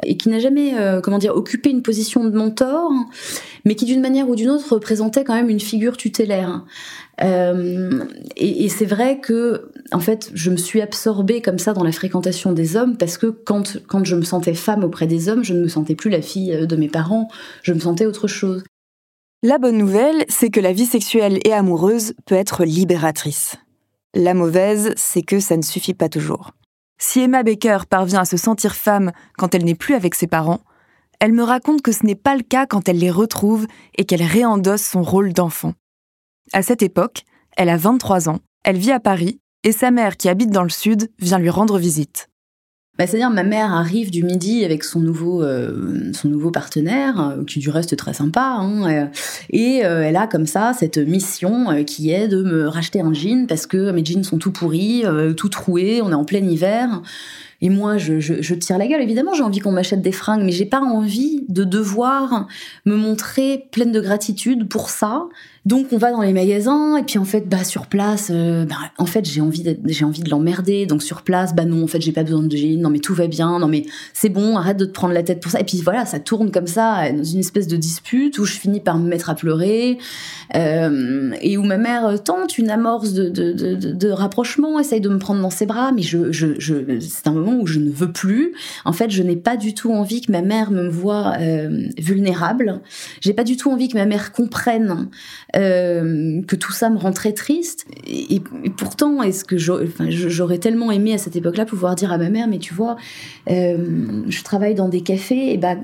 et 0.04 0.18
qui 0.18 0.30
n'a 0.30 0.40
jamais, 0.40 0.80
euh, 0.80 1.00
comment 1.00 1.20
dire, 1.20 1.36
occupé 1.36 1.70
une 1.70 1.84
position 1.84 2.24
de 2.24 2.36
mentor, 2.36 2.92
mais 3.66 3.76
qui 3.76 3.86
d'une 3.86 4.02
manière 4.02 4.28
ou 4.28 4.36
d'une 4.36 4.50
autre 4.50 4.74
représentait 4.74 5.24
quand 5.24 5.36
même 5.36 5.50
une 5.50 5.60
figure 5.60 5.96
tutélaire. 5.96 6.66
Et 7.22 8.68
c'est 8.68 8.86
vrai 8.86 9.20
que, 9.20 9.70
en 9.92 10.00
fait, 10.00 10.32
je 10.34 10.50
me 10.50 10.58
suis 10.58 10.82
absorbée 10.86 11.42
comme 11.42 11.58
ça 11.58 11.74
dans 11.74 11.84
la 11.84 11.92
fréquentation 11.92 12.54
des 12.54 12.76
hommes 12.76 12.96
parce 12.96 13.18
que 13.18 13.28
quand, 13.28 13.78
quand 13.88 14.06
je 14.06 14.16
me 14.16 14.22
sentais 14.22 14.54
femme 14.54 14.84
auprès 14.84 15.08
des 15.08 15.28
hommes, 15.28 15.44
je 15.44 15.54
ne 15.54 15.62
me 15.62 15.68
sentais 15.68 15.96
plus 15.96 16.12
la 16.12 16.22
fille 16.22 16.54
euh, 16.54 16.66
de 16.66 16.76
mes 16.76 16.90
parents, 16.90 17.28
je 17.64 17.74
me 17.74 17.80
sentais 17.80 18.06
autre 18.06 18.28
chose. 18.28 18.64
La 19.44 19.58
bonne 19.58 19.78
nouvelle, 19.78 20.26
c'est 20.30 20.50
que 20.50 20.60
la 20.60 20.74
vie 20.74 20.86
sexuelle 20.86 21.40
et 21.44 21.54
amoureuse 21.54 22.14
peut 22.26 22.36
être 22.36 22.64
libératrice. 22.64 23.56
La 24.14 24.34
mauvaise, 24.34 24.94
c'est 24.96 25.24
que 25.24 25.40
ça 25.40 25.58
ne 25.58 25.62
suffit 25.62 25.94
pas 25.94 26.10
toujours. 26.10 26.52
Si 26.98 27.20
Emma 27.20 27.44
Baker 27.44 27.80
parvient 27.90 28.22
à 28.22 28.26
se 28.26 28.38
sentir 28.38 28.76
femme 28.76 29.12
quand 29.38 29.54
elle 29.54 29.66
n'est 29.66 29.76
plus 29.76 29.96
avec 29.96 30.16
ses 30.16 30.28
parents, 30.28 30.62
elle 31.20 31.34
me 31.34 31.44
raconte 31.44 31.82
que 31.82 31.92
ce 31.92 32.06
n'est 32.06 32.16
pas 32.16 32.36
le 32.36 32.44
cas 32.44 32.66
quand 32.66 32.88
elle 32.88 33.00
les 33.00 33.12
retrouve 33.12 33.68
et 33.98 34.06
qu'elle 34.06 34.24
réendosse 34.24 34.84
son 34.84 35.04
rôle 35.04 35.34
d'enfant. 35.34 35.74
À 36.54 36.62
cette 36.62 36.84
époque, 36.84 37.24
elle 37.58 37.70
a 37.70 37.78
23 37.78 38.30
ans, 38.30 38.40
elle 38.64 38.78
vit 38.78 38.92
à 38.92 39.00
Paris, 39.00 39.40
et 39.66 39.72
sa 39.72 39.92
mère, 39.92 40.16
qui 40.16 40.30
habite 40.30 40.52
dans 40.52 40.64
le 40.64 40.70
sud, 40.70 41.10
vient 41.20 41.40
lui 41.40 41.50
rendre 41.50 41.78
visite. 41.78 42.30
Bah, 42.98 43.08
C'est-à-dire 43.08 43.32
ma 43.32 43.44
mère 43.44 43.74
arrive 43.74 44.10
du 44.10 44.24
midi 44.24 44.64
avec 44.64 44.86
son 44.86 45.02
nouveau, 45.02 45.44
euh, 45.44 46.14
son 46.14 46.30
nouveau 46.30 46.50
partenaire, 46.50 47.20
euh, 47.20 47.44
qui 47.44 47.60
du 47.60 47.70
reste 47.70 47.92
est 47.92 47.98
très 47.98 48.14
sympa, 48.14 48.58
hein, 48.60 48.90
euh, 48.90 49.06
et 49.50 49.80
elle 49.80 50.16
a 50.16 50.28
comme 50.28 50.46
ça 50.46 50.72
cette 50.74 50.98
mission 50.98 51.84
qui 51.84 52.12
est 52.12 52.30
de 52.30 52.42
me 52.44 52.68
racheter 52.68 53.02
un 53.02 53.12
jean 53.12 53.48
parce 53.48 53.66
que 53.66 53.92
mes 53.92 54.06
jeans 54.06 54.24
sont 54.24 54.38
tout 54.38 54.52
pourris, 54.52 55.04
tout 55.36 55.50
troués, 55.50 56.02
on 56.02 56.12
est 56.12 56.16
en 56.16 56.26
plein 56.26 56.40
hiver. 56.40 57.02
Et 57.62 57.70
moi, 57.70 57.98
je, 57.98 58.20
je, 58.20 58.42
je 58.42 58.54
tire 58.54 58.78
la 58.78 58.86
gueule. 58.86 59.02
Évidemment, 59.02 59.34
j'ai 59.34 59.42
envie 59.42 59.60
qu'on 59.60 59.72
m'achète 59.72 60.02
des 60.02 60.12
fringues, 60.12 60.44
mais 60.44 60.52
j'ai 60.52 60.66
pas 60.66 60.82
envie 60.82 61.46
de 61.48 61.64
devoir 61.64 62.48
me 62.86 62.96
montrer 62.96 63.68
pleine 63.72 63.92
de 63.92 64.02
gratitude 64.02 64.68
pour 64.68 64.90
ça. 64.90 65.24
Donc, 65.66 65.88
on 65.92 65.98
va 65.98 66.12
dans 66.12 66.22
les 66.22 66.34
magasins, 66.34 66.98
et 66.98 67.04
puis 67.04 67.18
en 67.18 67.26
fait, 67.26 67.50
bah 67.50 67.64
sur 67.64 67.88
place, 67.88 68.30
euh, 68.32 68.66
bah, 68.66 68.76
en 68.98 69.06
fait, 69.06 69.26
j'ai 69.26 69.42
envie, 69.42 69.78
j'ai 69.86 70.06
envie 70.06 70.22
de 70.22 70.30
l'emmerder. 70.30 70.86
Donc 70.86 71.02
sur 71.02 71.24
place, 71.24 71.56
bah 71.56 71.66
non, 71.66 71.84
en 71.84 71.88
fait, 71.88 72.02
j'ai 72.02 72.12
pas 72.12 72.24
besoin 72.24 72.44
de 72.44 72.56
jeans. 72.56 72.80
Non, 72.80 72.90
mais 72.90 73.00
tout 73.00 73.16
va 73.16 73.28
bien. 73.28 73.60
Non, 73.60 73.68
mais 73.68 73.86
c'est 74.14 74.30
bon. 74.30 74.58
Arrête 74.58 74.78
de 74.78 74.86
te 74.86 74.92
prendre 74.92 75.14
la 75.14 75.24
tête 75.24 75.40
pour 75.40 75.52
ça. 75.52 75.60
Et 75.60 75.64
puis 75.64 75.82
voilà, 75.82 76.06
ça 76.06 76.20
tourne 76.20 76.52
comme 76.52 76.68
ça 76.68 77.12
dans 77.12 77.24
une 77.24 77.40
espèce 77.40 77.68
de 77.68 77.78
dispute 77.78 78.38
où 78.38 78.46
je 78.46 78.54
finis 78.54 78.80
par 78.80 79.00
me 79.00 79.08
mettre 79.08 79.30
à 79.30 79.36
pleurer 79.36 79.98
euh, 80.56 81.32
et 81.42 81.58
où 81.58 81.64
ma 81.64 81.78
mère 81.78 82.24
tente 82.24 82.58
une 82.58 82.70
amorce 82.70 83.14
de, 83.14 83.30
de, 83.30 84.10
rapprochement, 84.10 84.80
essaye 84.80 85.02
de 85.02 85.10
me 85.10 85.18
prendre 85.18 85.42
dans 85.42 85.50
ses 85.50 85.66
bras, 85.66 85.92
mais 85.92 86.02
je, 86.02 86.32
je, 86.32 86.60
je, 86.60 87.00
c'est 87.00 87.28
un 87.28 87.34
moment 87.34 87.58
où 87.60 87.68
je 87.68 87.80
ne 87.80 87.90
veux 87.90 88.12
plus. 88.12 88.54
En 88.86 88.94
fait, 88.94 89.10
je 89.10 89.24
n'ai 89.24 89.36
pas 89.36 89.58
du 89.58 89.74
tout 89.74 89.92
envie 89.92 90.22
que 90.22 90.32
ma 90.32 90.42
mère 90.42 90.72
me 90.72 90.88
voie 90.88 91.34
euh, 91.40 91.88
vulnérable. 91.98 92.82
J'ai 93.22 93.34
pas 93.34 93.44
du 93.44 93.58
tout 93.58 93.72
envie 93.72 93.88
que 93.88 93.98
ma 93.98 94.06
mère 94.06 94.32
comprenne 94.32 95.10
euh, 95.56 96.42
que 96.48 96.56
tout 96.56 96.72
ça 96.72 96.90
me 96.90 96.98
rend 96.98 97.12
très 97.12 97.34
triste. 97.34 97.86
Et, 98.08 98.42
pourtant, 98.78 99.24
est-ce 99.24 99.44
que 99.46 99.58
j'aurais, 99.58 100.58
tellement 100.58 100.92
aimé 100.92 101.14
à 101.14 101.18
cette 101.18 101.36
époque-là 101.36 101.66
pouvoir 101.66 101.96
dire 101.96 102.12
à 102.12 102.18
ma 102.18 102.30
mère, 102.30 102.48
mais 102.48 102.60
tu 102.60 102.74
vois, 102.74 102.96
euh, 103.50 104.24
je 104.28 104.44
travaille 104.44 104.76
dans 104.76 104.90
des 104.90 105.02
cafés, 105.02 105.54
et 105.54 105.58
ben 105.58 105.80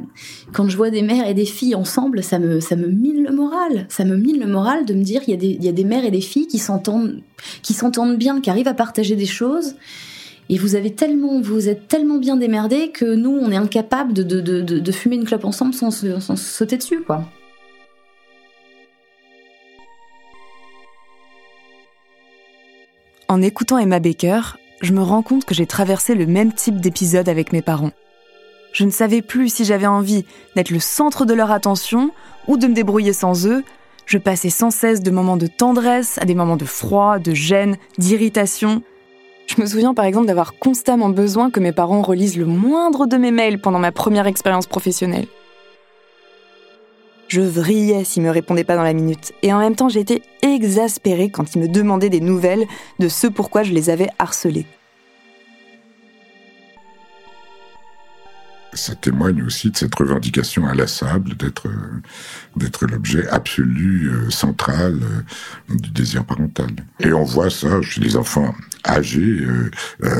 quand 0.54 0.70
je 0.70 0.78
vois 0.78 0.90
des 0.90 1.02
mères 1.02 1.28
et 1.28 1.34
des 1.34 1.46
filles 1.46 1.76
ensemble, 1.76 2.24
ça 2.24 2.40
me, 2.40 2.60
ça 2.60 2.76
me 2.76 2.88
mine 2.88 3.24
le 3.24 3.34
moral. 3.34 3.86
Ça 3.90 4.04
me 4.06 4.16
mine 4.18 4.40
le 4.40 4.48
moral 4.48 4.86
de 4.86 4.94
me 4.94 5.04
dire 5.04 5.22
il 5.28 5.32
y 5.32 5.34
a 5.34 5.38
des, 5.38 5.48
il 5.60 5.64
y 5.64 5.70
a 5.70 5.72
des 5.74 5.86
mères 5.86 6.06
et 6.06 6.12
des 6.12 6.22
filles 6.22 6.48
qui 6.48 6.58
s'entendent, 6.60 7.22
bien, 8.18 8.42
qui 8.42 8.50
arrivent 8.50 8.68
à 8.68 8.74
partager 8.74 9.16
des 9.16 9.26
choses. 9.26 9.76
Et 10.50 10.58
vous 10.58 10.76
avez 10.76 10.92
tellement, 10.92 11.40
vous 11.40 11.70
êtes 11.70 11.88
tellement 11.88 12.18
bien 12.18 12.36
démerdés 12.36 12.90
que 12.90 13.06
nous, 13.16 13.30
on 13.32 13.52
est 13.52 13.56
incapables 13.56 14.12
de, 14.12 14.24
de, 14.24 14.42
de, 14.42 14.80
de- 14.80 14.92
fumer 14.92 15.16
une 15.16 15.24
clope 15.24 15.46
ensemble 15.46 15.74
sans, 15.74 15.92
se- 15.92 16.20
sans 16.20 16.36
sauter 16.36 16.76
dessus, 16.78 17.00
quoi. 17.06 17.24
En 23.32 23.42
écoutant 23.42 23.78
Emma 23.78 24.02
Baker, 24.02 24.42
je 24.82 24.92
me 24.92 25.02
rends 25.02 25.22
compte 25.22 25.46
que 25.46 25.56
j'ai 25.56 25.66
traversé 25.66 26.16
le 26.16 26.26
même 26.26 26.52
type 26.52 26.82
d'épisode 26.82 27.30
avec 27.30 27.54
mes 27.54 27.62
parents. 27.62 27.92
Je 28.74 28.84
ne 28.84 28.90
savais 28.90 29.22
plus 29.22 29.48
si 29.48 29.64
j'avais 29.64 29.88
envie 29.88 30.26
d'être 30.58 30.70
le 30.70 30.82
centre 30.82 31.24
de 31.24 31.34
leur 31.34 31.50
attention 31.50 32.12
ou 32.50 32.58
de 32.58 32.68
me 32.68 32.74
débrouiller 32.74 33.14
sans 33.14 33.48
eux. 33.48 33.64
Je 34.06 34.18
passais 34.18 34.50
sans 34.50 34.70
cesse 34.70 35.02
de 35.02 35.12
moments 35.12 35.38
de 35.38 35.48
tendresse 35.48 36.18
à 36.18 36.26
des 36.26 36.36
moments 36.36 36.58
de 36.58 36.66
froid, 36.66 37.20
de 37.20 37.34
gêne, 37.34 37.78
d'irritation. 37.98 38.84
Je 39.48 39.62
me 39.62 39.66
souviens 39.66 39.94
par 39.94 40.04
exemple 40.04 40.28
d'avoir 40.28 40.60
constamment 40.60 41.08
besoin 41.08 41.52
que 41.52 41.62
mes 41.62 41.72
parents 41.72 42.02
relisent 42.02 42.36
le 42.36 42.46
moindre 42.46 43.06
de 43.06 43.16
mes 43.16 43.32
mails 43.32 43.62
pendant 43.62 43.80
ma 43.80 43.94
première 43.94 44.28
expérience 44.28 44.68
professionnelle. 44.68 45.28
Je 47.32 47.40
vrillais 47.40 48.04
s'ils 48.04 48.24
me 48.24 48.30
répondaient 48.30 48.66
pas 48.66 48.76
dans 48.76 48.84
la 48.84 48.92
minute, 48.92 49.32
et 49.42 49.54
en 49.54 49.60
même 49.60 49.78
temps 49.78 49.88
j'étais 49.88 50.22
exaspérée 50.42 51.30
quand 51.30 51.56
ils 51.56 51.62
me 51.62 51.70
demandaient 51.70 52.10
des 52.10 52.20
nouvelles 52.20 52.66
de 53.00 53.08
ce 53.08 53.26
pourquoi 53.26 53.64
je 53.64 53.72
les 53.72 53.90
avais 53.90 54.10
harcelés. 54.20 54.66
Ça 58.74 58.96
témoigne 58.96 59.44
aussi 59.44 59.70
de 59.70 59.78
cette 59.78 59.94
revendication 59.96 60.66
inlassable 60.66 61.36
d'être 61.36 61.68
euh, 61.68 62.02
d'être 62.56 62.86
l'objet 62.86 63.28
absolu 63.28 64.10
euh, 64.10 64.30
central 64.30 65.00
euh, 65.02 65.76
du 65.76 65.90
désir 65.90 66.26
parental. 66.26 66.70
Et 67.00 67.12
on 67.14 67.24
voit 67.24 67.50
ça 67.50 67.82
chez 67.82 68.02
les 68.02 68.16
enfants 68.16 68.56
âgés 68.88 69.46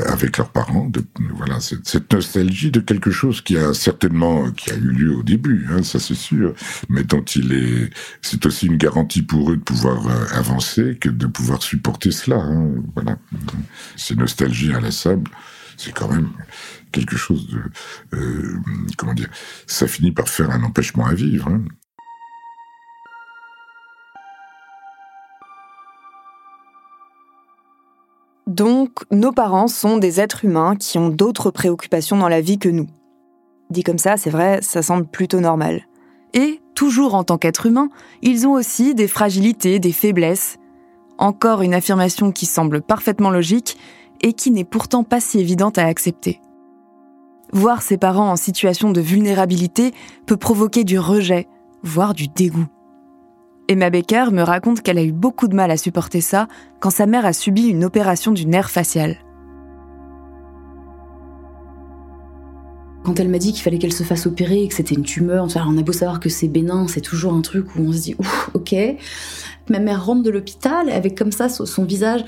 avec 0.06 0.38
leurs 0.38 0.50
parents. 0.50 0.88
Voilà, 1.34 1.58
cette, 1.58 2.12
nostalgie 2.12 2.70
de 2.70 2.78
quelque 2.78 3.10
chose 3.10 3.40
qui 3.40 3.58
a 3.58 3.74
certainement 3.74 4.52
qui 4.52 4.70
a 4.70 4.76
eu 4.76 4.90
lieu 4.92 5.16
au 5.16 5.24
début, 5.24 5.66
hein, 5.70 5.82
ça 5.82 5.98
c'est 5.98 6.14
sûr, 6.14 6.54
mais 6.88 7.02
dont 7.02 7.22
il 7.22 7.52
est, 7.52 7.90
c'est 8.20 8.46
aussi 8.46 8.66
une 8.66 8.76
garantie 8.76 9.22
pour 9.22 9.50
eux 9.50 9.56
de 9.56 9.62
pouvoir 9.62 10.06
avancer 10.32 10.96
que 11.00 11.08
de 11.08 11.26
pouvoir 11.26 11.60
supporter 11.60 12.12
cela. 12.12 12.36
Hein, 12.36 12.74
voilà, 12.94 13.18
ces 13.96 14.14
nostalgies 14.14 14.72
inlassables, 14.72 15.30
c'est 15.76 15.92
quand 15.92 16.08
même 16.08 16.30
quelque 16.92 17.16
chose 17.16 17.48
de 17.48 18.16
euh, 18.16 18.58
comment 18.96 19.14
dire 19.14 19.30
ça 19.66 19.86
finit 19.86 20.12
par 20.12 20.28
faire 20.28 20.50
un 20.50 20.62
empêchement 20.62 21.06
à 21.06 21.14
vivre 21.14 21.48
hein. 21.48 21.62
Donc, 28.48 29.04
nos 29.10 29.32
parents 29.32 29.68
sont 29.68 29.96
des 29.96 30.20
êtres 30.20 30.44
humains 30.44 30.76
qui 30.76 30.98
ont 30.98 31.08
d'autres 31.08 31.50
préoccupations 31.50 32.18
dans 32.18 32.28
la 32.28 32.42
vie 32.42 32.58
que 32.58 32.68
nous. 32.68 32.86
Dit 33.70 33.82
comme 33.82 33.98
ça, 33.98 34.18
c'est 34.18 34.28
vrai, 34.28 34.60
ça 34.60 34.82
semble 34.82 35.06
plutôt 35.06 35.40
normal. 35.40 35.86
Et, 36.34 36.60
toujours 36.74 37.14
en 37.14 37.24
tant 37.24 37.38
qu'être 37.38 37.64
humain, 37.66 37.88
ils 38.20 38.46
ont 38.46 38.52
aussi 38.52 38.94
des 38.94 39.08
fragilités, 39.08 39.78
des 39.78 39.92
faiblesses. 39.92 40.58
Encore 41.18 41.62
une 41.62 41.72
affirmation 41.72 42.32
qui 42.32 42.44
semble 42.44 42.82
parfaitement 42.82 43.30
logique 43.30 43.78
et 44.22 44.32
qui 44.32 44.50
n'est 44.50 44.64
pourtant 44.64 45.04
pas 45.04 45.20
si 45.20 45.38
évidente 45.38 45.78
à 45.78 45.86
accepter. 45.86 46.40
Voir 47.52 47.82
ses 47.82 47.98
parents 47.98 48.30
en 48.30 48.36
situation 48.36 48.90
de 48.90 49.00
vulnérabilité 49.00 49.92
peut 50.26 50.36
provoquer 50.36 50.84
du 50.84 50.98
rejet, 50.98 51.48
voire 51.82 52.14
du 52.14 52.28
dégoût. 52.28 52.66
Emma 53.68 53.90
Becker 53.90 54.26
me 54.32 54.42
raconte 54.42 54.82
qu'elle 54.82 54.98
a 54.98 55.02
eu 55.02 55.12
beaucoup 55.12 55.48
de 55.48 55.54
mal 55.54 55.70
à 55.70 55.76
supporter 55.76 56.20
ça 56.20 56.48
quand 56.80 56.90
sa 56.90 57.06
mère 57.06 57.26
a 57.26 57.32
subi 57.32 57.68
une 57.68 57.84
opération 57.84 58.32
du 58.32 58.46
nerf 58.46 58.70
facial. 58.70 59.18
Quand 63.04 63.18
elle 63.18 63.28
m'a 63.28 63.38
dit 63.38 63.52
qu'il 63.52 63.62
fallait 63.62 63.78
qu'elle 63.78 63.92
se 63.92 64.04
fasse 64.04 64.26
opérer 64.26 64.62
et 64.62 64.68
que 64.68 64.74
c'était 64.74 64.94
une 64.94 65.02
tumeur, 65.02 65.46
on 65.56 65.78
a 65.78 65.82
beau 65.82 65.92
savoir 65.92 66.20
que 66.20 66.28
c'est 66.28 66.48
bénin, 66.48 66.86
c'est 66.86 67.00
toujours 67.00 67.34
un 67.34 67.40
truc 67.40 67.74
où 67.74 67.80
on 67.80 67.92
se 67.92 67.98
dit 67.98 68.14
ouf, 68.18 68.50
ok. 68.54 68.74
Ma 69.68 69.80
mère 69.80 70.06
rentre 70.06 70.22
de 70.22 70.30
l'hôpital 70.30 70.88
avec 70.88 71.16
comme 71.16 71.32
ça 71.32 71.48
son, 71.48 71.84
visage 71.84 72.24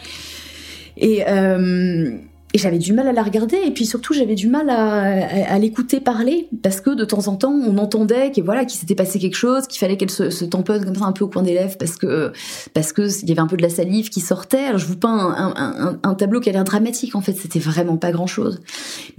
et 0.97 1.25
euh, 1.29 2.19
et 2.55 2.59
j'avais 2.59 2.79
du 2.79 2.93
mal 2.93 3.09
à 3.09 3.13
la 3.13 3.25
regarder, 3.25 3.57
et 3.67 3.73
puis 3.73 3.85
surtout 3.85 4.15
j'avais 4.15 4.37
du 4.37 4.47
mal 4.47 4.71
à, 4.71 5.59
l'écouter 5.59 5.99
parler, 5.99 6.49
parce 6.63 6.81
que 6.81 6.91
de 6.91 7.05
temps 7.05 7.27
en 7.27 7.35
temps 7.35 7.51
on 7.51 7.77
entendait 7.79 8.31
qu'il 8.31 8.45
voilà, 8.45 8.65
qu'il 8.65 8.79
s'était 8.79 8.95
passé 8.95 9.19
quelque 9.19 9.35
chose, 9.37 9.67
qu'il 9.67 9.81
fallait 9.81 9.97
qu'elle 9.97 10.11
se, 10.11 10.45
tamponne 10.45 10.85
comme 10.85 10.95
ça 10.95 11.05
un 11.05 11.11
peu 11.11 11.25
au 11.25 11.29
coin 11.29 11.43
des 11.43 11.53
lèvres, 11.53 11.77
parce 11.77 11.97
que 11.97 12.33
parce 12.73 12.93
que 12.93 13.09
il 13.23 13.29
y 13.29 13.33
avait 13.33 13.41
un 13.41 13.49
peu 13.49 13.57
de 13.57 13.63
la 13.63 13.71
salive 13.71 14.09
qui 14.09 14.21
sortait. 14.21 14.67
Alors 14.67 14.79
je 14.79 14.87
vous 14.87 14.97
peins 14.97 15.35
un, 15.37 15.99
un 16.01 16.15
tableau 16.15 16.39
qui 16.39 16.49
a 16.49 16.53
l'air 16.53 16.63
dramatique, 16.63 17.17
en 17.17 17.21
fait 17.21 17.33
c'était 17.33 17.59
vraiment 17.59 17.97
pas 17.97 18.13
grand 18.13 18.29
chose. 18.29 18.61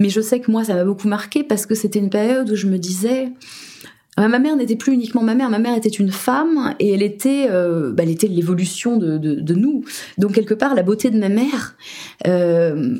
Mais 0.00 0.08
je 0.08 0.22
sais 0.22 0.40
que 0.40 0.50
moi 0.50 0.64
ça 0.64 0.74
m'a 0.74 0.84
beaucoup 0.84 1.08
marqué 1.08 1.44
parce 1.44 1.66
que 1.66 1.74
c'était 1.74 1.98
une 1.98 2.10
période 2.10 2.50
où 2.50 2.56
je 2.56 2.66
me 2.66 2.78
disais 2.78 3.32
ma 4.16 4.38
mère 4.38 4.56
n'était 4.56 4.76
plus 4.76 4.92
uniquement 4.92 5.22
ma 5.22 5.34
mère, 5.34 5.50
ma 5.50 5.58
mère 5.58 5.76
était 5.76 5.88
une 5.88 6.10
femme 6.10 6.74
et 6.78 6.92
elle 6.92 7.02
était, 7.02 7.48
euh, 7.50 7.92
bah, 7.92 8.02
elle 8.02 8.10
était 8.10 8.28
l'évolution 8.28 8.96
de, 8.96 9.18
de, 9.18 9.34
de, 9.34 9.54
nous. 9.54 9.84
Donc 10.18 10.32
quelque 10.32 10.54
part, 10.54 10.74
la 10.74 10.82
beauté 10.82 11.10
de 11.10 11.18
ma 11.18 11.28
mère, 11.28 11.76
euh, 12.26 12.96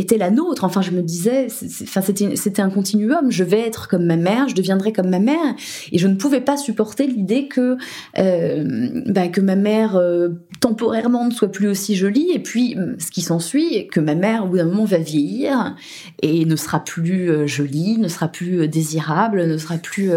était 0.00 0.18
la 0.18 0.30
nôtre. 0.30 0.64
Enfin, 0.64 0.82
je 0.82 0.90
me 0.90 1.02
disais, 1.02 1.48
c'était 1.48 2.62
un 2.62 2.70
continuum. 2.70 3.30
Je 3.30 3.44
vais 3.44 3.60
être 3.60 3.88
comme 3.88 4.04
ma 4.04 4.16
mère, 4.16 4.48
je 4.48 4.54
deviendrai 4.54 4.92
comme 4.92 5.08
ma 5.10 5.18
mère, 5.18 5.54
et 5.92 5.98
je 5.98 6.08
ne 6.08 6.14
pouvais 6.14 6.40
pas 6.40 6.56
supporter 6.56 7.06
l'idée 7.06 7.48
que 7.48 7.76
euh, 8.18 9.02
bah, 9.06 9.28
que 9.28 9.40
ma 9.40 9.56
mère 9.56 9.96
euh, 9.96 10.30
temporairement 10.60 11.26
ne 11.26 11.32
soit 11.32 11.50
plus 11.52 11.68
aussi 11.68 11.94
jolie, 11.94 12.30
et 12.32 12.38
puis 12.38 12.76
euh, 12.76 12.94
ce 12.98 13.10
qui 13.10 13.22
s'ensuit, 13.22 13.88
que 13.88 14.00
ma 14.00 14.14
mère 14.14 14.44
au 14.44 14.48
bout 14.48 14.56
d'un 14.56 14.64
moment 14.64 14.84
va 14.84 14.98
vieillir 14.98 15.76
et 16.22 16.44
ne 16.44 16.56
sera 16.56 16.80
plus 16.80 17.48
jolie, 17.48 17.98
ne 17.98 18.08
sera 18.08 18.28
plus 18.28 18.68
désirable, 18.68 19.46
ne 19.46 19.58
sera 19.58 19.76
plus 19.76 20.10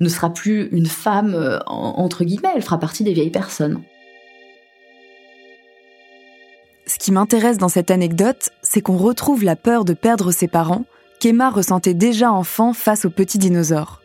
ne 0.00 0.08
sera 0.08 0.32
plus 0.32 0.68
une 0.72 0.86
femme 0.86 1.36
entre 1.66 2.24
guillemets. 2.24 2.48
Elle 2.54 2.62
fera 2.62 2.78
partie 2.78 3.04
des 3.04 3.12
vieilles 3.12 3.30
personnes. 3.30 3.80
Ce 6.98 7.04
qui 7.04 7.12
m'intéresse 7.12 7.58
dans 7.58 7.68
cette 7.68 7.92
anecdote, 7.92 8.50
c'est 8.62 8.80
qu'on 8.80 8.96
retrouve 8.96 9.44
la 9.44 9.54
peur 9.54 9.84
de 9.84 9.94
perdre 9.94 10.32
ses 10.32 10.48
parents 10.48 10.84
qu'Emma 11.20 11.48
ressentait 11.48 11.94
déjà 11.94 12.32
enfant 12.32 12.72
face 12.72 13.04
aux 13.04 13.10
petits 13.10 13.38
dinosaures. 13.38 14.02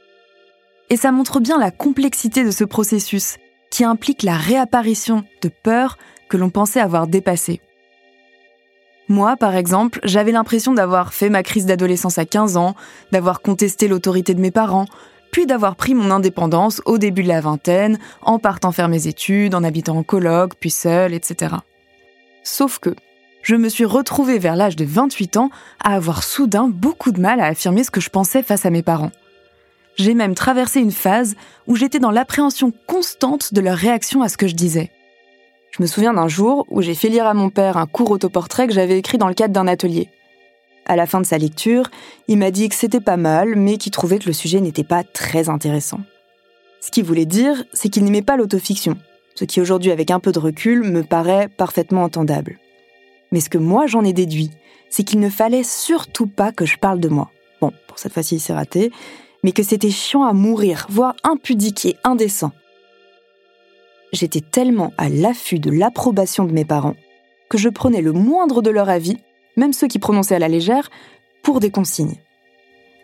Et 0.92 0.96
ça 0.98 1.12
montre 1.12 1.40
bien 1.40 1.58
la 1.58 1.72
complexité 1.72 2.44
de 2.44 2.52
ce 2.52 2.64
processus, 2.64 3.38
qui 3.72 3.84
implique 3.84 4.22
la 4.22 4.38
réapparition 4.38 5.24
de 5.42 5.50
peurs 5.50 5.98
que 6.30 6.38
l'on 6.38 6.52
pensait 6.52 6.80
avoir 6.80 7.08
dépassées. 7.08 7.62
Moi, 9.10 9.38
par 9.38 9.56
exemple, 9.56 10.00
j'avais 10.04 10.32
l'impression 10.32 10.74
d'avoir 10.74 11.14
fait 11.14 11.30
ma 11.30 11.42
crise 11.42 11.66
d'adolescence 11.66 12.20
à 12.20 12.26
15 12.26 12.58
ans, 12.58 12.76
d'avoir 13.12 13.42
contesté 13.42 13.88
l'autorité 13.88 14.36
de 14.36 14.40
mes 14.40 14.52
parents, 14.52 14.86
puis 15.32 15.48
d'avoir 15.48 15.76
pris 15.76 15.96
mon 15.96 16.12
indépendance 16.12 16.80
au 16.86 17.00
début 17.00 17.24
de 17.24 17.28
la 17.28 17.42
vingtaine, 17.42 17.98
en 18.22 18.38
partant 18.38 18.72
faire 18.72 18.88
mes 18.88 19.08
études, 19.08 19.56
en 19.56 19.64
habitant 19.64 19.98
en 19.98 20.04
coloc, 20.04 20.54
puis 20.60 20.70
seule, 20.70 21.16
etc. 21.16 21.56
Sauf 22.44 22.80
que 22.80 22.96
je 23.42 23.56
me 23.56 23.70
suis 23.70 23.86
retrouvée 23.86 24.40
vers 24.40 24.56
l'âge 24.56 24.76
de 24.76 24.86
28 24.86 25.38
ans 25.38 25.50
à 25.84 25.96
avoir 25.96 26.24
soudain 26.24 26.70
beaucoup 26.70 27.12
de 27.12 27.20
mal 27.20 27.40
à 27.40 27.46
affirmer 27.46 27.84
ce 27.84 27.92
que 27.92 28.02
je 28.02 28.10
pensais 28.10 28.44
face 28.44 28.66
à 28.66 28.70
mes 28.70 28.84
parents. 28.84 29.12
J'ai 29.96 30.14
même 30.14 30.34
traversé 30.34 30.80
une 30.80 30.92
phase 30.92 31.36
où 31.68 31.76
j'étais 31.76 32.00
dans 32.00 32.12
l'appréhension 32.12 32.72
constante 32.88 33.54
de 33.54 33.62
leur 33.62 33.78
réaction 33.78 34.22
à 34.22 34.30
ce 34.30 34.38
que 34.38 34.48
je 34.48 34.56
disais. 34.56 34.92
Je 35.72 35.82
me 35.82 35.88
souviens 35.88 36.14
d'un 36.14 36.28
jour 36.28 36.66
où 36.70 36.82
j'ai 36.82 36.96
fait 36.96 37.10
lire 37.10 37.28
à 37.28 37.34
mon 37.34 37.50
père 37.50 37.78
un 37.78 37.86
court 37.86 38.12
autoportrait 38.12 38.68
que 38.68 38.74
j'avais 38.74 38.98
écrit 38.98 39.18
dans 39.18 39.28
le 39.28 39.34
cadre 39.34 39.54
d'un 39.54 39.68
atelier. 39.68 40.10
À 40.86 40.96
la 40.96 41.06
fin 41.06 41.22
de 41.22 41.26
sa 41.26 41.38
lecture, 41.38 41.90
il 42.28 42.38
m'a 42.38 42.52
dit 42.52 42.70
que 42.70 42.76
c'était 42.76 43.00
pas 43.00 43.18
mal, 43.18 43.56
mais 43.56 43.78
qu'il 43.78 43.92
trouvait 43.92 44.20
que 44.20 44.28
le 44.28 44.34
sujet 44.34 44.62
n'était 44.62 44.84
pas 44.84 45.04
très 45.04 45.50
intéressant. 45.50 46.02
Ce 46.82 46.92
qu'il 46.92 47.06
voulait 47.06 47.26
dire, 47.26 47.64
c'est 47.74 47.90
qu'il 47.90 48.04
n'aimait 48.04 48.22
pas 48.22 48.36
l'autofiction, 48.36 48.98
ce 49.36 49.46
qui 49.46 49.62
aujourd'hui 49.62 49.92
avec 49.92 50.12
un 50.12 50.20
peu 50.20 50.32
de 50.32 50.40
recul 50.40 50.84
me 50.84 51.04
paraît 51.04 51.48
parfaitement 51.48 52.04
entendable. 52.04 52.60
Mais 53.32 53.40
ce 53.40 53.50
que 53.50 53.58
moi 53.58 53.88
j'en 53.88 54.04
ai 54.04 54.14
déduit, 54.14 54.52
c'est 54.90 55.04
qu'il 55.04 55.20
ne 55.20 55.30
fallait 55.30 55.64
surtout 55.64 56.28
pas 56.28 56.52
que 56.52 56.66
je 56.66 56.78
parle 56.78 57.00
de 57.00 57.10
moi. 57.10 57.32
Bon, 57.62 57.72
pour 57.88 58.00
cette 58.00 58.14
fois-ci 58.14 58.40
c'est 58.40 58.54
raté, 58.54 58.92
mais 59.44 59.52
que 59.52 59.64
c'était 59.64 59.90
chiant 59.90 60.24
à 60.24 60.34
mourir, 60.34 60.88
voire 60.90 61.16
impudique 61.24 61.86
et 61.86 61.98
indécent. 62.04 62.52
J'étais 64.12 64.42
tellement 64.42 64.94
à 64.98 65.10
l'affût 65.10 65.60
de 65.60 65.72
l'approbation 65.72 66.46
de 66.46 66.54
mes 66.54 66.66
parents 66.66 66.96
que 67.50 67.58
je 67.60 67.70
prenais 67.70 68.02
le 68.02 68.14
moindre 68.14 68.64
de 68.64 68.72
leur 68.72 68.90
avis, 68.90 69.18
même 69.58 69.74
ceux 69.74 69.88
qui 69.88 70.00
prononçaient 70.00 70.36
à 70.36 70.40
la 70.40 70.48
légère, 70.48 70.90
pour 71.44 71.60
des 71.60 71.70
consignes. 71.70 72.18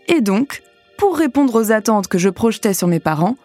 Et 0.08 0.22
donc, 0.22 0.64
pour 0.98 1.16
répondre 1.16 1.54
aux 1.54 1.72
attentes 1.72 2.08
que 2.08 2.18
je 2.18 2.30
projetais 2.30 2.74
sur 2.74 2.88
mes 2.88 3.00
parents, 3.00 3.36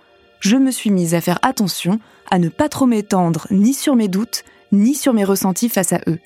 je 0.45 0.59
me 0.59 0.71
suis 0.71 0.91
mise 0.91 1.15
à 1.15 1.23
faire 1.23 1.39
attention 1.41 1.99
à 2.31 2.39
ne 2.39 2.51
pas 2.51 2.69
trop 2.69 2.85
m'étendre 2.85 3.47
ni 3.51 3.73
sur 3.73 3.97
mes 3.97 4.09
doutes, 4.09 4.45
ni 4.73 4.95
sur 4.95 5.15
mes 5.15 5.25
ressentis 5.25 5.71
face 5.71 5.95
à 5.95 6.01
eux. 6.07 6.19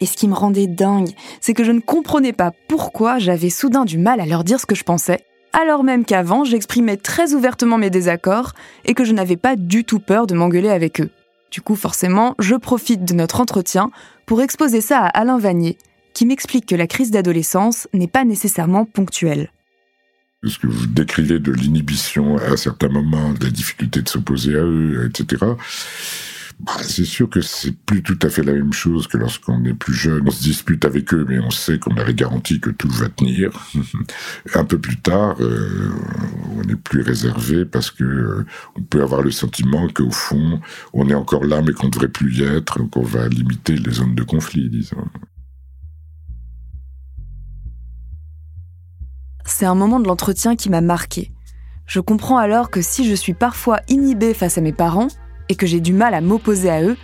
Et 0.00 0.06
ce 0.06 0.16
qui 0.16 0.28
me 0.28 0.34
rendait 0.34 0.68
dingue, 0.68 1.10
c'est 1.40 1.52
que 1.52 1.64
je 1.64 1.72
ne 1.72 1.80
comprenais 1.80 2.32
pas 2.32 2.52
pourquoi 2.68 3.18
j'avais 3.18 3.50
soudain 3.50 3.84
du 3.84 3.98
mal 3.98 4.20
à 4.20 4.26
leur 4.26 4.44
dire 4.44 4.60
ce 4.60 4.66
que 4.66 4.76
je 4.76 4.84
pensais, 4.84 5.18
alors 5.52 5.82
même 5.82 6.04
qu'avant 6.04 6.44
j'exprimais 6.44 6.96
très 6.96 7.34
ouvertement 7.34 7.76
mes 7.76 7.90
désaccords 7.90 8.52
et 8.84 8.94
que 8.94 9.04
je 9.04 9.12
n'avais 9.12 9.36
pas 9.36 9.56
du 9.56 9.84
tout 9.84 9.98
peur 9.98 10.28
de 10.28 10.34
m'engueuler 10.34 10.70
avec 10.70 11.00
eux. 11.00 11.10
Du 11.50 11.60
coup, 11.60 11.74
forcément, 11.74 12.36
je 12.38 12.54
profite 12.54 13.04
de 13.04 13.14
notre 13.14 13.40
entretien 13.40 13.90
pour 14.26 14.42
exposer 14.42 14.80
ça 14.80 15.00
à 15.00 15.08
Alain 15.08 15.38
Vanier, 15.38 15.76
qui 16.14 16.24
m'explique 16.24 16.66
que 16.66 16.76
la 16.76 16.86
crise 16.86 17.10
d'adolescence 17.10 17.88
n'est 17.92 18.06
pas 18.06 18.24
nécessairement 18.24 18.84
ponctuelle 18.84 19.50
ce 20.48 20.58
que 20.58 20.66
vous 20.66 20.86
décrivez 20.86 21.38
de 21.38 21.52
l'inhibition 21.52 22.36
à 22.36 22.56
certains 22.56 22.88
moments, 22.88 23.32
de 23.32 23.44
la 23.44 23.50
difficulté 23.50 24.02
de 24.02 24.08
s'opposer 24.08 24.56
à 24.56 24.62
eux, 24.62 25.08
etc. 25.08 25.44
Bah, 26.60 26.76
c'est 26.80 27.04
sûr 27.04 27.28
que 27.28 27.40
c'est 27.40 27.72
plus 27.72 28.02
tout 28.02 28.18
à 28.22 28.28
fait 28.28 28.42
la 28.42 28.52
même 28.52 28.72
chose 28.72 29.08
que 29.08 29.16
lorsqu'on 29.16 29.64
est 29.64 29.74
plus 29.74 29.94
jeune. 29.94 30.22
On 30.26 30.30
se 30.30 30.42
dispute 30.42 30.84
avec 30.84 31.12
eux, 31.14 31.24
mais 31.28 31.38
on 31.40 31.50
sait 31.50 31.78
qu'on 31.78 31.96
a 31.96 32.04
les 32.04 32.14
garanties 32.14 32.60
que 32.60 32.70
tout 32.70 32.88
va 32.88 33.08
tenir. 33.08 33.50
Un 34.54 34.64
peu 34.64 34.78
plus 34.78 34.96
tard, 34.96 35.36
euh, 35.40 35.90
on 36.56 36.62
est 36.62 36.76
plus 36.76 37.02
réservé 37.02 37.64
parce 37.64 37.90
que 37.90 38.04
euh, 38.04 38.46
on 38.76 38.82
peut 38.82 39.02
avoir 39.02 39.22
le 39.22 39.30
sentiment 39.30 39.88
qu'au 39.88 40.10
fond, 40.10 40.60
on 40.92 41.08
est 41.08 41.14
encore 41.14 41.44
là, 41.44 41.62
mais 41.62 41.72
qu'on 41.72 41.86
ne 41.86 41.92
devrait 41.92 42.08
plus 42.08 42.38
y 42.38 42.44
être, 42.44 42.78
qu'on 42.90 43.02
va 43.02 43.28
limiter 43.28 43.74
les 43.76 43.92
zones 43.92 44.14
de 44.14 44.22
conflit, 44.22 44.68
disons. 44.68 45.08
C'est 49.44 49.66
un 49.66 49.74
moment 49.74 50.00
de 50.00 50.06
l'entretien 50.06 50.56
qui 50.56 50.70
m'a 50.70 50.80
marqué. 50.80 51.32
Je 51.86 52.00
comprends 52.00 52.38
alors 52.38 52.70
que 52.70 52.80
si 52.80 53.08
je 53.08 53.14
suis 53.14 53.34
parfois 53.34 53.80
inhibée 53.88 54.34
face 54.34 54.58
à 54.58 54.60
mes 54.60 54.72
parents 54.72 55.08
et 55.48 55.54
que 55.54 55.66
j'ai 55.66 55.80
du 55.80 55.92
mal 55.92 56.14
à 56.14 56.20
m'opposer 56.20 56.70
à 56.70 56.82
eux, 56.82 56.96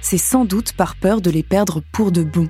c'est 0.00 0.18
sans 0.18 0.44
doute 0.44 0.72
par 0.74 0.96
peur 0.96 1.20
de 1.20 1.30
les 1.30 1.42
perdre 1.42 1.82
pour 1.92 2.12
de 2.12 2.22
bon. 2.22 2.48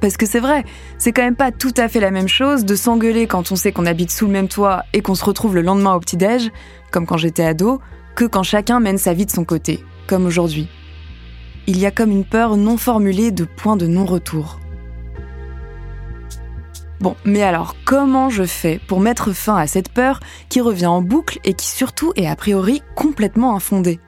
Parce 0.00 0.16
que 0.16 0.26
c'est 0.26 0.40
vrai, 0.40 0.64
c'est 0.98 1.12
quand 1.12 1.22
même 1.22 1.36
pas 1.36 1.52
tout 1.52 1.74
à 1.76 1.88
fait 1.88 2.00
la 2.00 2.10
même 2.10 2.28
chose 2.28 2.64
de 2.64 2.74
s'engueuler 2.74 3.26
quand 3.26 3.52
on 3.52 3.56
sait 3.56 3.70
qu'on 3.70 3.86
habite 3.86 4.10
sous 4.10 4.26
le 4.26 4.32
même 4.32 4.48
toit 4.48 4.84
et 4.92 5.02
qu'on 5.02 5.14
se 5.14 5.24
retrouve 5.24 5.54
le 5.54 5.62
lendemain 5.62 5.94
au 5.94 6.00
petit-déj, 6.00 6.50
comme 6.90 7.06
quand 7.06 7.18
j'étais 7.18 7.44
ado, 7.44 7.80
que 8.16 8.24
quand 8.24 8.42
chacun 8.42 8.80
mène 8.80 8.98
sa 8.98 9.12
vie 9.12 9.26
de 9.26 9.30
son 9.30 9.44
côté, 9.44 9.84
comme 10.06 10.26
aujourd'hui. 10.26 10.68
Il 11.66 11.78
y 11.78 11.86
a 11.86 11.90
comme 11.90 12.10
une 12.10 12.24
peur 12.24 12.56
non 12.56 12.78
formulée 12.78 13.30
de 13.30 13.44
point 13.44 13.76
de 13.76 13.86
non-retour. 13.86 14.58
Bon, 17.00 17.16
mais 17.24 17.42
alors 17.42 17.76
comment 17.86 18.28
je 18.28 18.44
fais 18.44 18.78
pour 18.86 19.00
mettre 19.00 19.32
fin 19.32 19.56
à 19.56 19.66
cette 19.66 19.88
peur 19.88 20.20
qui 20.50 20.60
revient 20.60 20.86
en 20.86 21.00
boucle 21.00 21.38
et 21.44 21.54
qui 21.54 21.66
surtout 21.66 22.12
est 22.14 22.26
a 22.26 22.36
priori 22.36 22.82
complètement 22.94 23.56
infondée? 23.56 24.00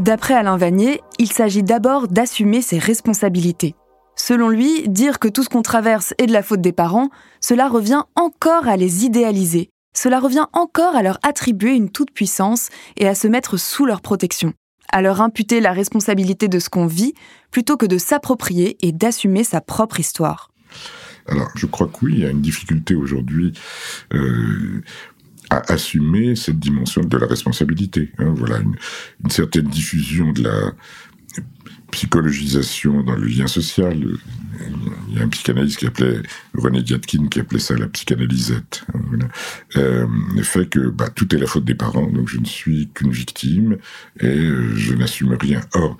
D'après 0.00 0.34
Alain 0.34 0.56
Vanier, 0.56 1.02
il 1.18 1.30
s'agit 1.30 1.62
d'abord 1.62 2.08
d'assumer 2.08 2.62
ses 2.62 2.78
responsabilités. 2.78 3.76
Selon 4.16 4.48
lui, 4.48 4.88
dire 4.88 5.18
que 5.18 5.28
tout 5.28 5.44
ce 5.44 5.48
qu'on 5.48 5.62
traverse 5.62 6.14
est 6.18 6.26
de 6.26 6.32
la 6.32 6.42
faute 6.42 6.60
des 6.60 6.72
parents, 6.72 7.10
cela 7.40 7.68
revient 7.68 8.02
encore 8.16 8.66
à 8.66 8.76
les 8.76 9.04
idéaliser. 9.04 9.70
Cela 9.94 10.18
revient 10.18 10.46
encore 10.52 10.96
à 10.96 11.02
leur 11.02 11.18
attribuer 11.22 11.74
une 11.74 11.90
toute-puissance 11.90 12.70
et 12.96 13.06
à 13.06 13.14
se 13.14 13.28
mettre 13.28 13.56
sous 13.56 13.86
leur 13.86 14.00
protection 14.00 14.52
à 14.92 15.02
leur 15.02 15.20
imputer 15.20 15.60
la 15.60 15.72
responsabilité 15.72 16.48
de 16.48 16.58
ce 16.58 16.68
qu'on 16.68 16.86
vit, 16.86 17.14
plutôt 17.50 17.76
que 17.76 17.86
de 17.86 17.98
s'approprier 17.98 18.76
et 18.86 18.92
d'assumer 18.92 19.44
sa 19.44 19.60
propre 19.60 20.00
histoire. 20.00 20.50
Alors, 21.26 21.48
je 21.54 21.66
crois 21.66 21.86
que 21.86 22.04
oui, 22.04 22.14
il 22.14 22.20
y 22.20 22.26
a 22.26 22.30
une 22.30 22.40
difficulté 22.40 22.94
aujourd'hui 22.94 23.52
euh, 24.14 24.82
à 25.50 25.72
assumer 25.72 26.36
cette 26.36 26.58
dimension 26.58 27.02
de 27.02 27.16
la 27.16 27.26
responsabilité. 27.26 28.10
Hein. 28.18 28.32
voilà, 28.36 28.58
une, 28.58 28.76
une, 29.24 29.30
certaine 29.30 29.66
diffusion 29.66 30.32
de 30.32 30.42
la 30.44 30.72
psychologisation 31.90 33.02
dans 33.02 33.16
le 33.16 33.26
lien 33.26 33.46
social. 33.46 33.96
Il 35.08 35.16
y 35.16 35.20
a 35.20 35.24
un 35.24 35.28
psychanalyste 35.28 35.78
qui 35.78 35.86
appelait 35.86 36.22
René 36.54 36.82
Diatkin 36.82 37.28
qui 37.28 37.40
appelait 37.40 37.60
ça 37.60 37.76
la 37.76 37.88
psychanalysette. 37.88 38.84
Voilà. 38.94 39.26
Euh, 39.76 40.06
fait 40.42 40.66
que 40.66 40.88
bah, 40.90 41.08
tout 41.14 41.34
est 41.34 41.38
la 41.38 41.46
faute 41.46 41.64
des 41.64 41.74
parents, 41.74 42.06
donc 42.06 42.28
je 42.28 42.38
ne 42.38 42.44
suis 42.44 42.88
qu'une 42.94 43.10
victime 43.10 43.78
et 44.20 44.26
euh, 44.26 44.74
je 44.76 44.94
n'assume 44.94 45.36
rien. 45.40 45.60
Or, 45.74 45.96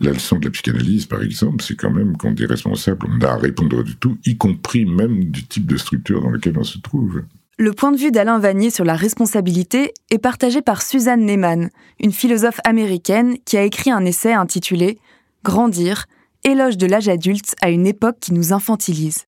la 0.00 0.12
leçon 0.12 0.38
de 0.38 0.44
la 0.46 0.50
psychanalyse, 0.50 1.06
par 1.06 1.22
exemple, 1.22 1.62
c'est 1.62 1.76
quand 1.76 1.90
même 1.90 2.16
qu'on 2.16 2.34
est 2.34 2.46
responsable, 2.46 3.06
on 3.08 3.20
a 3.24 3.30
à 3.30 3.36
répondre 3.36 3.82
de 3.82 3.92
tout, 3.92 4.18
y 4.24 4.36
compris 4.36 4.86
même 4.86 5.24
du 5.24 5.44
type 5.44 5.66
de 5.66 5.76
structure 5.76 6.22
dans 6.22 6.30
laquelle 6.30 6.58
on 6.58 6.64
se 6.64 6.78
trouve. 6.78 7.22
Le 7.58 7.74
point 7.74 7.92
de 7.92 7.98
vue 7.98 8.10
d'Alain 8.10 8.38
Vanier 8.38 8.70
sur 8.70 8.86
la 8.86 8.94
responsabilité 8.94 9.92
est 10.10 10.18
partagé 10.18 10.62
par 10.62 10.80
Suzanne 10.80 11.26
Neyman, 11.26 11.68
une 12.00 12.10
philosophe 12.10 12.58
américaine 12.64 13.36
qui 13.44 13.58
a 13.58 13.64
écrit 13.64 13.90
un 13.90 14.06
essai 14.06 14.32
intitulé 14.32 14.98
Grandir, 15.42 16.04
éloge 16.44 16.76
de 16.76 16.86
l'âge 16.86 17.08
adulte 17.08 17.54
à 17.62 17.70
une 17.70 17.86
époque 17.86 18.16
qui 18.20 18.34
nous 18.34 18.52
infantilise. 18.52 19.24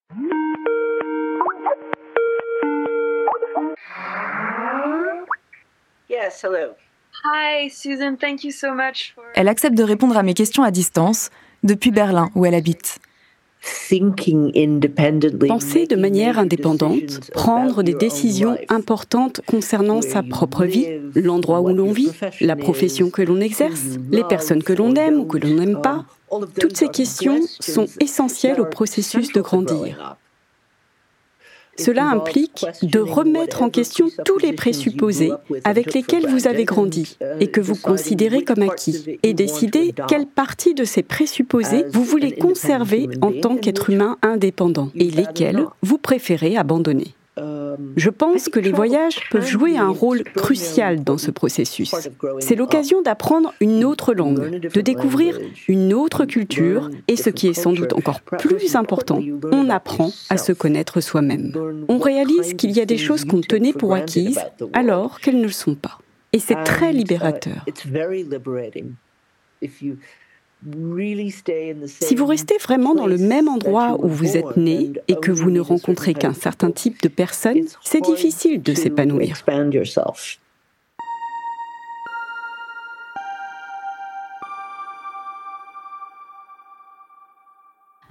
Yes, 6.10 6.44
hello. 6.44 6.74
Hi, 7.24 7.70
Susan, 7.70 8.16
thank 8.16 8.44
you 8.44 8.50
so 8.50 8.74
much 8.74 9.14
for... 9.14 9.24
Elle 9.34 9.48
accepte 9.48 9.74
de 9.74 9.82
répondre 9.82 10.18
à 10.18 10.22
mes 10.22 10.34
questions 10.34 10.62
à 10.62 10.70
distance 10.70 11.30
depuis 11.62 11.90
Berlin 11.90 12.28
où 12.34 12.44
elle 12.44 12.54
habite. 12.54 12.98
Penser 15.48 15.86
de 15.86 15.96
manière 15.96 16.38
indépendante, 16.38 17.30
prendre 17.32 17.82
des 17.82 17.94
décisions 17.94 18.56
importantes 18.68 19.40
concernant 19.46 20.02
sa 20.02 20.22
propre 20.22 20.64
vie, 20.64 20.86
l'endroit 21.14 21.60
où 21.60 21.68
l'on 21.68 21.92
vit, 21.92 22.10
la 22.40 22.56
profession 22.56 23.10
que 23.10 23.22
l'on 23.22 23.40
exerce, 23.40 23.98
les 24.10 24.24
personnes 24.24 24.62
que 24.62 24.72
l'on 24.72 24.94
aime 24.94 25.20
ou 25.20 25.24
que 25.24 25.38
l'on 25.38 25.54
n'aime 25.54 25.80
pas, 25.80 26.04
toutes 26.58 26.76
ces 26.76 26.88
questions 26.88 27.40
sont 27.60 27.86
essentielles 28.00 28.60
au 28.60 28.66
processus 28.66 29.32
de 29.32 29.40
grandir. 29.40 30.16
Cela 31.78 32.06
implique 32.08 32.66
de 32.82 32.98
remettre 32.98 33.62
en 33.62 33.70
question 33.70 34.08
tous 34.24 34.38
les 34.38 34.52
présupposés 34.52 35.32
avec 35.64 35.94
lesquels 35.94 36.26
vous 36.26 36.46
avez 36.46 36.64
grandi 36.64 37.16
et 37.40 37.48
que 37.48 37.60
vous 37.60 37.76
considérez 37.76 38.44
comme 38.44 38.62
acquis, 38.62 39.18
et 39.22 39.34
décider 39.34 39.94
quelle 40.08 40.26
partie 40.26 40.74
de 40.74 40.84
ces 40.84 41.02
présupposés 41.02 41.84
vous 41.90 42.04
voulez 42.04 42.32
conserver 42.32 43.08
en 43.20 43.32
tant 43.32 43.56
qu'être 43.56 43.90
humain 43.90 44.18
indépendant 44.22 44.90
et 44.94 45.10
lesquels 45.10 45.66
vous 45.82 45.98
préférez 45.98 46.56
abandonner. 46.56 47.14
Je 47.96 48.10
pense 48.10 48.48
que 48.48 48.60
les 48.60 48.72
voyages 48.72 49.20
peuvent 49.30 49.46
jouer 49.46 49.76
un 49.76 49.88
rôle 49.88 50.22
crucial 50.24 51.04
dans 51.04 51.18
ce 51.18 51.30
processus. 51.30 51.94
C'est 52.40 52.54
l'occasion 52.54 53.02
d'apprendre 53.02 53.54
une 53.60 53.84
autre 53.84 54.14
langue, 54.14 54.60
de 54.60 54.80
découvrir 54.80 55.38
une 55.68 55.94
autre 55.94 56.24
culture 56.24 56.90
et 57.08 57.16
ce 57.16 57.30
qui 57.30 57.48
est 57.48 57.54
sans 57.54 57.72
doute 57.72 57.92
encore 57.92 58.20
plus 58.20 58.76
important, 58.76 59.20
on 59.50 59.68
apprend 59.70 60.10
à 60.30 60.36
se 60.36 60.52
connaître 60.52 61.00
soi-même. 61.00 61.52
On 61.88 61.98
réalise 61.98 62.54
qu'il 62.54 62.72
y 62.72 62.80
a 62.80 62.86
des 62.86 62.98
choses 62.98 63.24
qu'on 63.24 63.40
tenait 63.40 63.72
pour 63.72 63.94
acquises 63.94 64.40
alors 64.72 65.20
qu'elles 65.20 65.38
ne 65.38 65.44
le 65.44 65.50
sont 65.50 65.74
pas. 65.74 65.98
Et 66.32 66.38
c'est 66.38 66.62
très 66.64 66.92
libérateur. 66.92 67.64
Si 71.86 72.14
vous 72.14 72.26
restez 72.26 72.56
vraiment 72.58 72.94
dans 72.94 73.06
le 73.06 73.18
même 73.18 73.48
endroit 73.48 73.98
où 74.00 74.08
vous 74.08 74.36
êtes 74.36 74.56
né 74.56 74.92
et 75.08 75.16
que 75.16 75.32
vous 75.32 75.50
ne 75.50 75.60
rencontrez 75.60 76.14
qu'un 76.14 76.34
certain 76.34 76.70
type 76.70 77.02
de 77.02 77.08
personnes, 77.08 77.66
c'est 77.82 78.00
difficile 78.00 78.62
de 78.62 78.74
s'épanouir. 78.74 79.42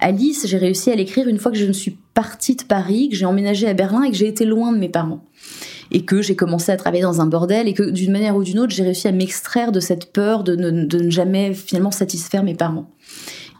Alice, 0.00 0.46
j'ai 0.48 0.58
réussi 0.58 0.90
à 0.90 0.96
l'écrire 0.96 1.28
une 1.28 1.38
fois 1.38 1.52
que 1.52 1.58
je 1.58 1.66
me 1.66 1.72
suis 1.72 1.96
partie 2.12 2.56
de 2.56 2.64
Paris, 2.64 3.08
que 3.08 3.16
j'ai 3.16 3.24
emménagé 3.24 3.68
à 3.68 3.72
Berlin 3.72 4.02
et 4.02 4.10
que 4.10 4.16
j'ai 4.16 4.26
été 4.26 4.44
loin 4.44 4.72
de 4.72 4.78
mes 4.78 4.88
parents 4.88 5.24
et 5.92 6.04
que 6.04 6.22
j'ai 6.22 6.34
commencé 6.34 6.72
à 6.72 6.76
travailler 6.76 7.02
dans 7.02 7.20
un 7.20 7.26
bordel 7.26 7.68
et 7.68 7.74
que 7.74 7.88
d'une 7.88 8.12
manière 8.12 8.34
ou 8.34 8.42
d'une 8.42 8.58
autre, 8.58 8.74
j'ai 8.74 8.82
réussi 8.82 9.08
à 9.08 9.12
m'extraire 9.12 9.72
de 9.72 9.78
cette 9.78 10.12
peur 10.12 10.42
de 10.42 10.56
ne, 10.56 11.10
jamais 11.10 11.52
finalement 11.52 11.90
satisfaire 11.90 12.42
mes 12.42 12.54
parents. 12.54 12.90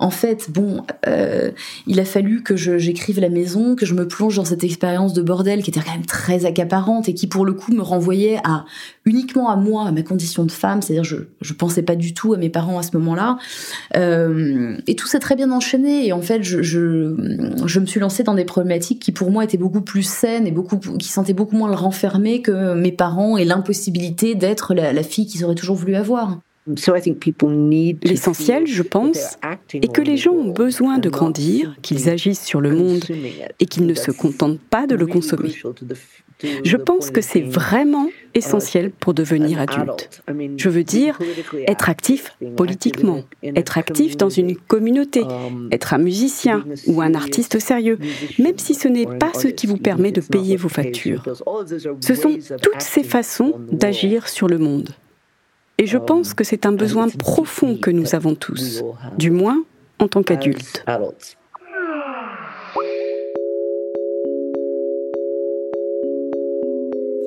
En 0.03 0.11
fait, 0.11 0.51
bon, 0.51 0.83
euh, 1.07 1.53
il 1.87 2.01
a 2.01 2.05
fallu 2.05 2.43
que 2.43 2.57
j'écrive 2.57 3.21
la 3.21 3.29
maison, 3.29 3.77
que 3.77 3.87
je 3.87 3.95
me 3.95 4.09
plonge 4.09 4.35
dans 4.35 4.45
cette 4.45 4.65
expérience 4.65 5.13
de 5.13 5.23
bordel 5.23 5.63
qui 5.63 5.71
était 5.71 5.79
quand 5.79 5.93
même 5.93 6.07
très 6.07 6.45
accaparante 6.45 7.09
et 7.09 7.15
qui 7.15 7.29
pour 7.29 7.45
le 7.45 7.53
coup 7.53 7.73
me 7.73 7.83
renvoyait 7.83 8.39
uniquement 9.05 9.49
à 9.49 9.55
moi, 9.55 9.87
à 9.87 9.93
ma 9.93 10.03
condition 10.03 10.45
de 10.45 10.51
femme, 10.51 10.83
c'est-à-dire 10.83 11.05
je 11.05 11.19
je 11.41 11.53
pensais 11.53 11.83
pas 11.83 11.95
du 11.95 12.15
tout 12.15 12.35
à 12.35 12.37
mes 12.37 12.51
parents 12.51 12.81
à 12.81 12.83
ce 12.83 12.97
moment-là. 12.97 13.39
Euh, 13.95 14.77
et 14.89 14.97
tout 14.97 15.07
s'est 15.07 15.21
très 15.21 15.37
bien 15.37 15.53
enchaîné 15.53 16.09
et 16.09 16.13
en 16.13 16.21
fait 16.21 16.43
je 16.43 16.59
me 17.79 17.87
suis 17.87 18.01
lancée 18.01 18.25
dans 18.25 18.35
des 18.35 18.45
problématiques 18.45 18.99
qui 18.99 19.13
pour 19.13 19.31
moi 19.31 19.45
étaient 19.45 19.57
beaucoup 19.57 19.83
plus 19.83 20.03
saines 20.03 20.49
et 20.49 20.53
beaucoup 20.53 20.79
qui 20.79 21.11
sentaient 21.11 21.33
beaucoup 21.33 21.55
moins 21.55 21.69
le 21.69 21.77
renfermer 21.77 22.43
que 22.43 22.75
mes 22.75 22.91
parents 22.91 23.37
et 23.37 23.45
l'impossibilité 23.45 24.35
d'être 24.35 24.75
la, 24.75 24.93
la 24.93 25.03
fille 25.05 25.27
qu'ils 25.27 25.45
auraient 25.45 25.55
toujours 25.55 25.77
voulu 25.77 25.95
avoir. 25.95 26.41
L'essentiel, 26.67 28.67
je 28.67 28.83
pense, 28.83 29.39
est 29.73 29.93
que 29.93 30.01
les 30.01 30.17
gens 30.17 30.33
ont 30.33 30.53
besoin 30.53 30.99
de 30.99 31.09
grandir, 31.09 31.75
qu'ils 31.83 32.09
agissent 32.09 32.45
sur 32.45 32.61
le 32.61 32.71
monde 32.71 33.05
et 33.59 33.67
qu'ils 33.67 33.87
ne 33.87 33.95
se 33.95 34.13
contentent 34.13 34.61
pas 34.61 34.87
de 34.87 34.95
le 34.95 35.07
consommer. 35.07 35.53
Je 36.65 36.77
pense 36.77 37.11
que 37.11 37.21
c'est 37.21 37.41
vraiment 37.41 38.09
essentiel 38.35 38.91
pour 38.91 39.15
devenir 39.15 39.61
adulte. 39.61 40.23
Je 40.57 40.69
veux 40.69 40.85
dire, 40.85 41.19
être 41.67 41.89
actif 41.89 42.37
politiquement, 42.57 43.23
être 43.43 43.79
actif 43.79 44.17
dans 44.17 44.31
une 44.31 44.57
communauté, 44.57 45.23
être 45.71 45.95
un 45.95 45.99
musicien 45.99 46.65
ou 46.87 47.01
un 47.01 47.15
artiste 47.15 47.59
sérieux, 47.59 47.99
même 48.39 48.59
si 48.59 48.75
ce 48.75 48.89
n'est 48.89 49.07
pas 49.07 49.33
ce 49.35 49.49
qui 49.49 49.67
vous 49.67 49.79
permet 49.79 50.13
de 50.13 50.21
payer 50.21 50.57
vos 50.57 50.69
factures. 50.69 51.25
Ce 52.01 52.15
sont 52.15 52.39
toutes 52.63 52.83
ces 52.83 53.03
façons 53.03 53.55
d'agir 53.71 54.29
sur 54.29 54.47
le 54.47 54.59
monde. 54.59 54.91
Et 55.79 55.87
je 55.87 55.99
pense 55.99 56.35
que 56.35 56.45
c'est 56.45 56.67
un 56.67 56.73
besoin 56.73 57.09
profond 57.09 57.77
que 57.77 57.91
nous 57.91 58.15
avons 58.15 58.35
tous, 58.35 58.83
du 59.19 59.31
moins 59.31 59.65
en 59.99 60.09
tant 60.09 60.23
qu'adultes. 60.23 60.85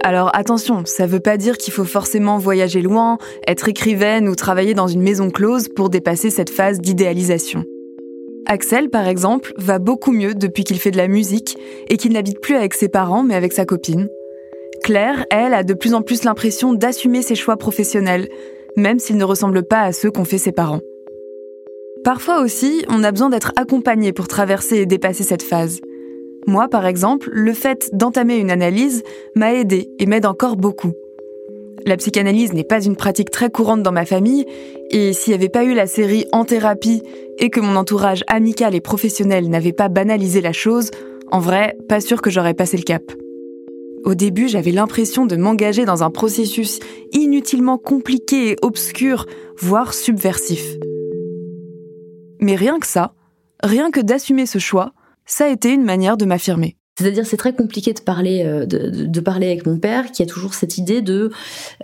Alors 0.04 0.30
attention, 0.36 0.84
ça 0.86 1.08
veut 1.08 1.20
pas 1.20 1.36
dire 1.36 1.58
qu'il 1.58 1.74
faut 1.74 1.84
forcément 1.84 2.38
voyager 2.38 2.84
loin, 2.84 3.18
être 3.48 3.68
écrivaine 3.70 4.30
ou 4.30 4.36
travailler 4.36 4.76
dans 4.76 4.88
une 4.88 5.02
maison 5.02 5.32
close 5.32 5.68
pour 5.68 5.90
dépasser 5.90 6.30
cette 6.30 6.52
phase 6.52 6.80
d'idéalisation. 6.80 7.64
Axel, 8.46 8.92
par 8.92 9.08
exemple, 9.08 9.52
va 9.58 9.80
beaucoup 9.80 10.12
mieux 10.12 10.36
depuis 10.36 10.64
qu'il 10.64 10.78
fait 10.78 10.92
de 10.92 10.98
la 10.98 11.08
musique 11.08 11.58
et 11.88 11.98
qu'il 11.98 12.14
n'habite 12.14 12.40
plus 12.40 12.56
avec 12.56 12.76
ses 12.76 12.88
parents 12.88 13.24
mais 13.24 13.34
avec 13.34 13.52
sa 13.52 13.66
copine. 13.66 14.08
Claire, 14.86 15.26
elle, 15.32 15.56
a 15.56 15.64
de 15.64 15.74
plus 15.74 15.96
en 15.96 16.04
plus 16.04 16.26
l'impression 16.26 16.72
d'assumer 16.72 17.24
ses 17.24 17.34
choix 17.34 17.58
professionnels, 17.58 18.30
même 18.78 19.00
s'ils 19.00 19.18
ne 19.18 19.24
ressemblent 19.24 19.66
pas 19.66 19.82
à 19.82 19.92
ceux 19.92 20.12
qu'ont 20.12 20.26
fait 20.26 20.38
ses 20.38 20.52
parents. 20.52 20.82
Parfois 22.04 22.42
aussi, 22.42 22.86
on 22.88 23.04
a 23.04 23.12
besoin 23.12 23.32
d'être 23.32 23.52
accompagné 23.56 24.14
pour 24.14 24.28
traverser 24.28 24.78
et 24.78 24.86
dépasser 24.86 25.24
cette 25.24 25.42
phase. 25.42 25.82
Moi, 26.46 26.68
par 26.68 26.86
exemple, 26.86 27.32
le 27.34 27.52
fait 27.54 27.90
d'entamer 27.94 28.38
une 28.38 28.52
analyse 28.52 29.02
m'a 29.36 29.56
aidé 29.56 29.90
et 29.98 30.06
m'aide 30.06 30.28
encore 30.28 30.56
beaucoup. 30.56 30.92
La 31.88 31.98
psychanalyse 31.98 32.54
n'est 32.54 32.64
pas 32.64 32.84
une 32.84 32.96
pratique 32.96 33.32
très 33.32 33.50
courante 33.50 33.82
dans 33.82 33.92
ma 33.92 34.06
famille, 34.06 34.46
et 34.92 35.14
s'il 35.14 35.32
n'y 35.32 35.40
avait 35.40 35.50
pas 35.50 35.64
eu 35.64 35.74
la 35.74 35.88
série 35.88 36.28
En 36.32 36.46
thérapie 36.46 37.02
et 37.40 37.50
que 37.50 37.60
mon 37.60 37.76
entourage 37.76 38.24
amical 38.28 38.76
et 38.76 38.82
professionnel 38.82 39.50
n'avait 39.50 39.74
pas 39.74 39.90
banalisé 39.90 40.42
la 40.42 40.54
chose, 40.54 40.92
en 41.32 41.40
vrai, 41.40 41.76
pas 41.90 42.02
sûr 42.02 42.22
que 42.22 42.30
j'aurais 42.30 42.54
passé 42.54 42.78
le 42.78 42.84
cap. 42.84 43.02
Au 44.06 44.14
début, 44.14 44.48
j'avais 44.48 44.72
l'impression 44.72 45.26
de 45.26 45.36
m'engager 45.36 45.84
dans 45.84 46.04
un 46.04 46.12
processus 46.12 46.80
inutilement 47.12 47.80
compliqué 47.80 48.52
et 48.52 48.56
obscur, 48.62 49.26
voire 49.58 49.96
subversif. 49.96 50.64
Mais 52.40 52.56
rien 52.56 52.80
que 52.80 52.86
ça, 52.86 53.16
rien 53.64 53.90
que 53.90 54.00
d'assumer 54.00 54.46
ce 54.46 54.60
choix, 54.60 54.94
ça 55.26 55.46
a 55.46 55.50
été 55.50 55.72
une 55.72 55.84
manière 55.84 56.18
de 56.18 56.26
m'affirmer. 56.26 56.78
C'est-à-dire, 57.00 57.26
c'est 57.26 57.36
très 57.36 57.54
compliqué 57.54 57.94
de 57.94 58.00
parler, 58.00 58.44
euh, 58.46 58.68
de, 58.68 59.20
parler 59.20 59.48
avec 59.48 59.66
mon 59.66 59.80
père, 59.80 60.12
qui 60.12 60.22
a 60.22 60.28
toujours 60.28 60.54
cette 60.54 60.78
idée 60.78 61.02
de, 61.02 61.32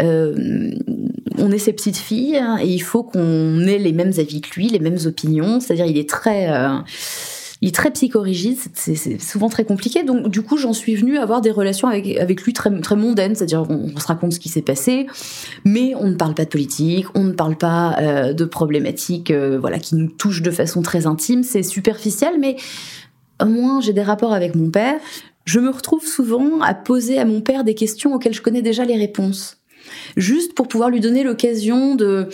euh, 0.01 0.71
on 1.39 1.51
est 1.51 1.57
ses 1.57 1.73
petites 1.73 1.97
filles 1.97 2.37
hein, 2.37 2.59
et 2.61 2.67
il 2.67 2.79
faut 2.79 3.03
qu'on 3.03 3.65
ait 3.65 3.79
les 3.79 3.91
mêmes 3.93 4.13
avis 4.19 4.41
que 4.41 4.53
lui, 4.55 4.69
les 4.69 4.79
mêmes 4.79 4.99
opinions. 5.05 5.59
C'est-à-dire, 5.59 5.87
il 5.87 5.97
est 5.97 6.07
très, 6.07 6.49
euh, 6.49 6.77
il 7.61 7.67
est 7.67 7.75
très 7.75 7.91
psychorigide, 7.91 8.57
c'est 8.73 9.21
souvent 9.21 9.47
très 9.47 9.65
compliqué. 9.65 10.03
Donc 10.03 10.29
du 10.29 10.41
coup, 10.41 10.57
j'en 10.57 10.73
suis 10.73 10.95
venue 10.95 11.19
avoir 11.19 11.41
des 11.41 11.51
relations 11.51 11.87
avec, 11.87 12.17
avec 12.17 12.41
lui 12.41 12.53
très, 12.53 12.71
très 12.81 12.95
mondaines, 12.95 13.35
c'est-à-dire 13.35 13.69
on, 13.69 13.97
se 13.99 14.07
raconte 14.07 14.33
ce 14.33 14.39
qui 14.39 14.49
s'est 14.49 14.63
passé, 14.63 15.05
mais 15.63 15.93
on 15.95 16.07
ne 16.07 16.15
parle 16.15 16.33
pas 16.33 16.45
de 16.45 16.49
politique, 16.49 17.05
on 17.13 17.23
ne 17.23 17.33
parle 17.33 17.55
pas 17.55 17.97
euh, 17.99 18.33
de 18.33 18.45
problématiques 18.45 19.29
euh, 19.29 19.59
voilà 19.59 19.77
qui 19.77 19.95
nous 19.95 20.07
touchent 20.07 20.41
de 20.41 20.49
façon 20.49 20.81
très 20.81 21.05
intime. 21.05 21.43
C'est 21.43 21.61
superficiel, 21.61 22.39
mais 22.39 22.55
moins 23.45 23.79
j'ai 23.79 23.93
des 23.93 24.01
rapports 24.01 24.33
avec 24.33 24.55
mon 24.55 24.71
père, 24.71 24.99
je 25.45 25.59
me 25.59 25.69
retrouve 25.69 26.05
souvent 26.05 26.61
à 26.61 26.73
poser 26.73 27.19
à 27.19 27.25
mon 27.25 27.41
père 27.41 27.63
des 27.63 27.75
questions 27.75 28.15
auxquelles 28.15 28.33
je 28.33 28.41
connais 28.41 28.63
déjà 28.63 28.85
les 28.85 28.97
réponses. 28.97 29.57
Juste 30.17 30.53
pour 30.55 30.67
pouvoir 30.67 30.89
lui 30.89 30.99
donner 30.99 31.23
l'occasion 31.23 31.95
de, 31.95 32.29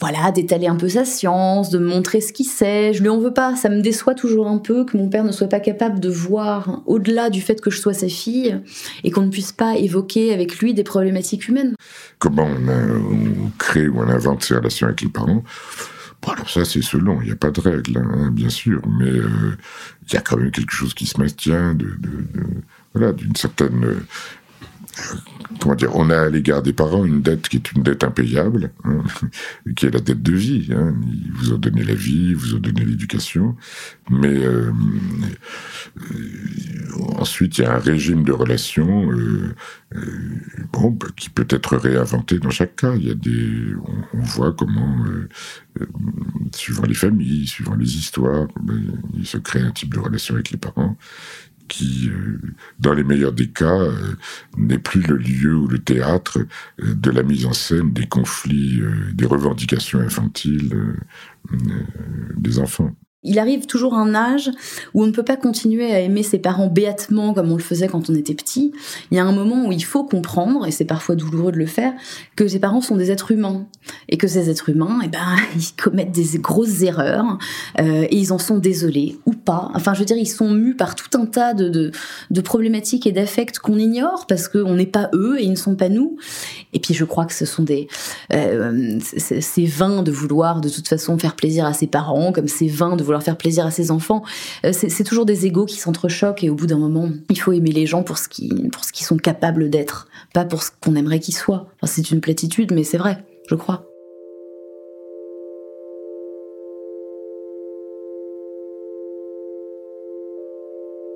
voilà, 0.00 0.30
d'étaler 0.32 0.66
un 0.66 0.76
peu 0.76 0.88
sa 0.88 1.04
science, 1.04 1.68
de 1.68 1.78
montrer 1.78 2.22
ce 2.22 2.32
qu'il 2.32 2.46
sait. 2.46 2.94
Je 2.94 3.02
lui 3.02 3.10
en 3.10 3.18
veux 3.18 3.34
pas. 3.34 3.54
Ça 3.54 3.68
me 3.68 3.82
déçoit 3.82 4.14
toujours 4.14 4.48
un 4.48 4.58
peu 4.58 4.84
que 4.84 4.96
mon 4.96 5.08
père 5.08 5.24
ne 5.24 5.32
soit 5.32 5.48
pas 5.48 5.60
capable 5.60 6.00
de 6.00 6.08
voir 6.08 6.80
au-delà 6.86 7.28
du 7.28 7.42
fait 7.42 7.60
que 7.60 7.70
je 7.70 7.78
sois 7.78 7.92
sa 7.92 8.08
fille 8.08 8.58
et 9.04 9.10
qu'on 9.10 9.22
ne 9.22 9.30
puisse 9.30 9.52
pas 9.52 9.76
évoquer 9.76 10.32
avec 10.32 10.58
lui 10.58 10.72
des 10.72 10.84
problématiques 10.84 11.48
humaines. 11.48 11.74
Comment 12.18 12.48
on, 12.48 13.50
crée 13.58 13.88
ou 13.88 13.98
on 13.98 14.08
invente 14.08 14.42
ses 14.42 14.54
relations 14.54 14.86
avec 14.86 15.02
les 15.02 15.08
parents? 15.08 15.44
Bon, 16.22 16.32
alors 16.32 16.50
ça, 16.50 16.64
c'est 16.64 16.82
selon, 16.82 17.20
il 17.20 17.26
n'y 17.26 17.32
a 17.32 17.36
pas 17.36 17.50
de 17.50 17.60
règle, 17.60 17.96
hein, 17.98 18.30
bien 18.30 18.50
sûr, 18.50 18.82
mais 18.98 19.08
euh, 19.08 19.56
il 20.06 20.14
y 20.14 20.16
a 20.16 20.20
quand 20.20 20.36
même 20.36 20.50
quelque 20.50 20.72
chose 20.72 20.92
qui 20.92 21.06
se 21.06 21.18
maintient, 21.18 21.74
voilà, 22.94 23.12
d'une 23.12 23.34
certaine 23.36 23.84
euh, 23.84 24.00
comment 25.60 25.74
dire, 25.74 25.94
on 25.94 26.10
a 26.10 26.18
à 26.18 26.28
l'égard 26.28 26.62
des 26.62 26.72
parents 26.72 27.04
une 27.04 27.22
dette 27.22 27.48
qui 27.48 27.56
est 27.56 27.72
une 27.72 27.82
dette 27.82 28.04
impayable, 28.04 28.70
hein, 28.84 29.02
qui 29.76 29.86
est 29.86 29.90
la 29.90 30.00
dette 30.00 30.22
de 30.22 30.32
vie. 30.32 30.68
Hein. 30.72 30.94
Ils 31.06 31.32
vous 31.32 31.52
ont 31.52 31.58
donné 31.58 31.82
la 31.82 31.94
vie, 31.94 32.28
ils 32.30 32.36
vous 32.36 32.54
ont 32.54 32.58
donné 32.58 32.84
l'éducation, 32.84 33.56
mais 34.10 34.28
euh, 34.28 34.72
euh, 35.98 36.12
ensuite 37.18 37.58
il 37.58 37.62
y 37.62 37.64
a 37.64 37.74
un 37.74 37.78
régime 37.78 38.24
de 38.24 38.32
relations 38.32 39.10
euh, 39.10 39.54
bon, 40.72 40.90
bah, 40.90 41.08
qui 41.16 41.30
peut 41.30 41.46
être 41.48 41.76
réinventé 41.76 42.38
dans 42.38 42.50
chaque 42.50 42.76
cas. 42.76 42.94
Il 42.94 43.06
y 43.06 43.10
a 43.10 43.14
des, 43.14 43.74
on, 44.14 44.20
voit 44.20 44.52
comment, 44.52 45.04
suivant 46.54 46.84
les 46.84 46.94
familles, 46.94 47.46
suivant 47.46 47.74
les 47.74 47.96
histoires, 47.96 48.46
ben, 48.62 48.82
il 49.14 49.26
se 49.26 49.38
crée 49.38 49.60
un 49.60 49.72
type 49.72 49.94
de 49.94 50.00
relation 50.00 50.34
avec 50.34 50.50
les 50.50 50.58
parents 50.58 50.96
qui, 51.70 52.10
euh, 52.10 52.38
dans 52.80 52.92
les 52.92 53.04
meilleurs 53.04 53.32
des 53.32 53.48
cas, 53.48 53.78
euh, 53.80 54.16
n'est 54.58 54.78
plus 54.78 55.02
le 55.02 55.16
lieu 55.16 55.54
ou 55.54 55.68
le 55.68 55.78
théâtre 55.78 56.38
euh, 56.82 56.94
de 56.94 57.10
la 57.10 57.22
mise 57.22 57.46
en 57.46 57.52
scène 57.52 57.92
des 57.92 58.06
conflits, 58.06 58.82
des 59.14 59.26
revendications 59.26 60.00
infantiles 60.00 60.76
des 62.36 62.58
enfants. 62.58 62.94
Il 63.22 63.38
arrive 63.38 63.66
toujours 63.66 63.92
un 63.94 64.14
âge 64.14 64.50
où 64.94 65.02
on 65.02 65.06
ne 65.06 65.12
peut 65.12 65.22
pas 65.22 65.36
continuer 65.36 65.92
à 65.92 66.00
aimer 66.00 66.22
ses 66.22 66.38
parents 66.38 66.68
béatement 66.68 67.34
comme 67.34 67.52
on 67.52 67.56
le 67.56 67.62
faisait 67.62 67.86
quand 67.86 68.08
on 68.08 68.14
était 68.14 68.32
petit. 68.32 68.72
Il 69.10 69.18
y 69.18 69.20
a 69.20 69.24
un 69.24 69.32
moment 69.32 69.66
où 69.66 69.72
il 69.72 69.84
faut 69.84 70.04
comprendre, 70.04 70.66
et 70.66 70.70
c'est 70.70 70.86
parfois 70.86 71.16
douloureux 71.16 71.52
de 71.52 71.58
le 71.58 71.66
faire, 71.66 71.92
que 72.34 72.48
ses 72.48 72.58
parents 72.58 72.80
sont 72.80 72.96
des 72.96 73.10
êtres 73.10 73.30
humains. 73.30 73.66
Et 74.08 74.16
que 74.16 74.26
ces 74.26 74.48
êtres 74.48 74.70
humains, 74.70 75.00
eh 75.04 75.08
ben, 75.08 75.36
ils 75.54 75.76
commettent 75.76 76.12
des 76.12 76.38
grosses 76.38 76.80
erreurs, 76.80 77.36
euh, 77.78 78.06
et 78.08 78.16
ils 78.16 78.32
en 78.32 78.38
sont 78.38 78.56
désolés, 78.56 79.18
ou 79.26 79.32
pas. 79.32 79.70
Enfin, 79.74 79.92
je 79.92 79.98
veux 79.98 80.06
dire, 80.06 80.16
ils 80.16 80.24
sont 80.24 80.48
mus 80.48 80.74
par 80.74 80.94
tout 80.94 81.18
un 81.18 81.26
tas 81.26 81.52
de, 81.52 81.90
de, 82.30 82.40
problématiques 82.40 83.06
et 83.06 83.12
d'affects 83.12 83.58
qu'on 83.58 83.76
ignore, 83.76 84.26
parce 84.28 84.48
qu'on 84.48 84.76
n'est 84.76 84.86
pas 84.86 85.10
eux 85.12 85.38
et 85.38 85.44
ils 85.44 85.50
ne 85.50 85.56
sont 85.56 85.76
pas 85.76 85.90
nous. 85.90 86.16
Et 86.72 86.80
puis 86.80 86.94
je 86.94 87.04
crois 87.04 87.26
que 87.26 87.34
ce 87.34 87.44
sont 87.44 87.64
des... 87.64 87.86
Euh, 88.32 88.98
c'est 89.00 89.66
vain 89.66 90.02
de 90.02 90.10
vouloir 90.10 90.62
de 90.62 90.70
toute 90.70 90.88
façon 90.88 91.18
faire 91.18 91.36
plaisir 91.36 91.66
à 91.66 91.74
ses 91.74 91.86
parents, 91.86 92.32
comme 92.32 92.48
c'est 92.48 92.66
vain 92.66 92.96
de 92.96 93.09
vouloir 93.10 93.22
faire 93.22 93.36
plaisir 93.36 93.66
à 93.66 93.70
ses 93.70 93.90
enfants. 93.90 94.22
Euh, 94.64 94.72
c'est 94.72 95.04
toujours 95.04 95.26
des 95.26 95.46
égaux 95.46 95.66
qui 95.66 95.76
s'entrechoquent 95.76 96.44
et 96.44 96.50
au 96.50 96.54
bout 96.54 96.66
d'un 96.66 96.78
moment, 96.78 97.10
il 97.28 97.40
faut 97.40 97.52
aimer 97.52 97.72
les 97.72 97.86
gens 97.86 98.02
pour 98.02 98.18
ce 98.18 98.28
qu'ils 98.28 98.70
sont 98.94 99.16
capables 99.16 99.68
d'être, 99.68 100.08
pas 100.32 100.44
pour 100.44 100.62
ce 100.62 100.70
qu'on 100.80 100.94
aimerait 100.94 101.20
qu'ils 101.20 101.36
soient. 101.36 101.66
C'est 101.84 102.10
une 102.10 102.20
platitude, 102.20 102.72
mais 102.72 102.84
c'est 102.84 102.98
vrai, 102.98 103.18
je 103.48 103.54
crois. 103.56 103.86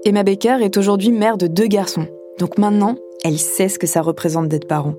Emma 0.04 0.22
Baker 0.22 0.58
est 0.60 0.76
aujourd'hui 0.76 1.12
mère 1.12 1.38
de 1.38 1.46
deux 1.46 1.66
garçons. 1.66 2.06
Donc 2.38 2.58
maintenant, 2.58 2.96
elle 3.24 3.38
sait 3.38 3.70
ce 3.70 3.78
que 3.78 3.86
ça 3.86 4.02
représente 4.02 4.48
d'être 4.48 4.68
parent. 4.68 4.96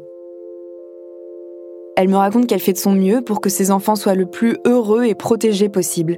Elle 1.96 2.10
me 2.10 2.18
raconte 2.18 2.48
qu'elle 2.48 2.60
fait 2.60 2.74
de 2.74 2.78
son 2.78 2.94
mieux 2.94 3.22
pour 3.22 3.40
que 3.40 3.50
ses 3.50 3.72
enfants 3.72 3.96
soient 3.96 4.16
le 4.16 4.26
plus 4.26 4.58
heureux 4.66 5.06
et 5.06 5.16
protégés 5.16 5.70
possible, 5.70 6.18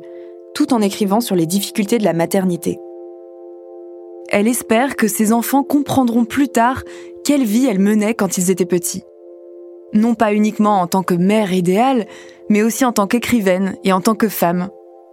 tout 0.57 0.73
en 0.73 0.81
écrivant 0.81 1.21
sur 1.21 1.35
les 1.35 1.45
difficultés 1.45 1.99
de 1.99 2.03
la 2.03 2.13
maternité. 2.13 2.79
Elle 4.29 4.47
espère 4.47 4.95
que 4.95 5.07
ses 5.07 5.31
enfants 5.31 5.61
comprendront 5.61 6.25
plus 6.25 6.49
tard 6.49 6.83
quelle 7.23 7.43
vie 7.43 7.67
elle 7.67 7.77
menait 7.77 8.15
quand 8.15 8.39
ils 8.39 8.49
étaient 8.49 8.65
petits. 8.65 9.03
Non 9.93 10.15
pas 10.15 10.33
uniquement 10.33 10.81
en 10.81 10.87
tant 10.87 11.03
que 11.03 11.13
mère 11.13 11.53
idéale, 11.53 12.07
mais 12.49 12.63
aussi 12.63 12.85
en 12.85 12.91
tant 12.91 13.05
qu'écrivaine 13.05 13.75
et 13.83 13.93
en 13.93 14.01
tant 14.01 14.15
que 14.15 14.29
femme, 14.29 14.69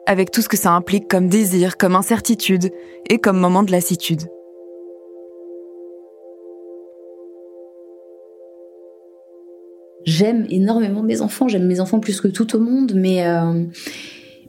avec 0.07 0.31
tout 0.31 0.41
ce 0.41 0.49
que 0.49 0.57
ça 0.57 0.73
implique 0.73 1.09
comme 1.09 1.29
désir, 1.29 1.77
comme 1.77 1.95
incertitude 1.95 2.71
et 3.11 3.19
comme 3.19 3.39
moment 3.39 3.65
de 3.65 3.71
lassitude. 3.71 4.23
J'aime 10.07 10.47
énormément 10.49 11.03
mes 11.03 11.21
enfants, 11.21 11.49
j'aime 11.49 11.67
mes 11.67 11.81
enfants 11.81 12.01
plus 12.01 12.23
que 12.23 12.29
tout 12.29 12.57
au 12.57 12.61
monde, 12.61 12.93
mais 12.95 13.27
euh, 13.27 13.65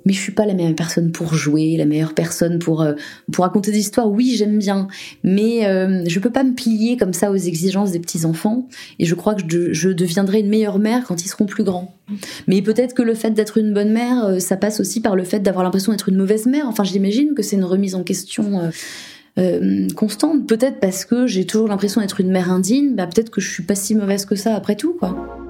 mais 0.06 0.14
je 0.14 0.20
suis 0.20 0.32
pas 0.32 0.46
la 0.46 0.54
meilleure 0.54 0.76
personne 0.76 1.12
pour 1.12 1.34
jouer, 1.34 1.76
la 1.78 1.86
meilleure 1.86 2.14
personne 2.14 2.60
pour 2.60 2.82
euh, 2.82 2.94
pour 3.32 3.44
raconter 3.44 3.72
des 3.72 3.80
histoires. 3.80 4.10
Oui, 4.10 4.36
j'aime 4.38 4.58
bien, 4.58 4.88
mais 5.24 5.66
euh, 5.66 6.04
je 6.08 6.20
peux 6.20 6.30
pas 6.30 6.44
me 6.44 6.54
plier 6.54 6.98
comme 6.98 7.14
ça 7.14 7.32
aux 7.32 7.36
exigences 7.36 7.92
des 7.92 8.00
petits 8.00 8.26
enfants. 8.26 8.68
Et 9.00 9.06
je 9.06 9.16
crois 9.16 9.36
que 9.36 9.42
je, 9.74 9.90
deviendrai 9.90 10.40
une 10.40 10.50
meilleure 10.50 10.80
mère 10.80 11.06
quand 11.06 11.24
ils 11.24 11.28
seront 11.28 11.46
plus 11.46 11.64
grands. 11.64 11.96
Mais 12.48 12.62
peut-être 12.62 12.94
que 12.94 13.02
le 13.02 13.16
fait 13.16 13.32
d'être 13.32 13.58
une 13.58 13.74
bonne 13.74 13.92
mère, 13.92 14.26
euh, 14.26 14.40
ça 14.40 14.58
passe 14.58 14.80
aussi 14.80 15.02
par 15.02 15.16
le 15.16 15.24
fait 15.24 15.40
d'avoir 15.40 15.64
l'impression 15.64 15.92
d'être 15.92 16.10
une 16.10 16.18
mauvaise 16.18 16.46
mère. 16.46 16.68
Enfin, 16.68 16.84
j'imagine 16.84 17.34
que 17.34 17.42
c'est 17.42 17.56
une 17.56 17.64
remise 17.64 17.96
en 17.96 18.04
question. 18.04 18.70
Euh, 19.38 19.88
constante, 19.96 20.48
peut-être 20.48 20.80
parce 20.80 21.04
que 21.04 21.28
j'ai 21.28 21.46
toujours 21.46 21.68
l'impression 21.68 22.00
d'être 22.00 22.22
une 22.22 22.32
mère 22.32 22.50
indigne, 22.50 22.96
bah 22.96 23.06
peut-être 23.06 23.30
que 23.30 23.42
je 23.42 23.52
suis 23.52 23.64
pas 23.64 23.76
si 23.76 23.94
mauvaise 23.94 24.26
que 24.26 24.36
ça 24.36 24.56
après 24.56 24.76
tout, 24.76 24.94
quoi. 24.94 25.45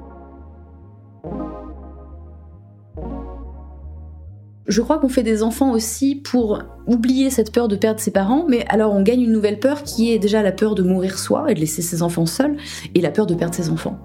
Je 4.67 4.81
crois 4.81 4.97
qu'on 4.97 5.09
fait 5.09 5.21
des 5.21 5.43
enfants 5.43 5.71
aussi 5.71 6.15
pour 6.15 6.63
oublier 6.87 7.29
cette 7.29 7.51
peur 7.51 7.67
de 7.67 7.75
perdre 7.75 7.99
ses 7.99 8.09
parents, 8.09 8.45
mais 8.49 8.65
alors 8.67 8.93
on 8.93 9.03
gagne 9.03 9.21
une 9.21 9.31
nouvelle 9.31 9.59
peur 9.59 9.83
qui 9.83 10.11
est 10.11 10.17
déjà 10.17 10.41
la 10.41 10.51
peur 10.51 10.73
de 10.73 10.81
mourir 10.81 11.19
soi 11.19 11.51
et 11.51 11.53
de 11.53 11.59
laisser 11.59 11.83
ses 11.83 12.01
enfants 12.01 12.25
seuls, 12.25 12.57
et 12.95 13.01
la 13.01 13.11
peur 13.11 13.27
de 13.27 13.35
perdre 13.35 13.53
ses 13.53 13.69
enfants. 13.69 13.99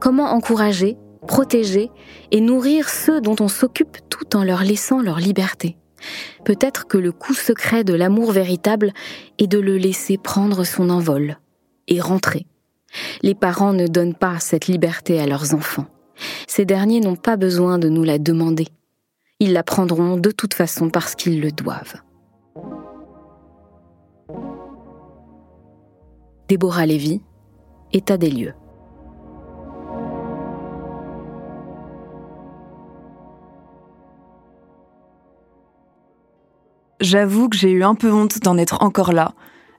Comment 0.00 0.32
encourager, 0.32 0.96
protéger 1.26 1.90
et 2.30 2.40
nourrir 2.40 2.88
ceux 2.88 3.20
dont 3.20 3.36
on 3.40 3.48
s'occupe 3.48 3.98
tout 4.08 4.36
en 4.36 4.44
leur 4.44 4.62
laissant 4.62 5.02
leur 5.02 5.18
liberté? 5.18 5.76
Peut-être 6.44 6.86
que 6.86 6.98
le 6.98 7.12
coup 7.12 7.34
secret 7.34 7.84
de 7.84 7.94
l'amour 7.94 8.32
véritable 8.32 8.92
est 9.38 9.46
de 9.46 9.58
le 9.58 9.76
laisser 9.76 10.18
prendre 10.18 10.64
son 10.64 10.90
envol 10.90 11.38
et 11.88 12.00
rentrer. 12.00 12.46
Les 13.22 13.34
parents 13.34 13.72
ne 13.72 13.86
donnent 13.86 14.14
pas 14.14 14.38
cette 14.40 14.66
liberté 14.66 15.20
à 15.20 15.26
leurs 15.26 15.54
enfants. 15.54 15.86
Ces 16.46 16.64
derniers 16.64 17.00
n'ont 17.00 17.16
pas 17.16 17.36
besoin 17.36 17.78
de 17.78 17.88
nous 17.88 18.04
la 18.04 18.18
demander. 18.18 18.68
Ils 19.40 19.52
la 19.52 19.62
prendront 19.62 20.16
de 20.16 20.30
toute 20.30 20.54
façon 20.54 20.90
parce 20.90 21.14
qu'ils 21.14 21.40
le 21.40 21.50
doivent. 21.50 21.96
Déborah 26.48 26.86
Lévy, 26.86 27.20
État 27.92 28.16
des 28.16 28.30
lieux. 28.30 28.54
J'avoue 37.00 37.48
que 37.48 37.56
j'ai 37.56 37.70
eu 37.70 37.82
un 37.82 37.94
peu 37.94 38.12
honte 38.12 38.38
d'en 38.40 38.56
être 38.56 38.82
encore 38.82 39.12
là, 39.12 39.32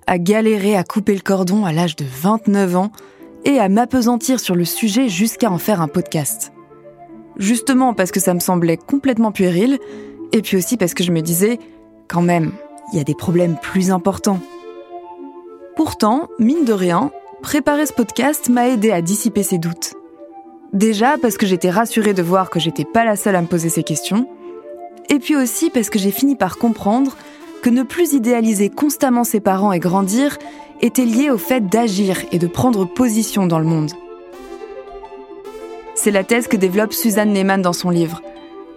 à 0.06 0.18
galérer 0.18 0.76
à 0.76 0.84
couper 0.84 1.14
le 1.14 1.22
cordon 1.22 1.66
à 1.66 1.72
l'âge 1.72 1.96
de 1.96 2.06
29 2.06 2.76
ans 2.76 2.92
et 3.46 3.60
à 3.60 3.70
m'apesantir 3.70 4.40
sur 4.40 4.56
le 4.56 4.66
sujet 4.66 5.08
jusqu'à 5.08 5.50
en 5.50 5.58
faire 5.58 5.82
un 5.82 5.88
podcast. 5.88 6.52
Justement 7.38 7.94
parce 7.94 8.12
que 8.12 8.20
ça 8.20 8.34
me 8.34 8.40
semblait 8.40 8.78
complètement 8.78 9.32
puéril, 9.32 9.80
et 10.34 10.42
puis 10.42 10.58
aussi 10.58 10.78
parce 10.78 10.94
que 10.94 11.04
je 11.04 11.12
me 11.12 11.22
disais, 11.22 11.60
quand 12.08 12.22
même, 12.22 12.52
il 12.92 12.98
y 12.98 13.02
a 13.02 13.06
des 13.06 13.16
problèmes 13.16 13.58
plus 13.62 13.92
importants. 13.92 14.40
Pourtant, 15.76 16.30
mine 16.40 16.66
de 16.66 16.74
rien, 16.74 17.12
préparer 17.42 17.86
ce 17.86 17.94
podcast 17.94 18.50
m'a 18.50 18.68
aidé 18.68 18.92
à 18.92 19.02
dissiper 19.02 19.44
ces 19.44 19.58
doutes. 19.58 19.94
Déjà 20.74 21.18
parce 21.22 21.38
que 21.38 21.46
j'étais 21.46 21.70
rassurée 21.70 22.14
de 22.14 22.24
voir 22.24 22.50
que 22.50 22.60
j'étais 22.60 22.86
pas 22.86 23.06
la 23.06 23.16
seule 23.16 23.36
à 23.36 23.42
me 23.42 23.48
poser 23.48 23.70
ces 23.70 23.84
questions, 23.84 24.28
et 25.10 25.20
puis 25.20 25.36
aussi 25.36 25.70
parce 25.70 25.90
que 25.90 26.00
j'ai 26.00 26.12
fini 26.12 26.36
par 26.36 26.58
comprendre 26.58 27.16
que 27.62 27.70
ne 27.70 27.84
plus 27.84 28.14
idéaliser 28.14 28.70
constamment 28.70 29.24
ses 29.24 29.40
parents 29.40 29.72
et 29.72 29.80
grandir 29.80 30.38
était 30.82 31.06
lié 31.06 31.30
au 31.30 31.38
fait 31.38 31.68
d'agir 31.68 32.18
et 32.32 32.40
de 32.40 32.48
prendre 32.48 32.86
position 32.86 33.48
dans 33.48 33.60
le 33.60 33.66
monde. 33.66 33.92
C'est 35.96 36.12
la 36.12 36.24
thèse 36.24 36.48
que 36.48 36.58
développe 36.58 36.94
Suzanne 36.94 37.34
Lehmann 37.34 37.62
dans 37.62 37.74
son 37.74 37.90
livre. 37.90 38.22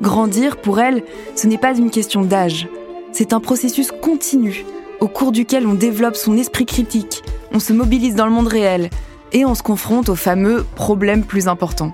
Grandir, 0.01 0.57
pour 0.57 0.81
elle, 0.81 1.03
ce 1.35 1.47
n'est 1.49 1.59
pas 1.59 1.77
une 1.77 1.91
question 1.91 2.23
d'âge, 2.23 2.69
c'est 3.13 3.33
un 3.33 3.41
processus 3.41 3.91
continu 3.91 4.65
au 5.01 5.09
cours 5.09 5.33
duquel 5.33 5.67
on 5.67 5.75
développe 5.75 6.17
son 6.17 6.37
esprit 6.37 6.67
critique, 6.67 7.23
on 7.53 7.61
se 7.61 7.73
mobilise 7.73 8.15
dans 8.15 8.27
le 8.27 8.33
monde 8.33 8.49
réel 8.49 8.91
et 9.33 9.45
on 9.45 9.55
se 9.55 9.63
confronte 9.63 10.09
aux 10.09 10.17
fameux 10.17 10.65
problèmes 10.75 11.25
plus 11.25 11.49
importants. 11.49 11.93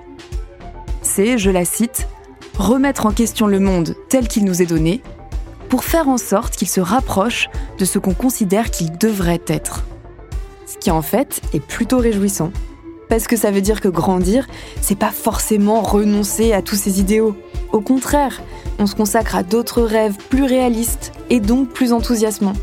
C'est, 1.01 1.37
je 1.37 1.49
la 1.49 1.65
cite, 1.65 2.07
remettre 2.57 3.05
en 3.05 3.11
question 3.11 3.47
le 3.47 3.59
monde 3.59 3.95
tel 4.09 4.27
qu'il 4.27 4.45
nous 4.45 4.61
est 4.61 4.65
donné, 4.65 5.01
pour 5.69 5.83
faire 5.83 6.07
en 6.07 6.17
sorte 6.17 6.55
qu'il 6.55 6.69
se 6.69 6.79
rapproche 6.79 7.49
de 7.77 7.85
ce 7.85 7.99
qu'on 7.99 8.13
considère 8.13 8.71
qu'il 8.71 8.97
devrait 8.97 9.41
être. 9.47 9.83
Ce 10.65 10.77
qui 10.77 10.91
en 10.91 11.01
fait 11.01 11.41
est 11.53 11.59
plutôt 11.59 11.97
réjouissant. 11.97 12.51
Parce 13.09 13.27
que 13.27 13.35
ça 13.35 13.51
veut 13.51 13.61
dire 13.61 13.81
que 13.81 13.87
grandir, 13.87 14.47
c'est 14.81 14.97
pas 14.97 15.11
forcément 15.11 15.81
renoncer 15.81 16.53
à 16.53 16.61
tous 16.61 16.75
ces 16.75 16.99
idéaux. 16.99 17.35
Au 17.71 17.81
contraire, 17.81 18.41
on 18.79 18.87
se 18.87 18.95
consacre 18.95 19.35
à 19.35 19.43
d'autres 19.43 19.81
rêves 19.81 20.17
plus 20.29 20.43
réalistes 20.43 21.11
et 21.29 21.39
donc 21.39 21.69
plus 21.69 21.93
enthousiasmants. 21.93 22.53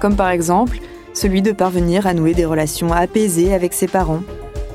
Comme 0.00 0.16
par 0.16 0.30
exemple, 0.30 0.78
celui 1.14 1.42
de 1.42 1.52
parvenir 1.52 2.06
à 2.06 2.14
nouer 2.14 2.34
des 2.34 2.44
relations 2.44 2.92
apaisées 2.92 3.54
avec 3.54 3.72
ses 3.72 3.86
parents, 3.86 4.22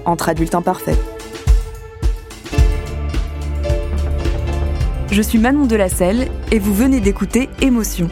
entre 0.05 0.29
adultes 0.29 0.55
imparfaits. 0.55 0.97
Je 5.11 5.23
suis 5.23 5.39
Manon 5.39 5.65
Delacelle 5.65 6.27
et 6.51 6.59
vous 6.59 6.73
venez 6.73 6.99
d'écouter 6.99 7.49
Émotion. 7.61 8.09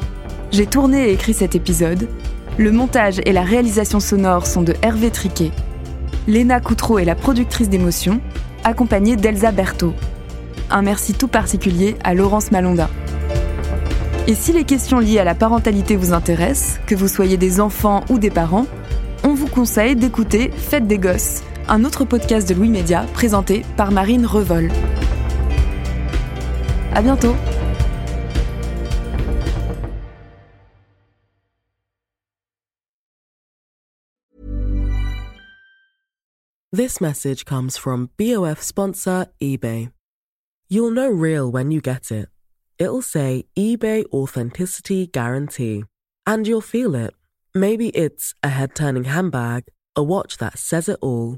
J'ai 0.51 0.65
tourné 0.65 1.09
et 1.09 1.13
écrit 1.13 1.35
cet 1.35 1.53
épisode. 1.53 2.09
Le 2.57 2.71
montage 2.71 3.21
et 3.23 3.33
la 3.33 3.43
réalisation 3.43 3.99
sonore 3.99 4.47
sont 4.47 4.63
de 4.63 4.73
Hervé 4.81 5.11
Triquet. 5.11 5.51
Léna 6.27 6.59
Coutreau 6.59 6.97
est 6.97 7.05
la 7.05 7.13
productrice 7.13 7.69
d'émotion, 7.69 8.19
accompagnée 8.63 9.15
d'Elsa 9.15 9.51
Berthaud. 9.51 9.93
Un 10.71 10.81
merci 10.81 11.13
tout 11.13 11.27
particulier 11.27 11.95
à 12.03 12.15
Laurence 12.15 12.49
Malonda. 12.49 12.89
Et 14.25 14.33
si 14.33 14.51
les 14.51 14.63
questions 14.63 14.97
liées 14.97 15.19
à 15.19 15.23
la 15.23 15.35
parentalité 15.35 15.95
vous 15.95 16.13
intéressent, 16.13 16.79
que 16.87 16.95
vous 16.95 17.07
soyez 17.07 17.37
des 17.37 17.61
enfants 17.61 18.05
ou 18.09 18.17
des 18.17 18.31
parents, 18.31 18.65
on 19.23 19.35
vous 19.35 19.47
conseille 19.47 19.95
d'écouter 19.95 20.49
Fête 20.49 20.87
des 20.87 20.97
gosses, 20.97 21.43
un 21.69 21.85
autre 21.85 22.05
podcast 22.05 22.49
de 22.49 22.55
Louis 22.55 22.69
Média 22.69 23.05
présenté 23.13 23.63
par 23.77 23.91
Marine 23.91 24.25
Revol. 24.25 24.71
À 26.97 27.01
bientôt. 27.03 27.35
This 36.71 36.99
message 36.99 37.45
comes 37.45 37.77
from 37.77 38.09
BOF 38.17 38.63
sponsor 38.63 39.27
eBay. 39.39 39.91
You'll 40.69 40.89
know 40.89 41.09
real 41.09 41.51
when 41.51 41.69
you 41.69 41.81
get 41.81 42.11
it. 42.11 42.29
It'll 42.79 43.03
say 43.03 43.45
eBay 43.55 44.03
Authenticity 44.11 45.05
Guarantee. 45.05 45.83
And 46.25 46.47
you'll 46.47 46.61
feel 46.61 46.95
it. 46.95 47.13
Maybe 47.53 47.89
it's 47.89 48.33
a 48.41 48.49
head 48.49 48.73
turning 48.73 49.03
handbag, 49.03 49.65
a 49.95 50.01
watch 50.01 50.37
that 50.39 50.57
says 50.57 50.89
it 50.89 50.97
all, 51.03 51.37